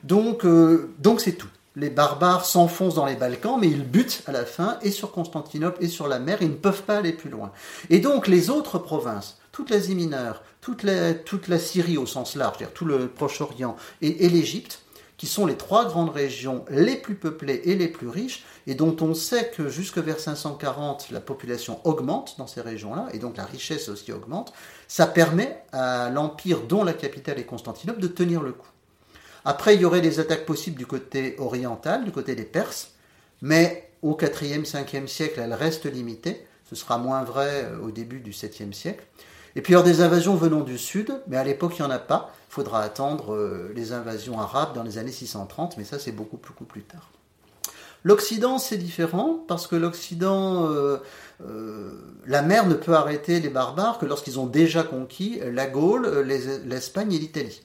Donc, 0.03 0.45
euh, 0.45 0.91
donc 0.99 1.21
c'est 1.21 1.35
tout. 1.35 1.49
Les 1.77 1.91
barbares 1.91 2.45
s'enfoncent 2.45 2.97
dans 2.97 3.07
les 3.07 3.15
Balkans, 3.15 3.57
mais 3.61 3.69
ils 3.69 3.85
butent 3.85 4.23
à 4.27 4.33
la 4.33 4.45
fin 4.45 4.79
et 4.83 4.91
sur 4.91 5.13
Constantinople 5.13 5.85
et 5.85 5.87
sur 5.87 6.09
la 6.09 6.19
mer. 6.19 6.39
Ils 6.41 6.51
ne 6.51 6.55
peuvent 6.55 6.83
pas 6.83 6.97
aller 6.97 7.13
plus 7.13 7.31
loin. 7.31 7.53
Et 7.89 8.01
donc 8.01 8.27
les 8.27 8.51
autres 8.51 8.79
provinces, 8.79 9.39
toute 9.59 9.71
l'Asie 9.71 9.97
mineure, 9.97 10.45
toute 10.61 10.85
la, 10.85 11.15
toute 11.15 11.49
la 11.49 11.59
Syrie 11.59 11.99
au 11.99 12.07
sens 12.07 12.37
large, 12.37 12.59
tout 12.75 12.85
le 12.85 13.09
Proche-Orient 13.09 13.75
et, 14.01 14.25
et 14.25 14.29
l'Égypte, 14.29 14.83
qui 15.17 15.27
sont 15.27 15.47
les 15.47 15.57
trois 15.57 15.87
grandes 15.87 16.11
régions 16.11 16.65
les 16.71 16.95
plus 16.95 17.17
peuplées 17.17 17.63
et 17.65 17.75
les 17.75 17.89
plus 17.89 18.07
riches, 18.07 18.45
et 18.69 18.77
dont 18.77 18.97
on 19.01 19.15
sait 19.15 19.51
que 19.51 19.69
jusque 19.69 19.99
vers 19.99 20.21
540, 20.21 21.11
la 21.11 21.19
population 21.19 21.81
augmente 21.83 22.37
dans 22.39 22.47
ces 22.47 22.61
régions-là, 22.61 23.09
et 23.13 23.19
donc 23.19 23.37
la 23.37 23.45
richesse 23.45 23.89
aussi 23.89 24.13
augmente, 24.13 24.53
ça 24.87 25.09
permet 25.09 25.61
à 25.73 26.09
l'empire 26.09 26.61
dont 26.61 26.85
la 26.85 26.93
capitale 26.93 27.41
est 27.41 27.45
Constantinople 27.45 27.99
de 27.99 28.07
tenir 28.07 28.45
le 28.45 28.53
coup. 28.53 28.69
Après, 29.45 29.75
il 29.75 29.81
y 29.81 29.85
aurait 29.85 30.03
des 30.03 30.21
attaques 30.21 30.47
possibles 30.47 30.79
du 30.79 30.87
côté 30.87 31.35
oriental, 31.41 32.05
du 32.05 32.13
côté 32.13 32.37
des 32.37 32.45
Perses, 32.45 32.93
mais 33.43 33.91
au 34.03 34.13
4e, 34.15 34.65
5e 34.65 35.09
siècle, 35.09 35.41
elles 35.43 35.53
restent 35.53 35.93
limitées. 35.93 36.47
Ce 36.71 36.77
sera 36.77 36.99
moins 36.99 37.25
vrai 37.25 37.65
euh, 37.65 37.81
au 37.81 37.91
début 37.91 38.21
du 38.21 38.31
7e 38.31 38.73
siècle. 38.73 39.05
Et 39.59 39.61
puis 39.61 39.73
il 39.73 39.75
y 39.75 39.77
aura 39.77 39.85
des 39.85 40.03
invasions 40.03 40.37
venant 40.37 40.61
du 40.61 40.79
sud, 40.79 41.21
mais 41.27 41.37
à 41.37 41.43
l'époque 41.43 41.73
il 41.77 41.83
n'y 41.83 41.89
en 41.89 41.91
a 41.91 41.99
pas. 41.99 42.33
Il 42.49 42.55
faudra 42.55 42.81
attendre 42.81 43.35
euh, 43.35 43.73
les 43.75 43.91
invasions 43.93 44.39
arabes 44.39 44.73
dans 44.73 44.85
les 44.85 44.99
années 44.99 45.11
630, 45.11 45.77
mais 45.77 45.83
ça 45.83 45.99
c'est 45.99 46.13
beaucoup, 46.13 46.37
beaucoup 46.37 46.65
plus 46.65 46.83
tard. 46.83 47.11
L'Occident 48.05 48.59
c'est 48.59 48.77
différent 48.77 49.45
parce 49.49 49.67
que 49.67 49.75
l'Occident, 49.75 50.71
euh, 50.71 50.99
euh, 51.45 51.91
la 52.25 52.43
mer 52.43 52.69
ne 52.69 52.75
peut 52.75 52.95
arrêter 52.95 53.41
les 53.41 53.49
barbares 53.49 53.99
que 53.99 54.07
lorsqu'ils 54.07 54.39
ont 54.39 54.47
déjà 54.47 54.85
conquis 54.85 55.41
la 55.45 55.67
Gaule, 55.67 56.07
l'Espagne 56.65 57.13
et 57.13 57.19
l'Italie. 57.19 57.61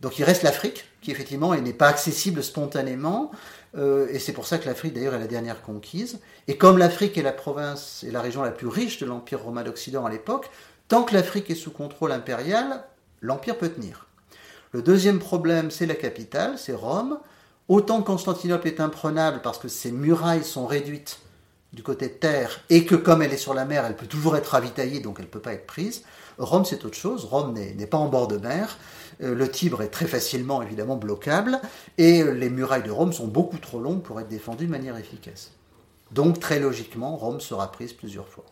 Donc 0.00 0.20
il 0.20 0.22
reste 0.22 0.44
l'Afrique, 0.44 0.84
qui 1.02 1.10
effectivement 1.10 1.52
n'est 1.52 1.72
pas 1.72 1.88
accessible 1.88 2.44
spontanément, 2.44 3.32
et 3.76 4.20
c'est 4.20 4.32
pour 4.32 4.46
ça 4.46 4.58
que 4.58 4.66
l'Afrique 4.66 4.94
d'ailleurs 4.94 5.14
est 5.14 5.18
la 5.18 5.26
dernière 5.26 5.62
conquise. 5.62 6.20
Et 6.46 6.56
comme 6.56 6.78
l'Afrique 6.78 7.18
est 7.18 7.22
la 7.22 7.32
province 7.32 8.04
et 8.06 8.12
la 8.12 8.22
région 8.22 8.42
la 8.42 8.52
plus 8.52 8.68
riche 8.68 8.98
de 9.00 9.06
l'Empire 9.06 9.42
romain 9.42 9.64
d'Occident 9.64 10.06
à 10.06 10.10
l'époque, 10.10 10.48
Tant 10.88 11.02
que 11.02 11.12
l'Afrique 11.12 11.50
est 11.50 11.54
sous 11.54 11.70
contrôle 11.70 12.12
impérial, 12.12 12.82
l'Empire 13.20 13.58
peut 13.58 13.68
tenir. 13.68 14.06
Le 14.72 14.80
deuxième 14.80 15.18
problème, 15.18 15.70
c'est 15.70 15.84
la 15.84 15.94
capitale, 15.94 16.58
c'est 16.58 16.74
Rome. 16.74 17.18
Autant 17.68 18.02
Constantinople 18.02 18.68
est 18.68 18.80
imprenable 18.80 19.40
parce 19.42 19.58
que 19.58 19.68
ses 19.68 19.92
murailles 19.92 20.44
sont 20.44 20.66
réduites 20.66 21.20
du 21.74 21.82
côté 21.82 22.10
terre 22.10 22.60
et 22.70 22.86
que 22.86 22.94
comme 22.94 23.20
elle 23.20 23.34
est 23.34 23.38
sur 23.38 23.52
la 23.52 23.66
mer, 23.66 23.84
elle 23.84 23.96
peut 23.96 24.06
toujours 24.06 24.36
être 24.36 24.48
ravitaillée, 24.48 25.00
donc 25.00 25.16
elle 25.18 25.26
ne 25.26 25.30
peut 25.30 25.40
pas 25.40 25.52
être 25.52 25.66
prise. 25.66 26.04
Rome, 26.38 26.64
c'est 26.64 26.84
autre 26.86 26.96
chose. 26.96 27.26
Rome 27.26 27.52
n'est 27.52 27.86
pas 27.86 27.98
en 27.98 28.08
bord 28.08 28.26
de 28.26 28.38
mer. 28.38 28.78
Euh, 29.22 29.34
le 29.34 29.50
Tibre 29.50 29.82
est 29.82 29.88
très 29.88 30.06
facilement, 30.06 30.62
évidemment, 30.62 30.96
bloquable. 30.96 31.60
Et 31.98 32.24
les 32.24 32.48
murailles 32.48 32.84
de 32.84 32.90
Rome 32.90 33.12
sont 33.12 33.26
beaucoup 33.26 33.58
trop 33.58 33.80
longues 33.80 34.02
pour 34.02 34.18
être 34.20 34.28
défendues 34.28 34.66
de 34.66 34.70
manière 34.70 34.96
efficace. 34.96 35.50
Donc, 36.12 36.40
très 36.40 36.60
logiquement, 36.60 37.16
Rome 37.16 37.40
sera 37.40 37.70
prise 37.70 37.92
plusieurs 37.92 38.28
fois. 38.28 38.44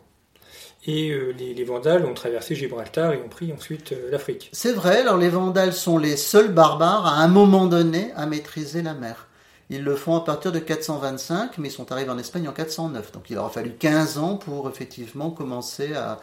Et 0.86 1.10
euh, 1.10 1.32
les, 1.32 1.64
Vandales 1.64 2.06
ont 2.06 2.14
traversé 2.14 2.54
Gibraltar 2.54 3.12
et 3.12 3.18
ont 3.18 3.28
pris 3.28 3.52
ensuite 3.52 3.92
euh, 3.92 4.10
l'Afrique. 4.10 4.50
C'est 4.52 4.72
vrai, 4.72 5.00
alors 5.00 5.16
les 5.16 5.28
Vandales 5.28 5.72
sont 5.72 5.98
les 5.98 6.16
seuls 6.16 6.52
barbares 6.52 7.06
à 7.06 7.22
un 7.22 7.28
moment 7.28 7.66
donné 7.66 8.12
à 8.14 8.26
maîtriser 8.26 8.82
la 8.82 8.94
mer. 8.94 9.26
Ils 9.68 9.82
le 9.82 9.96
font 9.96 10.14
à 10.14 10.24
partir 10.24 10.52
de 10.52 10.60
425, 10.60 11.58
mais 11.58 11.68
ils 11.68 11.72
sont 11.72 11.90
arrivés 11.90 12.10
en 12.10 12.18
Espagne 12.18 12.48
en 12.48 12.52
409. 12.52 13.10
Donc 13.10 13.30
il 13.30 13.38
aura 13.38 13.50
fallu 13.50 13.72
15 13.72 14.18
ans 14.18 14.36
pour 14.36 14.68
effectivement 14.68 15.30
commencer 15.30 15.92
à, 15.94 16.20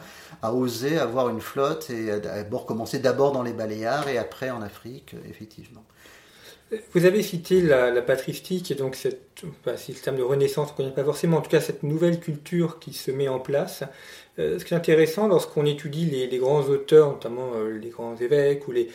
oser 0.54 0.98
avoir 0.98 1.28
une 1.28 1.42
flotte 1.42 1.90
et 1.90 2.20
d'abord 2.20 2.64
commencer 2.64 2.98
d'abord 2.98 3.32
dans 3.32 3.42
les 3.42 3.52
Baléares 3.52 4.08
et 4.08 4.16
après 4.16 4.48
en 4.48 4.62
Afrique, 4.62 5.14
effectivement. 5.28 5.84
Vous 6.92 7.04
avez 7.04 7.22
cité 7.22 7.60
la, 7.60 8.02
patristique 8.02 8.70
et 8.70 8.74
donc 8.74 8.94
cette, 8.94 9.44
bah, 9.64 9.74
le 9.88 9.94
terme 9.94 10.16
de 10.16 10.22
renaissance, 10.22 10.68
on 10.70 10.72
ne 10.72 10.76
connaît 10.76 10.94
pas 10.94 11.04
forcément, 11.04 11.38
en 11.38 11.40
tout 11.40 11.50
cas 11.50 11.60
cette 11.60 11.82
nouvelle 11.82 12.20
culture 12.20 12.78
qui 12.78 12.92
se 12.92 13.10
met 13.10 13.28
en 13.28 13.40
place. 13.40 13.84
Euh, 14.40 14.58
ce 14.58 14.64
qui 14.64 14.74
est 14.74 14.76
intéressant 14.76 15.28
lorsqu'on 15.28 15.64
étudie 15.64 16.06
les, 16.06 16.38
grands 16.38 16.62
auteurs, 16.62 17.10
notamment 17.10 17.52
euh, 17.54 17.78
les 17.78 17.90
grands 17.90 18.16
évêques 18.16 18.66
ou 18.66 18.72
les, 18.72 18.88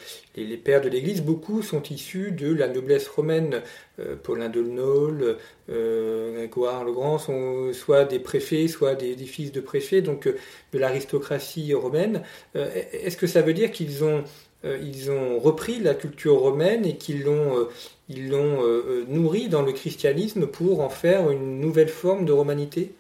pères 0.58 0.82
de 0.82 0.90
l'Église, 0.90 1.22
beaucoup 1.22 1.62
sont 1.62 1.82
issus 1.84 2.32
de 2.32 2.54
la 2.54 2.68
noblesse 2.68 3.08
romaine. 3.08 3.62
Euh, 4.00 4.16
Paulin 4.22 4.50
de 4.50 4.60
Lenôle, 4.60 5.38
Grégoire 5.70 6.84
le 6.84 6.92
Grand 6.92 7.20
sont 7.20 7.72
soit 7.74 8.04
des 8.04 8.20
préfets, 8.20 8.68
soit 8.68 8.96
des, 8.96 9.16
fils 9.18 9.52
de 9.52 9.62
préfets, 9.62 10.02
donc 10.02 10.28
de 10.28 10.80
l'aristocratie 10.80 11.74
romaine. 11.74 12.24
Est-ce 12.56 13.16
que 13.16 13.28
ça 13.28 13.44
veut 13.44 13.54
dire 13.54 13.72
qu'ils 13.72 14.04
ont 14.04 14.24
ils 14.64 15.10
ont 15.10 15.40
repris 15.40 15.80
la 15.80 15.94
culture 15.94 16.40
romaine 16.40 16.86
et 16.86 16.98
qu'ils 16.98 17.24
l'ont 17.24 17.68
ils 18.10 18.30
l'ont 18.30 18.62
nourri 19.08 19.48
dans 19.48 19.62
le 19.62 19.72
christianisme 19.72 20.48
pour 20.48 20.82
en 20.82 20.90
faire 20.90 21.30
une 21.32 21.62
nouvelle 21.62 21.88
forme 21.88 22.26
de 22.26 22.34
romanité 22.34 22.94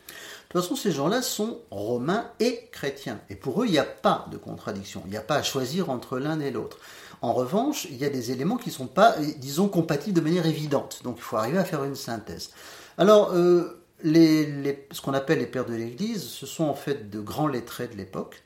de 0.50 0.54
toute 0.54 0.64
façon, 0.64 0.76
ces 0.76 0.92
gens-là 0.92 1.22
sont 1.22 1.60
romains 1.70 2.32
et 2.40 2.70
chrétiens. 2.72 3.20
Et 3.30 3.36
pour 3.36 3.62
eux, 3.62 3.68
il 3.68 3.72
n'y 3.72 3.78
a 3.78 3.84
pas 3.84 4.26
de 4.32 4.38
contradiction. 4.38 5.04
Il 5.06 5.12
n'y 5.12 5.18
a 5.18 5.22
pas 5.22 5.36
à 5.36 5.44
choisir 5.44 5.92
entre 5.92 6.18
l'un 6.18 6.40
et 6.40 6.50
l'autre. 6.50 6.80
En 7.22 7.34
revanche, 7.34 7.86
il 7.92 7.98
y 7.98 8.06
a 8.06 8.10
des 8.10 8.32
éléments 8.32 8.58
qui 8.58 8.70
ne 8.70 8.74
sont 8.74 8.88
pas, 8.88 9.16
disons, 9.38 9.68
compatibles 9.68 10.16
de 10.16 10.24
manière 10.24 10.48
évidente. 10.48 11.02
Donc 11.04 11.18
il 11.20 11.22
faut 11.22 11.38
arriver 11.38 11.60
à 11.60 11.66
faire 11.66 11.84
une 11.84 11.94
synthèse. 11.94 12.50
Alors, 12.98 13.32
euh, 13.34 13.80
ce 14.04 15.02
qu'on 15.04 15.14
appelle 15.14 15.38
les 15.38 15.46
pères 15.46 15.66
de 15.66 15.76
l'Église, 15.76 16.24
ce 16.24 16.48
sont 16.48 16.64
en 16.64 16.74
fait 16.74 17.12
de 17.12 17.20
grands 17.20 17.48
lettrés 17.48 17.88
de 17.88 17.96
l'époque. 17.96 18.42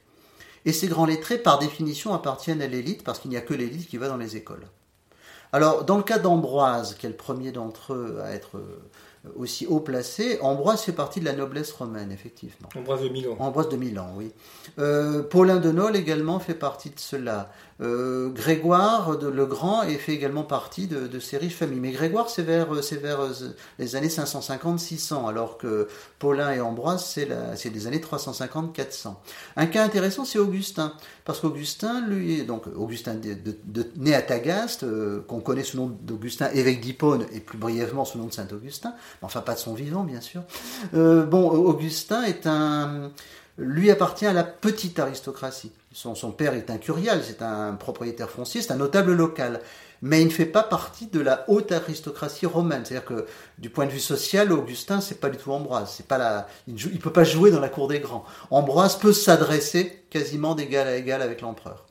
Et 0.65 0.73
ces 0.73 0.87
grands 0.87 1.05
lettrés, 1.05 1.37
par 1.37 1.59
définition, 1.59 2.13
appartiennent 2.13 2.61
à 2.61 2.67
l'élite 2.67 3.03
parce 3.03 3.19
qu'il 3.19 3.31
n'y 3.31 3.37
a 3.37 3.41
que 3.41 3.53
l'élite 3.53 3.87
qui 3.87 3.97
va 3.97 4.07
dans 4.07 4.17
les 4.17 4.37
écoles. 4.37 4.65
Alors, 5.51 5.83
dans 5.83 5.97
le 5.97 6.03
cas 6.03 6.19
d'Ambroise, 6.19 6.95
qui 6.95 7.05
est 7.05 7.09
le 7.09 7.15
premier 7.15 7.51
d'entre 7.51 7.93
eux 7.93 8.21
à 8.23 8.31
être 8.31 8.59
aussi 9.35 9.65
haut 9.65 9.79
placé. 9.79 10.39
Ambroise 10.41 10.81
fait 10.81 10.91
partie 10.91 11.19
de 11.19 11.25
la 11.25 11.33
noblesse 11.33 11.71
romaine, 11.71 12.11
effectivement. 12.11 12.67
Ambroise 12.75 13.01
de 13.01 13.09
Milan. 13.09 13.35
Ambroise 13.39 13.69
de 13.69 13.77
Milan, 13.77 14.13
oui. 14.15 14.31
Euh, 14.79 15.23
Paulin 15.23 15.57
de 15.57 15.71
Nol 15.71 15.95
également 15.95 16.39
fait 16.39 16.53
partie 16.53 16.89
de 16.89 16.99
cela. 16.99 17.51
Euh, 17.81 18.29
Grégoire 18.29 19.17
de 19.17 19.27
le 19.27 19.45
Grand 19.45 19.83
fait 19.83 20.13
également 20.13 20.43
partie 20.43 20.87
de, 20.87 21.19
ces 21.19 21.37
riches 21.37 21.55
familles. 21.55 21.79
Mais 21.79 21.91
Grégoire, 21.91 22.29
c'est 22.29 22.43
vers, 22.43 22.73
vers 22.73 23.19
les 23.79 23.95
années 23.95 24.07
550-600, 24.07 25.27
alors 25.27 25.57
que 25.57 25.87
Paulin 26.19 26.51
et 26.53 26.61
Ambroise, 26.61 27.03
c'est 27.05 27.69
des 27.69 27.87
années 27.87 27.99
350-400. 27.99 29.15
Un 29.55 29.65
cas 29.65 29.83
intéressant, 29.83 30.25
c'est 30.25 30.39
Augustin. 30.39 30.93
Parce 31.25 31.39
qu'Augustin, 31.39 32.05
lui, 32.07 32.43
donc 32.43 32.63
Augustin 32.75 33.15
de, 33.15 33.85
né 33.95 34.13
à 34.13 34.21
Tagaste, 34.21 34.83
euh, 34.83 35.21
qu'on 35.21 35.39
connaît 35.39 35.63
sous 35.63 35.77
le 35.77 35.83
nom 35.83 35.97
d'Augustin, 36.01 36.49
évêque 36.51 36.81
d'Hippone, 36.81 37.25
et 37.31 37.39
plus 37.39 37.57
brièvement 37.57 38.03
sous 38.03 38.17
le 38.17 38.23
nom 38.23 38.29
de 38.29 38.33
Saint-Augustin, 38.33 38.93
enfin 39.21 39.41
pas 39.41 39.53
de 39.53 39.59
son 39.59 39.73
vivant, 39.73 40.03
bien 40.03 40.21
sûr. 40.21 40.41
Euh, 40.93 41.25
bon, 41.25 41.49
Augustin 41.49 42.23
est 42.23 42.47
un 42.47 43.11
lui 43.57 43.91
appartient 43.91 44.25
à 44.25 44.33
la 44.33 44.43
petite 44.43 44.99
aristocratie. 44.99 45.71
Son, 45.93 46.31
père 46.31 46.55
est 46.55 46.71
un 46.71 46.77
curial, 46.77 47.21
c'est 47.23 47.43
un 47.43 47.73
propriétaire 47.73 48.29
foncier, 48.29 48.61
c'est 48.61 48.73
un 48.73 48.77
notable 48.77 49.13
local. 49.13 49.61
Mais 50.01 50.21
il 50.21 50.25
ne 50.25 50.31
fait 50.31 50.47
pas 50.47 50.63
partie 50.63 51.07
de 51.07 51.19
la 51.21 51.45
haute 51.47 51.71
aristocratie 51.71 52.45
romaine. 52.45 52.83
C'est-à-dire 52.83 53.07
que 53.07 53.25
du 53.59 53.69
point 53.69 53.85
de 53.85 53.91
vue 53.91 53.99
social, 53.99 54.51
Augustin, 54.51 54.99
c'est 54.99 55.19
pas 55.19 55.29
du 55.29 55.37
tout 55.37 55.51
Ambroise. 55.51 55.93
C'est 55.95 56.07
pas 56.07 56.17
la, 56.17 56.47
il 56.67 56.73
ne 56.73 56.97
peut 56.97 57.13
pas 57.13 57.23
jouer 57.23 57.51
dans 57.51 57.61
la 57.61 57.69
cour 57.69 57.87
des 57.87 57.99
grands. 57.99 58.25
Ambroise 58.49 58.97
peut 58.97 59.13
s'adresser 59.13 60.03
quasiment 60.09 60.55
d'égal 60.55 60.87
à 60.87 60.97
égal 60.97 61.21
avec 61.21 61.39
l'empereur. 61.41 61.85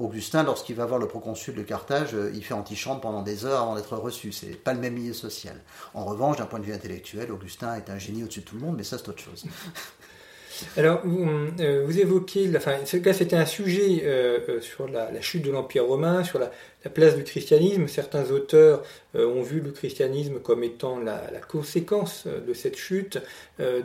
Augustin, 0.00 0.42
lorsqu'il 0.44 0.76
va 0.76 0.86
voir 0.86 0.98
le 0.98 1.06
proconsul 1.06 1.54
de 1.54 1.62
Carthage, 1.62 2.14
euh, 2.14 2.32
il 2.34 2.42
fait 2.42 2.54
antichambre 2.54 3.02
pendant 3.02 3.22
des 3.22 3.44
heures 3.44 3.60
avant 3.60 3.74
d'être 3.74 3.96
reçu. 3.96 4.32
C'est 4.32 4.56
pas 4.56 4.72
le 4.72 4.80
même 4.80 4.94
milieu 4.94 5.12
social. 5.12 5.60
En 5.92 6.06
revanche, 6.06 6.38
d'un 6.38 6.46
point 6.46 6.58
de 6.58 6.64
vue 6.64 6.72
intellectuel, 6.72 7.30
Augustin 7.30 7.74
est 7.74 7.90
un 7.90 7.98
génie 7.98 8.24
au-dessus 8.24 8.40
de 8.40 8.46
tout 8.46 8.56
le 8.56 8.62
monde, 8.62 8.76
mais 8.78 8.84
ça 8.84 8.96
c'est 8.96 9.08
autre 9.10 9.22
chose. 9.22 9.44
Alors, 10.76 11.00
vous, 11.04 11.26
euh, 11.60 11.90
évoquez, 11.90 12.50
enfin, 12.56 12.76
ce 12.84 12.96
cas, 12.96 13.12
c'était 13.12 13.36
un 13.36 13.46
sujet 13.46 14.02
euh, 14.04 14.38
euh, 14.48 14.60
sur 14.60 14.88
la, 14.88 15.20
chute 15.20 15.44
de 15.44 15.50
l'Empire 15.50 15.86
romain, 15.86 16.24
sur 16.24 16.38
la, 16.38 16.50
place 16.94 17.14
du 17.14 17.24
christianisme. 17.24 17.88
Certains 17.88 18.30
auteurs 18.30 18.82
ont 19.14 19.42
vu 19.42 19.60
le 19.60 19.70
christianisme 19.70 20.38
comme 20.40 20.64
étant 20.64 20.98
la, 20.98 21.20
conséquence 21.46 22.26
de 22.26 22.54
cette 22.54 22.76
chute. 22.78 23.18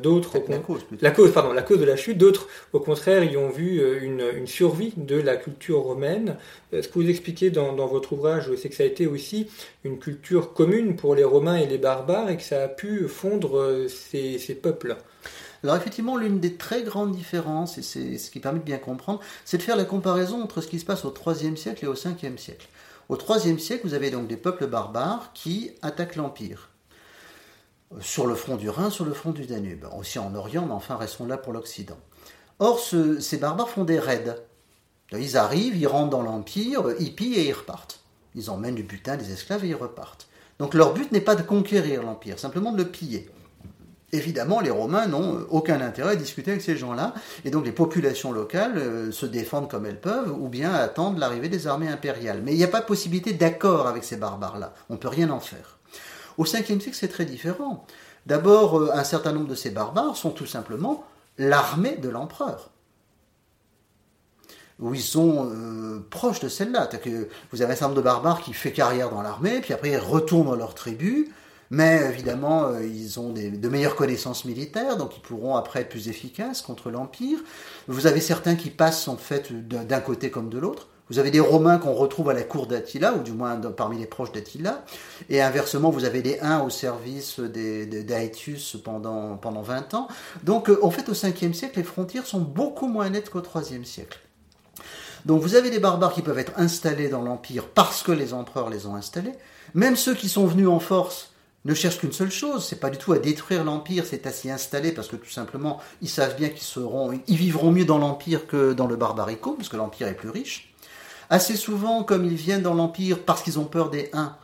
D'autres, 0.01 0.37
la, 0.47 0.59
cause, 0.59 0.85
la 1.01 1.11
cause, 1.11 1.33
pardon, 1.33 1.51
la 1.51 1.61
cause 1.61 1.77
de 1.77 1.83
la 1.83 1.97
chute. 1.97 2.17
D'autres, 2.17 2.47
au 2.71 2.79
contraire, 2.79 3.25
y 3.25 3.35
ont 3.35 3.49
vu 3.49 3.81
une, 4.01 4.47
survie 4.47 4.93
de 4.95 5.19
la 5.19 5.35
culture 5.35 5.79
romaine. 5.79 6.37
Ce 6.71 6.87
que 6.87 6.93
vous 6.93 7.09
expliquez 7.09 7.49
dans, 7.49 7.75
votre 7.85 8.13
ouvrage, 8.13 8.49
c'est 8.55 8.69
que 8.69 8.75
ça 8.75 8.83
a 8.83 8.85
été 8.85 9.07
aussi 9.07 9.49
une 9.83 9.99
culture 9.99 10.53
commune 10.53 10.95
pour 10.95 11.15
les 11.15 11.25
Romains 11.25 11.57
et 11.57 11.67
les 11.67 11.77
barbares 11.77 12.29
et 12.29 12.37
que 12.37 12.43
ça 12.43 12.63
a 12.63 12.67
pu 12.69 13.09
fondre 13.09 13.89
ces, 13.89 14.39
ces 14.39 14.55
peuples. 14.55 14.95
Alors 15.65 15.77
effectivement, 15.77 16.15
l'une 16.15 16.39
des 16.39 16.55
très 16.55 16.83
grandes 16.83 17.11
différences, 17.11 17.79
et 17.79 17.81
c'est 17.81 18.19
ce 18.19 18.29
qui 18.29 18.39
permet 18.39 18.59
de 18.59 18.63
bien 18.63 18.77
comprendre, 18.77 19.19
c'est 19.45 19.57
de 19.57 19.63
faire 19.63 19.75
la 19.75 19.85
comparaison 19.85 20.43
entre 20.43 20.61
ce 20.61 20.67
qui 20.67 20.79
se 20.79 20.85
passe 20.85 21.05
au 21.05 21.13
IIIe 21.13 21.57
siècle 21.57 21.85
et 21.85 21.87
au 21.87 21.93
Ve 21.93 22.37
siècle. 22.37 22.67
Au 23.09 23.17
IIIe 23.17 23.59
siècle, 23.59 23.87
vous 23.87 23.95
avez 23.95 24.11
donc 24.11 24.27
des 24.27 24.37
peuples 24.37 24.67
barbares 24.67 25.31
qui 25.33 25.71
attaquent 25.81 26.17
l'Empire. 26.17 26.69
Sur 27.99 28.27
le 28.27 28.35
front 28.35 28.57
du 28.57 28.69
Rhin, 28.69 28.89
sur 28.91 29.05
le 29.05 29.13
front 29.13 29.31
du 29.31 29.47
Danube. 29.47 29.85
Aussi 29.97 30.19
en 30.19 30.35
Orient, 30.35 30.65
mais 30.65 30.73
enfin 30.73 30.97
restons 30.97 31.25
là 31.25 31.37
pour 31.37 31.51
l'Occident. 31.53 31.97
Or, 32.59 32.79
ces 32.79 33.37
barbares 33.37 33.69
font 33.69 33.85
des 33.85 33.99
raids. 33.99 34.35
Ils 35.11 35.35
arrivent, 35.35 35.77
ils 35.77 35.87
rentrent 35.87 36.11
dans 36.11 36.23
l'Empire, 36.23 36.83
ils 36.99 37.15
pillent 37.15 37.39
et 37.39 37.47
ils 37.47 37.53
repartent. 37.53 38.01
Ils 38.35 38.51
emmènent 38.51 38.75
du 38.75 38.83
butin, 38.83 39.17
des 39.17 39.31
esclaves 39.31 39.65
et 39.65 39.69
ils 39.69 39.75
repartent. 39.75 40.27
Donc 40.59 40.73
leur 40.73 40.93
but 40.93 41.11
n'est 41.11 41.21
pas 41.21 41.35
de 41.35 41.43
conquérir 41.43 42.03
l'Empire, 42.03 42.39
simplement 42.39 42.71
de 42.71 42.77
le 42.77 42.89
piller. 42.89 43.29
Évidemment, 44.15 44.61
les 44.61 44.69
Romains 44.69 45.07
n'ont 45.07 45.45
aucun 45.49 45.81
intérêt 45.81 46.11
à 46.11 46.15
discuter 46.15 46.51
avec 46.51 46.63
ces 46.63 46.77
gens-là, 46.77 47.13
et 47.43 47.49
donc 47.49 47.65
les 47.65 47.73
populations 47.73 48.31
locales 48.31 48.77
euh, 48.77 49.11
se 49.11 49.25
défendent 49.25 49.69
comme 49.69 49.85
elles 49.85 49.99
peuvent, 49.99 50.31
ou 50.31 50.47
bien 50.47 50.73
attendent 50.73 51.17
l'arrivée 51.17 51.49
des 51.49 51.67
armées 51.67 51.89
impériales. 51.89 52.41
Mais 52.41 52.53
il 52.53 52.57
n'y 52.57 52.63
a 52.63 52.69
pas 52.69 52.79
de 52.79 52.85
possibilité 52.85 53.33
d'accord 53.33 53.87
avec 53.87 54.05
ces 54.05 54.15
barbares-là, 54.15 54.73
on 54.89 54.93
ne 54.93 54.99
peut 54.99 55.09
rien 55.09 55.29
en 55.31 55.41
faire. 55.41 55.79
Au 56.37 56.45
5e 56.45 56.79
siècle, 56.79 56.93
c'est 56.93 57.09
très 57.09 57.25
différent. 57.25 57.85
D'abord, 58.25 58.79
euh, 58.79 58.91
un 58.93 59.03
certain 59.03 59.33
nombre 59.33 59.49
de 59.49 59.55
ces 59.55 59.69
barbares 59.69 60.15
sont 60.15 60.31
tout 60.31 60.45
simplement 60.45 61.03
l'armée 61.37 61.97
de 61.97 62.07
l'empereur 62.07 62.71
où 64.79 64.93
ils 64.93 65.01
sont 65.01 65.49
euh, 65.49 66.05
proches 66.09 66.41
de 66.41 66.49
celle-là. 66.49 66.89
Vous 67.53 67.61
avez 67.61 67.71
un 67.71 67.75
certain 67.75 67.87
nombre 67.87 67.97
de 67.97 68.03
barbares 68.03 68.41
qui 68.41 68.51
fait 68.51 68.73
carrière 68.73 69.09
dans 69.09 69.21
l'armée, 69.21 69.61
puis 69.61 69.73
après 69.73 69.91
ils 69.91 69.97
retournent 69.97 70.47
dans 70.47 70.55
leur 70.55 70.75
tribu, 70.75 71.31
mais 71.69 72.01
évidemment 72.09 72.65
euh, 72.65 72.85
ils 72.85 73.19
ont 73.19 73.31
de 73.31 73.69
meilleures 73.69 73.95
connaissances 73.95 74.45
militaires, 74.45 74.97
donc 74.97 75.17
ils 75.17 75.21
pourront 75.21 75.55
après 75.55 75.81
être 75.81 75.89
plus 75.89 76.09
efficaces 76.09 76.61
contre 76.61 76.89
l'Empire. 76.91 77.39
Vous 77.87 78.07
avez 78.07 78.21
certains 78.21 78.55
qui 78.55 78.69
passent 78.69 79.07
en 79.07 79.17
fait 79.17 79.51
d'un 79.51 79.99
côté 79.99 80.29
comme 80.29 80.49
de 80.49 80.57
l'autre. 80.57 80.87
Vous 81.09 81.19
avez 81.19 81.29
des 81.29 81.39
Romains 81.39 81.77
qu'on 81.77 81.93
retrouve 81.93 82.31
à 82.31 82.33
la 82.33 82.41
cour 82.41 82.65
d'Attila, 82.65 83.13
ou 83.13 83.21
du 83.21 83.31
moins 83.31 83.57
parmi 83.57 83.99
les 83.99 84.07
proches 84.07 84.31
d'Attila, 84.31 84.83
et 85.29 85.39
inversement, 85.39 85.91
vous 85.91 86.03
avez 86.03 86.23
des 86.23 86.39
Huns 86.41 86.63
au 86.63 86.71
service 86.71 87.39
d'Aetius 87.39 88.77
pendant, 88.83 89.37
pendant 89.37 89.61
20 89.61 89.93
ans. 89.93 90.07
Donc, 90.41 90.67
euh, 90.67 90.79
en 90.81 90.89
fait, 90.89 91.07
au 91.07 91.13
5e 91.13 91.53
siècle, 91.53 91.77
les 91.77 91.83
frontières 91.83 92.25
sont 92.25 92.39
beaucoup 92.39 92.87
moins 92.87 93.07
nettes 93.11 93.29
qu'au 93.29 93.41
3e 93.41 93.83
siècle. 93.83 94.19
Donc 95.25 95.41
vous 95.41 95.55
avez 95.55 95.71
des 95.71 95.79
barbares 95.79 96.13
qui 96.13 96.21
peuvent 96.21 96.37
être 96.37 96.53
installés 96.55 97.09
dans 97.09 97.23
l'Empire 97.23 97.67
parce 97.67 98.03
que 98.03 98.11
les 98.11 98.33
empereurs 98.33 98.69
les 98.69 98.85
ont 98.85 98.95
installés. 98.95 99.33
Même 99.73 99.95
ceux 99.95 100.13
qui 100.13 100.29
sont 100.29 100.45
venus 100.45 100.67
en 100.67 100.79
force 100.79 101.31
ne 101.65 101.73
cherchent 101.73 101.97
qu'une 101.97 102.13
seule 102.13 102.31
chose, 102.31 102.65
c'est 102.65 102.79
pas 102.79 102.91
du 102.91 102.97
tout 102.97 103.11
à 103.11 103.19
détruire 103.19 103.63
l'Empire, 103.63 104.05
c'est 104.07 104.27
à 104.27 104.31
s'y 104.31 104.51
installer 104.51 104.91
parce 104.91 105.07
que 105.07 105.15
tout 105.15 105.29
simplement 105.29 105.79
ils 106.01 106.09
savent 106.09 106.35
bien 106.35 106.49
qu'ils 106.49 106.61
seront, 106.61 107.19
ils 107.27 107.35
vivront 107.35 107.71
mieux 107.71 107.85
dans 107.85 107.97
l'Empire 107.97 108.45
que 108.45 108.73
dans 108.73 108.87
le 108.87 108.95
barbarico, 108.95 109.53
parce 109.53 109.69
que 109.69 109.75
l'Empire 109.75 110.07
est 110.07 110.13
plus 110.13 110.29
riche. 110.29 110.73
Assez 111.31 111.55
souvent, 111.55 112.03
comme 112.03 112.23
ils 112.23 112.35
viennent 112.35 112.61
dans 112.61 112.75
l'Empire 112.75 113.19
parce 113.25 113.41
qu'ils 113.41 113.57
ont 113.57 113.65
peur 113.65 113.89
des 113.89 114.11
Huns, 114.13 114.35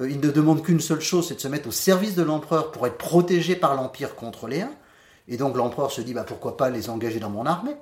euh, 0.00 0.08
ils 0.08 0.20
ne 0.20 0.30
demandent 0.30 0.62
qu'une 0.62 0.80
seule 0.80 1.00
chose, 1.00 1.26
c'est 1.26 1.34
de 1.34 1.40
se 1.40 1.48
mettre 1.48 1.68
au 1.68 1.72
service 1.72 2.14
de 2.14 2.22
l'empereur 2.22 2.70
pour 2.70 2.86
être 2.86 2.96
protégés 2.96 3.56
par 3.56 3.74
l'Empire 3.74 4.14
contre 4.14 4.46
les 4.46 4.60
Huns. 4.60 4.74
Et 5.26 5.36
donc 5.36 5.56
l'empereur 5.56 5.90
se 5.90 6.00
dit 6.00 6.14
bah, 6.14 6.24
pourquoi 6.24 6.56
pas 6.56 6.70
les 6.70 6.90
engager 6.90 7.18
dans 7.18 7.30
mon 7.30 7.44
armée? 7.44 7.76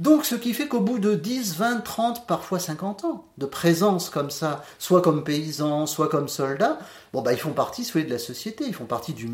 Donc 0.00 0.24
ce 0.24 0.34
qui 0.34 0.54
fait 0.54 0.66
qu'au 0.66 0.80
bout 0.80 0.98
de 0.98 1.14
10, 1.14 1.56
20, 1.56 1.80
30, 1.84 2.26
parfois 2.26 2.58
50 2.58 3.04
ans 3.04 3.26
de 3.36 3.44
présence 3.44 4.08
comme 4.08 4.30
ça, 4.30 4.64
soit 4.78 5.02
comme 5.02 5.22
paysans, 5.22 5.84
soit 5.84 6.08
comme 6.08 6.26
soldats, 6.26 6.78
bon 7.12 7.20
bah 7.20 7.34
ils 7.34 7.38
font 7.38 7.52
partie 7.52 7.82
de 7.82 8.08
la 8.10 8.18
société, 8.18 8.64
ils 8.66 8.74
font 8.74 8.86
partie 8.86 9.12
du, 9.12 9.28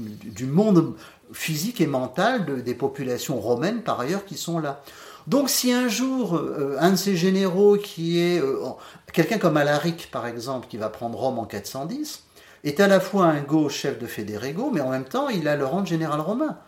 monde 0.44 0.96
physique 1.32 1.80
et 1.80 1.86
mental 1.86 2.64
des 2.64 2.74
populations 2.74 3.38
romaines 3.38 3.82
par 3.82 4.00
ailleurs 4.00 4.24
qui 4.24 4.36
sont 4.36 4.58
là. 4.58 4.82
Donc 5.28 5.50
si 5.50 5.72
un 5.72 5.86
jour 5.86 6.34
euh, 6.34 6.76
un 6.80 6.90
de 6.90 6.96
ces 6.96 7.14
généraux 7.14 7.76
qui 7.76 8.18
est 8.18 8.40
euh, 8.40 8.58
quelqu'un 9.12 9.38
comme 9.38 9.56
Alaric 9.56 10.10
par 10.10 10.26
exemple 10.26 10.66
qui 10.66 10.78
va 10.78 10.88
prendre 10.88 11.16
Rome 11.16 11.38
en 11.38 11.44
410 11.44 12.24
est 12.64 12.80
à 12.80 12.88
la 12.88 12.98
fois 12.98 13.26
un 13.26 13.40
go 13.40 13.68
chef 13.68 14.00
de 14.00 14.06
Fédérégo 14.06 14.72
mais 14.74 14.80
en 14.80 14.90
même 14.90 15.04
temps 15.04 15.28
il 15.28 15.46
a 15.46 15.54
le 15.54 15.64
rang 15.64 15.82
de 15.82 15.86
général 15.86 16.20
romain. 16.20 16.58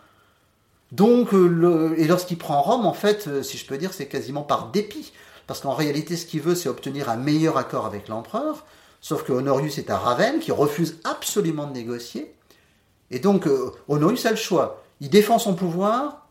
Donc, 0.91 1.33
euh, 1.33 1.93
et 1.97 2.07
lorsqu'il 2.07 2.37
prend 2.37 2.61
Rome, 2.61 2.85
en 2.85 2.93
fait, 2.93 3.27
euh, 3.27 3.43
si 3.43 3.57
je 3.57 3.65
peux 3.65 3.77
dire, 3.77 3.93
c'est 3.93 4.07
quasiment 4.07 4.41
par 4.41 4.71
dépit. 4.71 5.13
Parce 5.47 5.61
qu'en 5.61 5.73
réalité, 5.73 6.15
ce 6.15 6.25
qu'il 6.25 6.41
veut, 6.41 6.55
c'est 6.55 6.69
obtenir 6.69 7.09
un 7.09 7.17
meilleur 7.17 7.57
accord 7.57 7.85
avec 7.85 8.07
l'empereur. 8.07 8.65
Sauf 9.01 9.23
que 9.23 9.31
Honorius 9.31 9.77
est 9.77 9.89
à 9.89 9.97
Ravenne, 9.97 10.39
qui 10.39 10.51
refuse 10.51 10.99
absolument 11.03 11.67
de 11.67 11.73
négocier. 11.73 12.33
Et 13.11 13.19
donc, 13.19 13.47
euh, 13.47 13.71
Honorius 13.87 14.25
a 14.25 14.31
le 14.31 14.35
choix. 14.35 14.83
Il 14.99 15.09
défend 15.09 15.39
son 15.39 15.55
pouvoir 15.55 16.27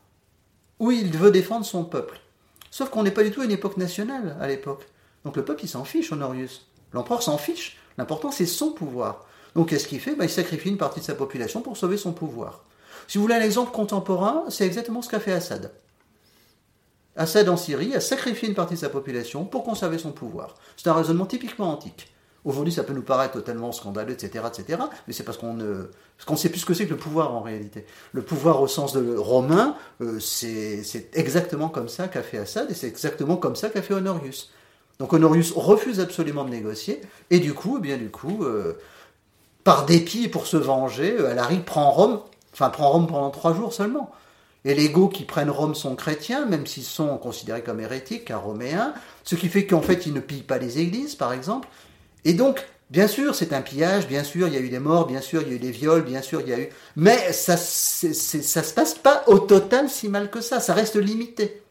ou 0.78 0.92
il 0.92 1.16
veut 1.16 1.30
défendre 1.30 1.64
son 1.64 1.84
peuple. 1.84 2.20
Sauf 2.70 2.90
qu'on 2.90 3.02
n'est 3.02 3.10
pas 3.10 3.24
du 3.24 3.30
tout 3.30 3.40
à 3.40 3.44
une 3.44 3.50
époque 3.50 3.76
nationale 3.76 4.36
à 4.40 4.46
l'époque. 4.46 4.86
Donc 5.24 5.36
le 5.36 5.44
peuple, 5.44 5.64
il 5.64 5.68
s'en 5.68 5.84
fiche, 5.84 6.12
Honorius. 6.12 6.66
L'empereur 6.92 7.22
s'en 7.22 7.38
fiche. 7.38 7.78
L'important, 7.96 8.30
c'est 8.30 8.46
son 8.46 8.70
pouvoir. 8.70 9.24
Donc 9.54 9.70
qu'est-ce 9.70 9.88
qu'il 9.88 10.00
fait? 10.00 10.14
Ben, 10.14 10.24
Il 10.24 10.30
sacrifie 10.30 10.68
une 10.68 10.76
partie 10.76 11.00
de 11.00 11.04
sa 11.04 11.14
population 11.14 11.60
pour 11.62 11.76
sauver 11.76 11.96
son 11.96 12.12
pouvoir. 12.12 12.62
Si 13.06 13.18
vous 13.18 13.22
voulez 13.22 13.36
un 13.36 13.42
exemple 13.42 13.72
contemporain, 13.72 14.44
c'est 14.48 14.66
exactement 14.66 15.02
ce 15.02 15.08
qu'a 15.08 15.20
fait 15.20 15.32
Assad. 15.32 15.70
Assad 17.16 17.48
en 17.48 17.56
Syrie 17.56 17.94
a 17.94 18.00
sacrifié 18.00 18.48
une 18.48 18.54
partie 18.54 18.74
de 18.74 18.78
sa 18.78 18.88
population 18.88 19.44
pour 19.44 19.64
conserver 19.64 19.98
son 19.98 20.12
pouvoir. 20.12 20.54
C'est 20.76 20.88
un 20.88 20.94
raisonnement 20.94 21.26
typiquement 21.26 21.70
antique. 21.70 22.12
Aujourd'hui, 22.44 22.72
ça 22.72 22.84
peut 22.84 22.92
nous 22.92 23.02
paraître 23.02 23.34
totalement 23.34 23.72
scandaleux, 23.72 24.12
etc., 24.12 24.44
etc., 24.46 24.80
mais 25.06 25.12
c'est 25.12 25.24
parce 25.24 25.36
qu'on 25.36 25.54
ne 25.54 26.36
sait 26.36 26.48
plus 26.48 26.60
ce 26.60 26.64
que 26.64 26.72
c'est 26.72 26.86
que 26.86 26.90
le 26.90 26.96
pouvoir 26.96 27.34
en 27.34 27.40
réalité. 27.40 27.84
Le 28.12 28.22
pouvoir 28.22 28.62
au 28.62 28.68
sens 28.68 28.92
de 28.92 29.16
romain, 29.16 29.76
euh, 30.00 30.20
c'est 30.20 31.10
exactement 31.12 31.68
comme 31.68 31.88
ça 31.88 32.06
qu'a 32.08 32.22
fait 32.22 32.38
Assad 32.38 32.70
et 32.70 32.74
c'est 32.74 32.86
exactement 32.86 33.36
comme 33.36 33.56
ça 33.56 33.68
qu'a 33.68 33.82
fait 33.82 33.94
Honorius. 33.94 34.50
Donc 34.98 35.12
Honorius 35.12 35.52
refuse 35.52 36.00
absolument 36.00 36.44
de 36.44 36.50
négocier 36.50 37.00
et 37.30 37.40
du 37.40 37.54
coup, 37.54 37.76
eh 37.78 37.80
bien 37.80 37.96
du 37.96 38.10
coup, 38.10 38.44
euh, 38.44 38.74
par 39.64 39.84
dépit 39.84 40.28
pour 40.28 40.46
se 40.46 40.56
venger, 40.56 41.16
euh, 41.18 41.30
Alaric 41.30 41.64
prend 41.64 41.90
Rome 41.90 42.20
enfin 42.58 42.70
prend 42.70 42.90
Rome 42.90 43.06
pendant 43.06 43.30
trois 43.30 43.54
jours 43.54 43.72
seulement. 43.72 44.10
Et 44.64 44.74
les 44.74 44.88
Goths 44.88 45.12
qui 45.12 45.24
prennent 45.24 45.50
Rome 45.50 45.74
sont 45.74 45.94
chrétiens, 45.94 46.44
même 46.44 46.66
s'ils 46.66 46.82
sont 46.82 47.16
considérés 47.16 47.62
comme 47.62 47.80
hérétiques, 47.80 48.26
car 48.26 48.42
roméens, 48.42 48.92
ce 49.22 49.36
qui 49.36 49.48
fait 49.48 49.66
qu'en 49.66 49.80
fait 49.80 50.06
ils 50.06 50.12
ne 50.12 50.20
pillent 50.20 50.42
pas 50.42 50.58
les 50.58 50.78
églises, 50.80 51.14
par 51.14 51.32
exemple. 51.32 51.68
Et 52.24 52.34
donc, 52.34 52.66
bien 52.90 53.06
sûr, 53.06 53.34
c'est 53.34 53.52
un 53.52 53.62
pillage, 53.62 54.08
bien 54.08 54.24
sûr, 54.24 54.48
il 54.48 54.54
y 54.54 54.56
a 54.56 54.60
eu 54.60 54.68
des 54.68 54.80
morts, 54.80 55.06
bien 55.06 55.20
sûr, 55.20 55.42
il 55.42 55.48
y 55.48 55.52
a 55.52 55.54
eu 55.54 55.60
des 55.60 55.70
viols, 55.70 56.02
bien 56.02 56.22
sûr, 56.22 56.40
il 56.40 56.48
y 56.48 56.52
a 56.52 56.58
eu... 56.58 56.68
Mais 56.96 57.32
ça 57.32 57.54
ne 57.54 57.58
se 57.58 58.74
passe 58.74 58.94
pas 58.94 59.22
au 59.28 59.38
total 59.38 59.88
si 59.88 60.08
mal 60.08 60.28
que 60.28 60.40
ça, 60.40 60.58
ça 60.58 60.74
reste 60.74 60.96
limité. 60.96 61.62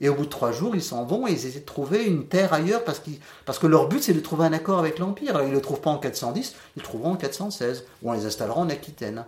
Et 0.00 0.08
au 0.08 0.14
bout 0.14 0.26
de 0.26 0.30
trois 0.30 0.52
jours, 0.52 0.76
ils 0.76 0.82
s'en 0.82 1.04
vont 1.04 1.26
et 1.26 1.32
ils 1.32 1.46
essaient 1.46 1.60
de 1.60 1.64
trouver 1.64 2.04
une 2.04 2.26
terre 2.28 2.52
ailleurs 2.52 2.84
parce, 2.84 3.02
parce 3.46 3.58
que 3.58 3.66
leur 3.66 3.88
but 3.88 4.02
c'est 4.02 4.12
de 4.12 4.20
trouver 4.20 4.44
un 4.44 4.52
accord 4.52 4.78
avec 4.78 4.98
l'Empire. 4.98 5.40
Ils 5.42 5.48
ne 5.48 5.54
le 5.54 5.60
trouvent 5.62 5.80
pas 5.80 5.90
en 5.90 5.98
410, 5.98 6.54
ils 6.76 6.80
le 6.80 6.84
trouveront 6.84 7.12
en 7.12 7.16
416, 7.16 7.84
ou 8.02 8.10
on 8.10 8.12
les 8.12 8.26
installera 8.26 8.60
en 8.60 8.68
Aquitaine. 8.68 9.24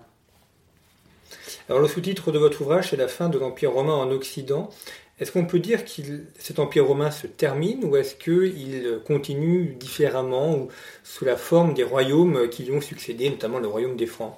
Alors 1.68 1.82
le 1.82 1.88
sous-titre 1.88 2.32
de 2.32 2.38
votre 2.38 2.62
ouvrage, 2.62 2.88
c'est 2.90 2.96
la 2.96 3.08
fin 3.08 3.28
de 3.28 3.38
l'Empire 3.38 3.72
romain 3.72 3.92
en 3.92 4.10
Occident. 4.10 4.70
Est-ce 5.20 5.32
qu'on 5.32 5.44
peut 5.44 5.58
dire 5.58 5.84
que 5.84 5.90
cet 6.38 6.60
empire 6.60 6.86
romain 6.86 7.10
se 7.10 7.26
termine 7.26 7.84
ou 7.84 7.96
est-ce 7.96 8.14
qu'il 8.14 9.00
continue 9.06 9.74
différemment 9.78 10.54
ou 10.56 10.68
sous 11.04 11.26
la 11.26 11.36
forme 11.36 11.74
des 11.74 11.84
royaumes 11.84 12.48
qui 12.48 12.62
lui 12.62 12.72
ont 12.72 12.80
succédé, 12.80 13.28
notamment 13.28 13.58
le 13.58 13.68
royaume 13.68 13.96
des 13.96 14.06
Francs? 14.06 14.34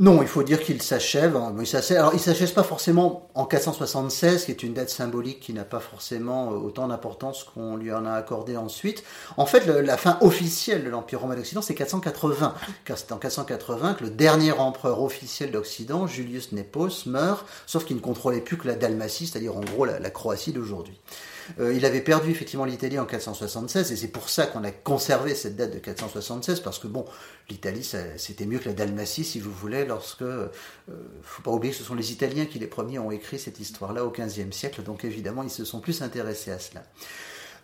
Non, 0.00 0.22
il 0.22 0.28
faut 0.28 0.42
dire 0.42 0.60
qu'il 0.60 0.82
s'achève. 0.82 1.36
Hein. 1.36 1.54
Il 1.60 1.66
s'achève. 1.66 2.52
Pas 2.52 2.64
forcément 2.64 3.28
en 3.34 3.44
476, 3.44 4.44
qui 4.44 4.50
est 4.50 4.64
une 4.64 4.74
date 4.74 4.90
symbolique 4.90 5.38
qui 5.38 5.52
n'a 5.52 5.64
pas 5.64 5.78
forcément 5.78 6.50
euh, 6.50 6.56
autant 6.56 6.88
d'importance 6.88 7.44
qu'on 7.44 7.76
lui 7.76 7.92
en 7.92 8.04
a 8.04 8.12
accordé 8.12 8.56
ensuite. 8.56 9.04
En 9.36 9.46
fait, 9.46 9.66
la 9.66 9.96
fin 9.96 10.18
officielle 10.20 10.82
de 10.82 10.90
l'Empire 10.90 11.20
romain 11.20 11.36
d'Occident, 11.36 11.62
c'est 11.62 11.76
480, 11.76 12.54
car 12.84 12.98
c'est 12.98 13.12
en 13.12 13.18
480 13.18 13.94
que 13.94 14.04
le 14.04 14.10
dernier 14.10 14.50
empereur 14.50 15.00
officiel 15.00 15.52
d'Occident, 15.52 16.08
Julius 16.08 16.50
Nepos, 16.50 17.06
meurt, 17.06 17.46
sauf 17.66 17.84
qu'il 17.84 17.94
ne 17.94 18.00
contrôlait 18.00 18.40
plus 18.40 18.58
que 18.58 18.66
la 18.66 18.74
Dalmatie, 18.74 19.28
c'est-à-dire 19.28 19.56
en 19.56 19.60
gros 19.60 19.84
la 19.84 20.10
Croatie 20.10 20.52
d'aujourd'hui. 20.52 20.98
Euh, 21.60 21.74
il 21.74 21.84
avait 21.84 22.00
perdu 22.00 22.30
effectivement 22.30 22.64
l'Italie 22.64 22.98
en 22.98 23.04
476 23.04 23.92
et 23.92 23.96
c'est 23.96 24.08
pour 24.08 24.28
ça 24.28 24.46
qu'on 24.46 24.64
a 24.64 24.70
conservé 24.70 25.34
cette 25.34 25.56
date 25.56 25.72
de 25.72 25.78
476 25.78 26.60
parce 26.60 26.78
que 26.78 26.86
bon, 26.86 27.04
l'Italie 27.50 27.88
c'était 28.16 28.46
mieux 28.46 28.58
que 28.58 28.68
la 28.68 28.74
Dalmatie 28.74 29.24
si 29.24 29.40
vous 29.40 29.52
voulez 29.52 29.84
lorsque, 29.84 30.22
euh, 30.22 30.48
faut 31.22 31.42
pas 31.42 31.50
oublier 31.50 31.72
que 31.72 31.78
ce 31.78 31.84
sont 31.84 31.94
les 31.94 32.12
Italiens 32.12 32.46
qui 32.46 32.58
les 32.58 32.66
premiers 32.66 32.98
ont 32.98 33.10
écrit 33.10 33.38
cette 33.38 33.60
histoire-là 33.60 34.04
au 34.04 34.10
XVe 34.10 34.52
siècle 34.52 34.82
donc 34.82 35.04
évidemment 35.04 35.42
ils 35.42 35.50
se 35.50 35.64
sont 35.64 35.80
plus 35.80 36.02
intéressés 36.02 36.50
à 36.50 36.58
cela. 36.58 36.82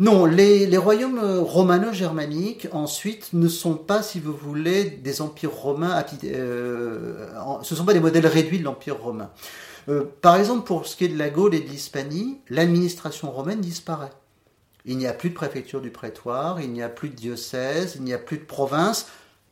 Non, 0.00 0.24
les, 0.24 0.78
royaumes 0.78 1.20
romano-germaniques, 1.40 2.68
ensuite, 2.72 3.34
ne 3.34 3.48
sont 3.48 3.74
pas, 3.74 4.02
si 4.02 4.18
vous 4.18 4.32
voulez, 4.32 4.84
des 4.84 5.20
empires 5.20 5.52
romains, 5.52 6.02
euh, 6.24 7.28
ce 7.62 7.74
ne 7.74 7.78
sont 7.78 7.84
pas 7.84 7.92
des 7.92 8.00
modèles 8.00 8.26
réduits 8.26 8.60
de 8.60 8.64
l'empire 8.64 8.98
romain. 8.98 9.30
Euh, 9.88 10.04
par 10.20 10.36
exemple, 10.36 10.66
pour 10.66 10.86
ce 10.86 10.96
qui 10.96 11.04
est 11.04 11.08
de 11.08 11.18
la 11.18 11.30
Gaule 11.30 11.54
et 11.54 11.60
de 11.60 11.68
l'Hispanie, 11.68 12.40
l'administration 12.48 13.30
romaine 13.30 13.60
disparaît. 13.60 14.12
Il 14.84 14.96
n'y 14.96 15.06
a 15.06 15.12
plus 15.12 15.30
de 15.30 15.34
préfecture 15.34 15.80
du 15.80 15.90
prétoire, 15.90 16.60
il 16.60 16.72
n'y 16.72 16.82
a 16.82 16.88
plus 16.88 17.10
de 17.10 17.14
diocèse, 17.14 17.94
il 17.96 18.02
n'y 18.02 18.14
a 18.14 18.18
plus 18.18 18.38
de 18.38 18.44
province, 18.44 19.06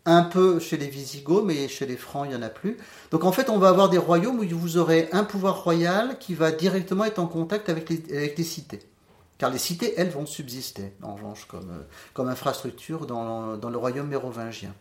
un 0.07 0.23
peu 0.23 0.59
chez 0.59 0.79
les 0.79 0.87
Visigoths, 0.87 1.45
mais 1.45 1.69
chez 1.69 1.85
les 1.85 1.97
Francs, 1.97 2.27
il 2.27 2.31
n'y 2.31 2.37
en 2.37 2.43
a 2.43 2.49
plus. 2.49 2.79
Donc 3.11 3.25
en 3.25 3.33
fait, 3.33 3.51
on 3.51 3.59
va 3.59 3.69
avoir 3.69 3.91
des 3.91 3.99
royaumes 3.99 4.39
où 4.39 4.59
vous 4.59 4.79
aurez 4.79 5.09
un 5.13 5.25
pouvoir 5.25 5.63
royal 5.65 6.19
qui 6.19 6.35
va 6.35 6.51
directement 6.51 7.05
être 7.05 7.19
en 7.19 7.27
contact 7.27 7.69
avec 7.69 7.91
les, 7.91 8.45
cités. 8.45 8.81
car 9.37 9.51
les 9.51 9.59
cités, 9.59 9.95
elles, 9.99 10.09
vont 10.09 10.25
subsister, 10.25 10.95
en 11.03 11.15
revanche, 11.15 11.47
comme, 11.47 11.71
euh, 11.71 12.31
infrastructure 12.31 13.07
dans, 13.07 13.59
dans, 13.59 13.71
le 13.71 13.77
royaume 13.77 14.09
mérovingien. 14.09 14.75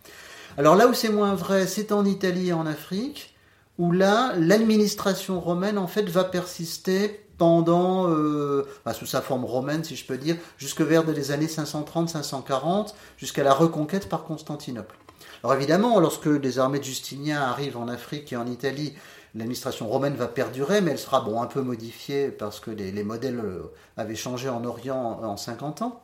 Alors 0.58 0.76
là 0.76 0.88
où 0.88 0.94
c'est 0.94 1.10
moins 1.10 1.36
vrai, 1.36 1.68
c'est 1.68 1.92
en 1.92 2.06
Italie 2.06 2.50
et 2.50 2.54
en 2.54 2.66
Afrique, 2.66 3.36
où 3.78 3.92
là, 3.92 4.34
l'administration 4.38 5.40
romaine, 5.40 5.78
en 5.78 5.88
va 6.08 6.24
persister 6.24 7.28
pendant, 7.38 8.10
euh, 8.10 8.66
sous 8.94 9.06
sa 9.06 9.22
forme 9.22 9.46
romaine, 9.46 9.84
si 9.84 9.96
je 9.96 10.06
peux 10.06 10.18
dire, 10.18 10.38
jusque 10.58 10.82
vers 10.82 11.06
les 11.06 11.32
années 11.32 11.48
530-540, 11.48 12.94
jusqu'à 13.18 13.44
la 13.44 13.54
reconquête 13.54 14.10
par 14.10 14.24
Constantinople. 14.24 14.96
Alors 15.44 15.56
évidemment, 15.56 16.00
lorsque 16.00 16.26
les 16.26 16.58
armées 16.58 16.80
de 16.80 16.84
Justinien 16.84 17.42
arrivent 17.42 17.78
en 17.78 17.88
Afrique 17.88 18.34
et 18.34 18.38
en 18.38 18.48
Italie, 18.48 18.94
l'administration 19.36 19.88
romaine 19.88 20.16
va 20.16 20.28
perdurer, 20.28 20.82
mais 20.82 20.92
elle 20.92 21.00
sera 21.00 21.24
un 21.24 21.46
peu 21.46 21.62
modifiée 21.62 22.30
parce 22.30 22.60
que 22.60 22.72
les, 22.72 23.04
modèles 23.04 23.40
euh, 23.40 23.72
avaient 23.98 24.16
changé 24.16 24.50
en 24.50 24.66
Orient 24.66 25.20
en 25.22 25.38
50 25.38 25.84
ans. 25.84 26.02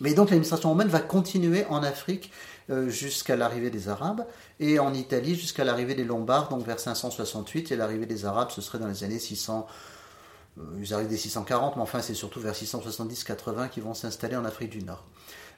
Mais 0.00 0.14
donc 0.14 0.30
l'administration 0.30 0.68
romaine 0.68 0.88
va 0.88 1.00
continuer 1.00 1.64
en 1.68 1.82
Afrique 1.82 2.30
jusqu'à 2.88 3.36
l'arrivée 3.36 3.70
des 3.70 3.88
Arabes 3.88 4.26
et 4.60 4.78
en 4.78 4.94
Italie 4.94 5.34
jusqu'à 5.34 5.64
l'arrivée 5.64 5.94
des 5.94 6.04
Lombards, 6.04 6.48
donc 6.48 6.64
vers 6.64 6.78
568, 6.78 7.72
et 7.72 7.76
l'arrivée 7.76 8.06
des 8.06 8.24
Arabes, 8.24 8.50
ce 8.50 8.60
serait 8.60 8.78
dans 8.78 8.86
les 8.86 9.04
années 9.04 9.18
600. 9.18 9.66
Euh, 10.58 10.62
ils 10.80 10.94
arrivent 10.94 11.08
des 11.08 11.16
640, 11.16 11.76
mais 11.76 11.82
enfin 11.82 12.00
c'est 12.00 12.14
surtout 12.14 12.40
vers 12.40 12.54
670-80 12.54 13.70
qu'ils 13.70 13.82
vont 13.82 13.94
s'installer 13.94 14.36
en 14.36 14.44
Afrique 14.44 14.70
du 14.70 14.82
Nord. 14.82 15.04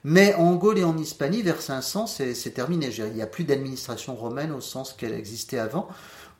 Mais 0.04 0.34
en 0.34 0.54
Gaule 0.54 0.78
et 0.78 0.84
en 0.84 0.96
Hispanie, 0.98 1.42
vers 1.42 1.62
500, 1.62 2.06
c'est 2.06 2.54
terminé. 2.54 2.88
Il 2.88 3.12
n'y 3.12 3.22
a 3.22 3.26
plus 3.26 3.44
d'administration 3.44 4.16
romaine 4.16 4.50
au 4.50 4.60
sens 4.60 4.92
qu'elle 4.92 5.14
existait 5.14 5.58
avant. 5.58 5.88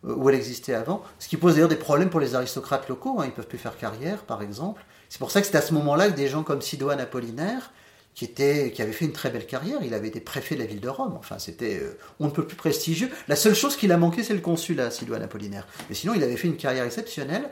Euh, 0.05 0.15
où 0.15 0.29
elle 0.29 0.35
existait 0.35 0.75
avant, 0.75 1.03
ce 1.21 1.29
qui 1.29 1.37
pose 1.37 1.55
d'ailleurs 1.55 1.69
des 1.69 1.77
problèmes 1.77 2.11
pour 2.11 2.19
les 2.19 2.35
aristocrates 2.35 2.89
locaux, 2.89 3.21
hein, 3.21 3.25
ils 3.25 3.29
ne 3.29 3.35
peuvent 3.35 3.47
plus 3.47 3.59
faire 3.59 3.77
carrière 3.77 4.25
par 4.25 4.43
exemple. 4.43 4.85
C'est 5.09 5.19
pour 5.19 5.31
ça 5.31 5.41
que 5.41 5.47
c'est 5.47 5.57
à 5.57 5.63
ce 5.63 5.75
moment-là 5.75 6.11
que 6.11 6.17
des 6.17 6.27
gens 6.27 6.43
comme 6.43 6.61
Sidoine 6.61 6.99
Apollinaire, 6.99 7.71
qui, 8.15 8.25
était, 8.25 8.71
qui 8.73 8.83
avait 8.83 8.93
fait 8.93 9.07
une 9.07 9.13
très 9.13 9.31
belle 9.31 9.47
carrière, 9.47 9.79
il 9.83 9.95
avait 9.95 10.09
été 10.09 10.21
préfet 10.21 10.55
de 10.55 10.61
la 10.61 10.67
ville 10.67 10.81
de 10.81 10.89
Rome, 10.89 11.15
enfin 11.19 11.39
c'était 11.39 11.79
euh, 11.81 11.99
on 12.21 12.27
ne 12.27 12.31
peut 12.31 12.47
plus 12.47 12.57
prestigieux. 12.57 13.11
La 13.29 13.37
seule 13.37 13.55
chose 13.55 13.77
qu'il 13.77 13.93
a 13.93 13.97
manqué 13.97 14.23
c'est 14.23 14.35
le 14.35 14.41
consulat, 14.41 14.91
Sidoine 14.91 15.23
Apollinaire. 15.23 15.67
Mais 15.89 15.95
sinon 15.95 16.15
il 16.15 16.23
avait 16.23 16.37
fait 16.37 16.49
une 16.49 16.57
carrière 16.57 16.85
exceptionnelle. 16.85 17.49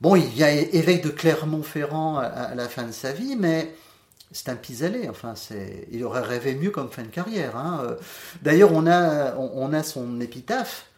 Bon, 0.00 0.14
il 0.14 0.26
vient 0.26 0.48
évêque 0.48 1.02
de 1.02 1.10
Clermont-Ferrand 1.10 2.18
à, 2.18 2.54
la 2.54 2.68
fin 2.68 2.84
de 2.84 2.92
sa 2.92 3.12
vie, 3.12 3.34
mais 3.36 3.74
c'est 4.30 4.48
un 4.48 4.54
pis-aller. 4.54 5.08
Enfin, 5.08 5.34
c'est, 5.34 5.88
il 5.90 6.04
aurait 6.04 6.20
rêvé 6.20 6.54
mieux 6.54 6.70
comme 6.70 6.88
fin 6.88 7.02
de 7.02 7.08
carrière. 7.08 7.56
Hein. 7.56 7.82
Euh, 7.82 7.96
d'ailleurs, 8.42 8.72
on 8.72 8.86
a, 8.86 9.34
on 9.36 9.72
a 9.72 9.82
son 9.82 10.20
épitaphe 10.20 10.88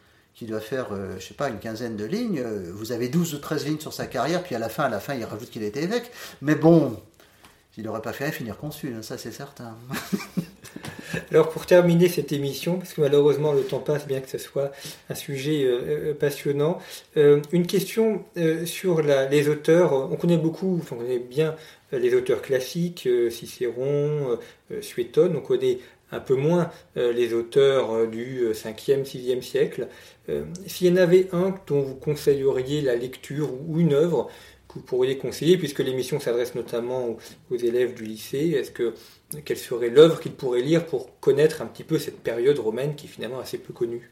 qui 0.41 0.47
doit 0.47 0.59
faire, 0.59 0.87
euh, 0.91 1.19
je 1.19 1.27
sais 1.27 1.33
pas, 1.35 1.49
une 1.49 1.59
quinzaine 1.59 1.95
de 1.95 2.03
lignes. 2.03 2.39
Euh, 2.39 2.71
vous 2.73 2.91
avez 2.91 3.09
12 3.09 3.35
ou 3.35 3.37
13 3.37 3.65
lignes 3.65 3.79
sur 3.79 3.93
sa 3.93 4.07
carrière, 4.07 4.41
puis 4.41 4.55
à 4.55 4.59
la 4.59 4.69
fin, 4.69 4.85
à 4.85 4.89
la 4.89 4.99
fin, 4.99 5.13
il 5.13 5.23
rajoute 5.23 5.51
qu'il 5.51 5.61
était 5.61 5.83
évêque. 5.83 6.11
Mais 6.41 6.55
bon, 6.55 6.99
il 7.77 7.83
n'aurait 7.83 8.01
pas 8.01 8.13
fait 8.13 8.31
finir 8.31 8.57
consul, 8.57 8.93
hein, 8.97 9.01
ça 9.01 9.17
c'est 9.17 9.31
certain. 9.31 9.75
Alors 11.31 11.49
pour 11.49 11.65
terminer 11.65 12.07
cette 12.09 12.31
émission, 12.31 12.77
parce 12.77 12.93
que 12.93 13.01
malheureusement 13.01 13.53
le 13.53 13.63
temps 13.63 13.79
passe, 13.79 14.07
bien 14.07 14.21
que 14.21 14.29
ce 14.29 14.37
soit 14.37 14.71
un 15.09 15.15
sujet 15.15 15.63
euh, 15.65 16.13
passionnant, 16.13 16.79
une 17.15 17.67
question 17.67 18.23
sur 18.65 19.01
les 19.01 19.49
auteurs. 19.49 19.93
On 19.93 20.15
connaît 20.15 20.37
beaucoup, 20.37 20.81
on 20.91 20.95
connaît 20.95 21.19
bien 21.19 21.55
les 21.91 22.13
auteurs 22.15 22.41
classiques, 22.41 23.07
Cicéron, 23.29 24.39
Suétone, 24.81 25.35
on 25.35 25.41
connaît 25.41 25.79
un 26.13 26.19
peu 26.19 26.35
moins 26.35 26.69
les 26.95 27.33
auteurs 27.33 28.07
du 28.07 28.45
5e, 28.53 29.03
6e 29.03 29.41
siècle. 29.41 29.87
Euh, 30.29 30.43
s'il 30.67 30.87
y 30.87 30.91
en 30.91 30.97
avait 30.97 31.27
un 31.31 31.55
dont 31.67 31.81
vous 31.81 31.95
conseilleriez 31.95 32.81
la 32.81 32.95
lecture 32.95 33.49
ou 33.67 33.79
une 33.79 33.93
œuvre 33.93 34.29
que 34.71 34.79
vous 34.79 34.85
pourriez 34.85 35.17
conseiller, 35.17 35.57
puisque 35.57 35.79
l'émission 35.79 36.19
s'adresse 36.19 36.55
notamment 36.55 37.17
aux, 37.49 37.57
élèves 37.57 37.93
du 37.93 38.03
lycée, 38.03 38.51
est-ce 38.51 38.71
que 38.71 38.93
quelle 39.43 39.57
serait 39.57 39.89
l'œuvre 39.89 40.19
qu'ils 40.19 40.31
pourraient 40.31 40.61
lire 40.61 40.85
pour 40.85 41.19
connaître 41.19 41.61
un 41.61 41.65
petit 41.65 41.83
peu 41.83 41.99
cette 41.99 42.19
période 42.19 42.57
romaine 42.59 42.95
qui 42.95 43.07
est 43.07 43.09
finalement 43.09 43.39
assez 43.39 43.57
peu 43.57 43.73
connue? 43.73 44.09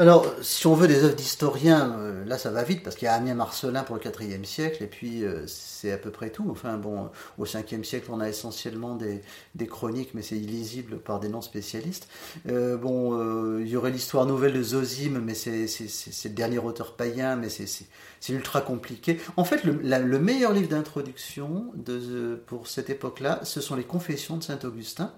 Alors, 0.00 0.24
si 0.40 0.66
on 0.66 0.72
veut 0.74 0.88
des 0.88 1.04
œuvres 1.04 1.14
d'historiens, 1.14 1.94
euh, 1.98 2.24
là 2.24 2.38
ça 2.38 2.50
va 2.50 2.62
vite 2.62 2.82
parce 2.82 2.96
qu'il 2.96 3.04
y 3.04 3.08
a 3.08 3.12
Amiens 3.12 3.34
Marcelin 3.34 3.82
pour 3.82 3.96
le 3.96 4.02
IVe 4.02 4.44
siècle 4.46 4.82
et 4.82 4.86
puis 4.86 5.24
euh, 5.24 5.46
c'est 5.46 5.92
à 5.92 5.98
peu 5.98 6.10
près 6.10 6.30
tout. 6.30 6.46
Enfin 6.50 6.78
bon, 6.78 7.10
au 7.36 7.44
5e 7.44 7.84
siècle 7.84 8.06
on 8.10 8.18
a 8.18 8.30
essentiellement 8.30 8.96
des, 8.96 9.20
chroniques 9.66 10.14
mais 10.14 10.22
c'est 10.22 10.38
illisible 10.38 11.00
par 11.00 11.20
des 11.20 11.28
noms 11.28 11.42
spécialistes. 11.42 12.08
Euh, 12.48 12.78
bon, 12.78 13.58
il 13.58 13.68
y 13.68 13.76
aurait 13.76 13.90
l'histoire 13.90 14.24
nouvelle 14.24 14.54
de 14.54 14.62
Zosime 14.62 15.20
mais 15.22 15.34
c'est 15.34 15.66
le 15.66 16.30
dernier 16.30 16.60
auteur 16.60 16.94
païen 16.94 17.36
mais 17.36 17.50
c'est 17.50 18.32
ultra 18.32 18.62
compliqué. 18.62 19.20
En 19.36 19.44
fait, 19.44 19.64
le 19.64 20.18
meilleur 20.18 20.54
livre 20.54 20.70
d'introduction 20.70 21.74
pour 22.46 22.68
cette 22.68 22.88
époque-là, 22.88 23.40
ce 23.42 23.60
sont 23.60 23.76
les 23.76 23.84
Confessions 23.84 24.38
de 24.38 24.44
Saint 24.44 24.60
Augustin 24.64 25.12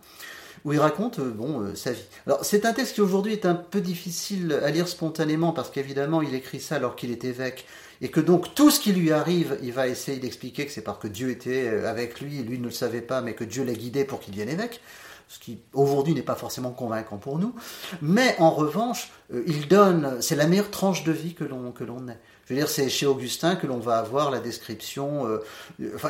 où 0.64 0.72
il 0.72 0.78
raconte 0.78 1.18
euh, 1.18 1.30
bon, 1.30 1.60
euh, 1.60 1.74
sa 1.74 1.92
vie. 1.92 2.04
Alors 2.26 2.44
c'est 2.44 2.64
un 2.66 2.72
texte 2.72 2.94
qui 2.94 3.00
aujourd'hui 3.00 3.32
est 3.32 3.46
un 3.46 3.54
peu 3.54 3.80
difficile 3.80 4.60
à 4.64 4.70
lire 4.70 4.88
spontanément 4.88 5.52
parce 5.52 5.70
qu'évidemment 5.70 6.22
il 6.22 6.34
écrit 6.34 6.60
ça 6.60 6.76
alors 6.76 6.96
qu'il 6.96 7.10
est 7.10 7.24
évêque 7.24 7.66
et 8.00 8.08
que 8.08 8.20
donc 8.20 8.54
tout 8.54 8.70
ce 8.70 8.80
qui 8.80 8.92
lui 8.92 9.12
arrive, 9.12 9.58
il 9.62 9.72
va 9.72 9.88
essayer 9.88 10.18
d'expliquer 10.18 10.66
que 10.66 10.72
c'est 10.72 10.82
parce 10.82 10.98
que 10.98 11.08
Dieu 11.08 11.30
était 11.30 11.68
euh, 11.68 11.88
avec 11.88 12.20
lui, 12.20 12.38
et 12.38 12.42
lui 12.42 12.58
ne 12.58 12.64
le 12.64 12.70
savait 12.70 13.00
pas, 13.00 13.20
mais 13.20 13.34
que 13.34 13.44
Dieu 13.44 13.64
l'a 13.64 13.74
guidé 13.74 14.04
pour 14.04 14.20
qu'il 14.20 14.32
devienne 14.32 14.48
évêque 14.48 14.80
ce 15.28 15.38
qui 15.38 15.60
aujourd'hui 15.72 16.12
n'est 16.12 16.20
pas 16.20 16.34
forcément 16.34 16.72
convaincant 16.72 17.16
pour 17.16 17.38
nous, 17.38 17.54
mais 18.02 18.36
en 18.38 18.50
revanche, 18.50 19.10
il 19.46 19.66
donne, 19.66 20.20
c'est 20.20 20.36
la 20.36 20.46
meilleure 20.46 20.70
tranche 20.70 21.04
de 21.04 21.12
vie 21.12 21.32
que 21.32 21.44
l'on 21.44 21.72
que 21.72 21.84
l'on 21.84 22.06
ait. 22.08 22.18
Je 22.46 22.54
veux 22.54 22.58
dire, 22.58 22.68
c'est 22.68 22.88
chez 22.88 23.06
Augustin 23.06 23.54
que 23.54 23.68
l'on 23.68 23.78
va 23.78 23.98
avoir 23.98 24.30
la 24.30 24.40
description, 24.40 25.28
euh, 25.28 25.38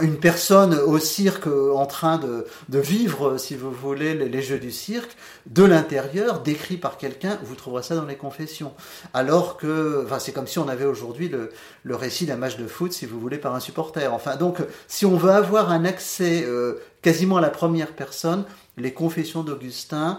une 0.01 0.16
personne 0.16 0.74
au 0.74 0.99
cirque 0.99 1.47
en 1.47 1.85
train 1.85 2.18
de, 2.18 2.47
vivre, 2.78 3.37
si 3.37 3.55
vous 3.55 3.70
voulez, 3.70 4.14
les, 4.14 4.43
jeux 4.43 4.59
du 4.59 4.70
cirque, 4.70 5.14
de 5.47 5.62
l'intérieur, 5.62 6.41
décrit 6.41 6.78
par 6.78 6.97
quelqu'un, 6.97 7.39
vous 7.45 7.55
trouverez 7.55 7.83
ça 7.83 7.97
dans 7.97 8.07
les 8.07 8.16
confessions. 8.16 8.72
Alors 9.12 9.59
que, 9.59 10.07
c'est 10.20 10.33
comme 10.33 10.47
si 10.47 10.59
on 10.59 10.68
avait 10.68 10.87
aujourd'hui 10.87 11.28
le, 11.28 11.97
récit 11.97 12.24
d'un 12.24 12.37
match 12.37 12.57
de 12.57 12.66
foot, 12.66 12.93
si 12.93 13.05
vous 13.05 13.20
voulez, 13.20 13.39
par 13.39 13.55
un 13.55 13.61
supporter. 13.61 14.12
Enfin, 14.12 14.37
donc, 14.37 14.59
si 14.89 15.05
on 15.05 15.16
veut 15.16 15.33
avoir 15.33 15.70
un 15.70 15.85
accès 15.85 16.45
euh, 16.45 16.80
quasiment 17.03 17.37
à 17.37 17.41
la 17.43 17.51
première 17.51 17.93
personne, 17.93 18.45
les 18.78 18.95
confessions 18.95 19.43
d'Augustin, 19.43 20.18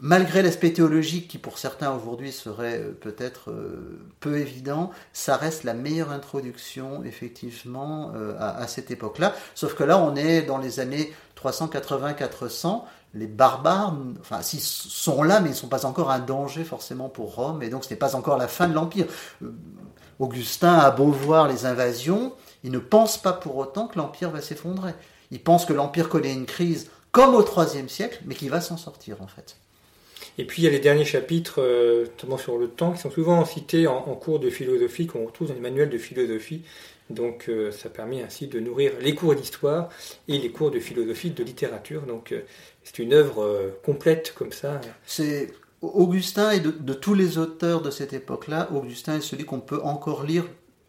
malgré 0.00 0.42
l'aspect 0.42 0.72
théologique 0.72 1.28
qui 1.28 1.38
pour 1.38 1.58
certains 1.58 1.92
aujourd'hui 1.92 2.32
serait 2.32 2.78
euh, 2.78 2.92
peut-être 2.92 3.50
euh, 3.50 4.00
peu 4.20 4.38
évident, 4.38 4.90
ça 5.12 5.36
reste 5.36 5.64
la 5.64 5.74
meilleure 5.74 6.10
introduction 6.10 7.02
effectivement 7.04 8.12
euh, 8.14 8.34
à, 8.38 8.66
cette 8.68 8.90
époque-là. 8.90 9.34
Sauf 9.54 9.74
que 9.74 9.84
là, 9.84 9.98
on 9.98 10.14
est 10.16 10.42
dans 10.42 10.58
les 10.58 10.80
années 10.80 11.12
380-400. 11.40 12.82
Les 13.14 13.26
barbares, 13.26 13.96
enfin, 14.20 14.42
s'ils 14.42 14.60
sont 14.60 15.22
là, 15.22 15.40
mais 15.40 15.48
ils 15.48 15.52
ne 15.52 15.56
sont 15.56 15.68
pas 15.68 15.86
encore 15.86 16.10
un 16.10 16.18
danger 16.18 16.62
forcément 16.62 17.08
pour 17.08 17.34
Rome, 17.34 17.62
et 17.62 17.70
donc 17.70 17.84
ce 17.84 17.90
n'est 17.90 17.96
pas 17.96 18.14
encore 18.14 18.36
la 18.36 18.48
fin 18.48 18.68
de 18.68 18.74
l'Empire. 18.74 19.06
Augustin 20.18 20.74
a 20.74 20.90
beau 20.90 21.06
voir 21.06 21.48
les 21.48 21.64
invasions, 21.64 22.34
il 22.64 22.70
ne 22.70 22.78
pense 22.78 23.16
pas 23.16 23.32
pour 23.32 23.56
autant 23.56 23.86
que 23.86 23.96
l'Empire 23.98 24.30
va 24.30 24.42
s'effondrer. 24.42 24.92
Il 25.30 25.42
pense 25.42 25.64
que 25.64 25.72
l'Empire 25.72 26.10
connaît 26.10 26.34
une 26.34 26.44
crise 26.44 26.90
comme 27.10 27.34
au 27.34 27.42
IIIe 27.42 27.88
siècle, 27.88 28.20
mais 28.26 28.34
qu'il 28.34 28.50
va 28.50 28.60
s'en 28.60 28.76
sortir 28.76 29.22
en 29.22 29.26
fait. 29.26 29.56
Et 30.38 30.44
puis 30.44 30.62
il 30.62 30.64
y 30.64 30.68
a 30.68 30.70
les 30.70 30.78
derniers 30.78 31.04
chapitres, 31.04 31.56
euh, 31.58 32.04
notamment 32.04 32.38
sur 32.38 32.58
le 32.58 32.68
temps, 32.68 32.92
qui 32.92 33.00
sont 33.00 33.10
souvent 33.10 33.44
cités 33.44 33.86
en, 33.86 34.14
cours 34.14 34.38
de 34.38 34.50
philosophie, 34.50 35.06
qu'on 35.06 35.26
retrouve 35.26 35.48
dans 35.48 35.54
les 35.54 35.60
manuels 35.60 35.90
de 35.90 35.98
philosophie. 35.98 36.62
Donc 37.10 37.46
euh, 37.48 37.72
ça 37.72 37.88
permet 37.88 38.22
ainsi 38.22 38.48
de 38.48 38.60
nourrir 38.60 38.92
les 39.00 39.14
cours 39.14 39.34
d'histoire 39.34 39.88
et 40.28 40.38
les 40.38 40.50
cours 40.50 40.70
de 40.70 40.78
philosophie, 40.78 41.30
de 41.30 41.42
littérature. 41.42 42.02
Donc 42.02 42.32
euh, 42.32 42.42
c'est 42.84 42.98
une 42.98 43.12
œuvre 43.12 43.72
complète 43.82 44.32
comme 44.34 44.52
ça. 44.52 44.80
C'est 45.06 45.48
Augustin 45.82 46.50
et 46.50 46.60
de, 46.60 46.70
de, 46.70 46.92
tous 46.92 47.14
les 47.14 47.38
auteurs 47.38 47.82
de 47.82 47.90
cette 47.90 48.12
époque-là, 48.12 48.68
Augustin 48.72 49.16
est 49.16 49.20
celui 49.20 49.44
qu'on 49.44 49.60
peut 49.60 49.80
encore 49.82 50.24
lire 50.24 50.44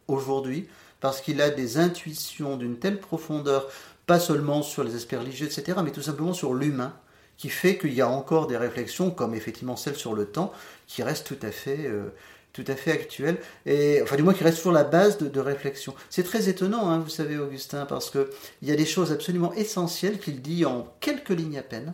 aujourd'hui 0.07 0.67
parce 0.99 1.21
qu'il 1.21 1.41
a 1.41 1.49
des 1.49 1.77
intuitions 1.77 2.57
d'une 2.57 2.77
telle 2.77 2.99
profondeur, 2.99 3.69
pas 4.05 4.19
seulement 4.19 4.61
sur 4.63 4.83
les 4.83 4.95
aspects 4.95 5.15
religieux, 5.17 5.45
etc., 5.45 5.79
mais 5.83 5.91
tout 5.91 6.01
simplement 6.01 6.33
sur 6.33 6.53
l'humain 6.53 6.93
qui 7.39 7.49
fait 7.49 7.77
qu'il 7.77 7.93
y 7.93 8.01
a 8.01 8.09
encore 8.09 8.47
des 8.47 8.57
réflexions, 8.57 9.11
comme 9.11 9.33
effectivement 9.33 9.77
celle 9.77 9.95
sur 9.95 10.13
le 10.13 10.25
temps, 10.25 10.51
qui 10.87 11.01
restent 11.01 11.25
tout 11.25 11.39
à 11.41 11.51
fait, 11.51 11.85
euh, 11.85 12.09
tout 12.51 12.65
à 12.67 12.75
fait 12.75 12.91
actuelles, 12.91 13.37
et 13.65 14.01
enfin 14.03 14.17
du 14.17 14.23
moins 14.23 14.33
qui 14.33 14.43
restent 14.43 14.57
toujours 14.57 14.73
la 14.73 14.83
base 14.83 15.17
de, 15.17 15.39
réflexion. 15.39 15.95
C'est 16.09 16.23
très 16.23 16.49
étonnant, 16.49 16.89
hein, 16.89 16.99
vous 16.99 17.09
savez, 17.09 17.37
Augustin, 17.37 17.85
parce 17.85 18.11
qu'il 18.11 18.27
y 18.61 18.71
a 18.71 18.75
des 18.75 18.85
choses 18.85 19.13
absolument 19.13 19.53
essentielles 19.53 20.19
qu'il 20.19 20.41
dit 20.41 20.65
en 20.65 20.93
quelques 20.99 21.29
lignes 21.29 21.57
à 21.57 21.63
peine, 21.63 21.93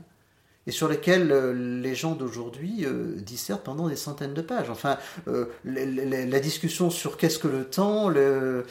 et 0.66 0.72
sur 0.72 0.88
lesquelles 0.90 1.32
euh, 1.32 1.54
les 1.80 1.94
gens 1.94 2.16
d'aujourd'hui 2.16 2.84
euh, 2.86 3.14
dissertent 3.18 3.64
pendant 3.64 3.88
des 3.88 3.96
centaines 3.96 4.34
de 4.34 4.42
pages. 4.42 4.72
Enfin, 4.72 4.98
la 5.64 6.40
discussion 6.40 6.90
sur 6.90 7.18
qu'est-ce 7.18 7.38
que 7.38 7.48
le 7.48 7.66
temps, 7.66 8.10
le, 8.10 8.66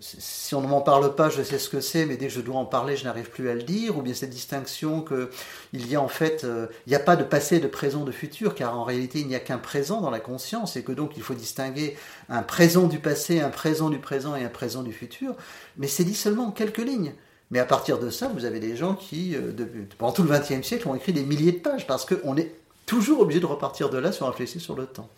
si 0.00 0.54
on 0.54 0.60
ne 0.60 0.66
m'en 0.66 0.80
parle 0.80 1.14
pas, 1.14 1.30
je 1.30 1.42
sais 1.42 1.58
ce 1.58 1.68
que 1.68 1.80
c'est, 1.80 2.06
mais 2.06 2.16
dès 2.16 2.26
que 2.26 2.32
je 2.32 2.40
dois 2.40 2.56
en 2.56 2.64
parler, 2.64 2.96
je 2.96 3.04
n'arrive 3.04 3.30
plus 3.30 3.48
à 3.48 3.54
le 3.54 3.62
dire, 3.62 3.96
ou 3.96 4.02
bien 4.02 4.14
cette 4.14 4.30
distinction 4.30 5.00
que 5.00 5.30
il 5.72 5.86
y 5.88 5.96
a 5.96 6.00
en 6.00 6.08
fait, 6.08 6.44
euh, 6.44 6.66
il 6.86 6.90
n'y 6.90 6.96
a 6.96 7.00
pas 7.00 7.16
de 7.16 7.24
passé, 7.24 7.60
de 7.60 7.68
présent, 7.68 8.04
de 8.04 8.12
futur, 8.12 8.54
car 8.54 8.78
en 8.78 8.84
réalité 8.84 9.20
il 9.20 9.26
n'y 9.26 9.34
a 9.34 9.40
qu'un 9.40 9.58
présent 9.58 10.00
dans 10.00 10.10
la 10.10 10.20
conscience, 10.20 10.76
et 10.76 10.82
que 10.82 10.92
donc 10.92 11.12
il 11.16 11.22
faut 11.22 11.34
distinguer 11.34 11.96
un 12.28 12.42
présent 12.42 12.86
du 12.86 12.98
passé, 12.98 13.40
un 13.40 13.50
présent 13.50 13.90
du 13.90 13.98
présent 13.98 14.36
et 14.36 14.44
un 14.44 14.48
présent 14.48 14.82
du 14.82 14.92
futur, 14.92 15.34
mais 15.76 15.88
c'est 15.88 16.04
dit 16.04 16.14
seulement 16.14 16.48
en 16.48 16.50
quelques 16.50 16.78
lignes. 16.78 17.14
Mais 17.50 17.58
à 17.58 17.66
partir 17.66 17.98
de 17.98 18.10
ça, 18.10 18.28
vous 18.34 18.46
avez 18.46 18.60
des 18.60 18.76
gens 18.76 18.94
qui, 18.94 19.36
euh, 19.36 19.52
pendant 19.98 20.12
tout 20.12 20.22
le 20.22 20.30
XXe 20.30 20.66
siècle, 20.66 20.88
ont 20.88 20.94
écrit 20.94 21.12
des 21.12 21.24
milliers 21.24 21.52
de 21.52 21.58
pages, 21.58 21.86
parce 21.86 22.04
qu'on 22.04 22.36
est 22.36 22.52
toujours 22.86 23.20
obligé 23.20 23.40
de 23.40 23.46
repartir 23.46 23.90
de 23.90 23.98
là 23.98 24.12
sur 24.12 24.26
réfléchir 24.26 24.60
sur 24.60 24.76
le 24.76 24.86
temps. 24.86 25.08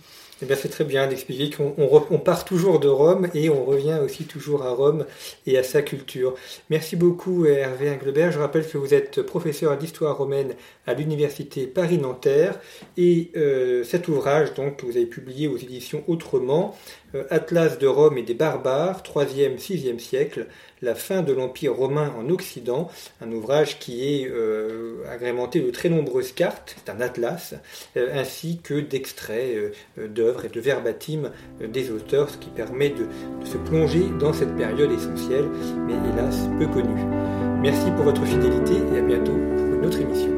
Eh 0.43 0.55
c'est 0.55 0.69
très 0.69 0.85
bien 0.85 1.07
d'expliquer 1.07 1.49
qu'on 1.49 1.75
on, 1.79 2.19
part 2.19 2.45
toujours 2.45 2.79
de 2.79 2.89
Rome 2.89 3.29
et 3.33 3.49
on 3.49 3.65
revient 3.65 3.99
aussi 4.05 4.25
toujours 4.25 4.65
à 4.65 4.71
Rome 4.71 5.07
et 5.47 5.57
à 5.57 5.63
sa 5.63 5.81
culture. 5.81 6.35
Merci 6.69 6.95
beaucoup 6.95 7.47
Hervé 7.47 7.91
Englebert. 7.91 8.33
Je 8.33 8.39
rappelle 8.39 8.69
que 8.69 8.77
vous 8.77 8.93
êtes 8.93 9.23
professeur 9.23 9.79
d'histoire 9.79 10.19
romaine 10.19 10.55
à 10.87 10.95
l'université 10.95 11.67
Paris-Nanterre 11.67 12.59
et 12.97 13.31
euh, 13.37 13.85
cet 13.85 14.09
ouvrage 14.09 14.55
donc 14.55 14.79
que 14.79 14.87
vous 14.87 14.97
avez 14.97 15.07
publié 15.07 15.49
aux 15.49 15.57
éditions 15.57 16.03
Autrement, 16.07 16.77
euh, 17.15 17.25
Atlas 17.31 17.79
de 17.79 17.87
Rome 17.87 18.19
et 18.19 18.23
des 18.23 18.35
barbares, 18.35 19.03
3e, 19.03 19.59
6e 19.59 19.99
siècle, 19.99 20.47
la 20.83 20.95
fin 20.95 21.23
de 21.23 21.33
l'Empire 21.33 21.75
romain 21.75 22.13
en 22.19 22.29
Occident, 22.29 22.91
un 23.21 23.33
ouvrage 23.33 23.79
qui 23.79 24.05
est 24.05 24.29
euh, 24.29 25.03
agrémenté 25.11 25.61
de 25.61 25.71
très 25.71 25.89
nombreuses 25.89 26.33
cartes, 26.33 26.77
c'est 26.77 26.93
un 26.93 27.01
atlas, 27.01 27.55
ainsi 27.97 28.61
que 28.63 28.75
d'extraits 28.75 29.75
d'œuvres 29.97 30.45
et 30.45 30.49
de 30.49 30.61
verbatim 30.61 31.33
des 31.61 31.91
auteurs, 31.91 32.31
ce 32.31 32.37
qui 32.37 32.51
permet 32.51 32.91
de, 32.91 33.07
de 33.41 33.47
se 33.47 33.57
plonger 33.57 34.05
dans 34.21 34.33
cette 34.33 34.55
période 34.57 34.93
essentielle, 34.93 35.49
mais 35.87 35.95
hélas 36.13 36.37
peu 36.59 36.67
connue. 36.67 37.05
Merci 37.63 37.91
pour 37.93 38.05
votre 38.05 38.25
fidélité 38.25 38.75
et 38.95 38.99
à 38.99 39.03
bientôt 39.03 39.33
pour 39.33 39.75
une 39.75 39.87
autre 39.87 40.01
émission. 40.01 40.36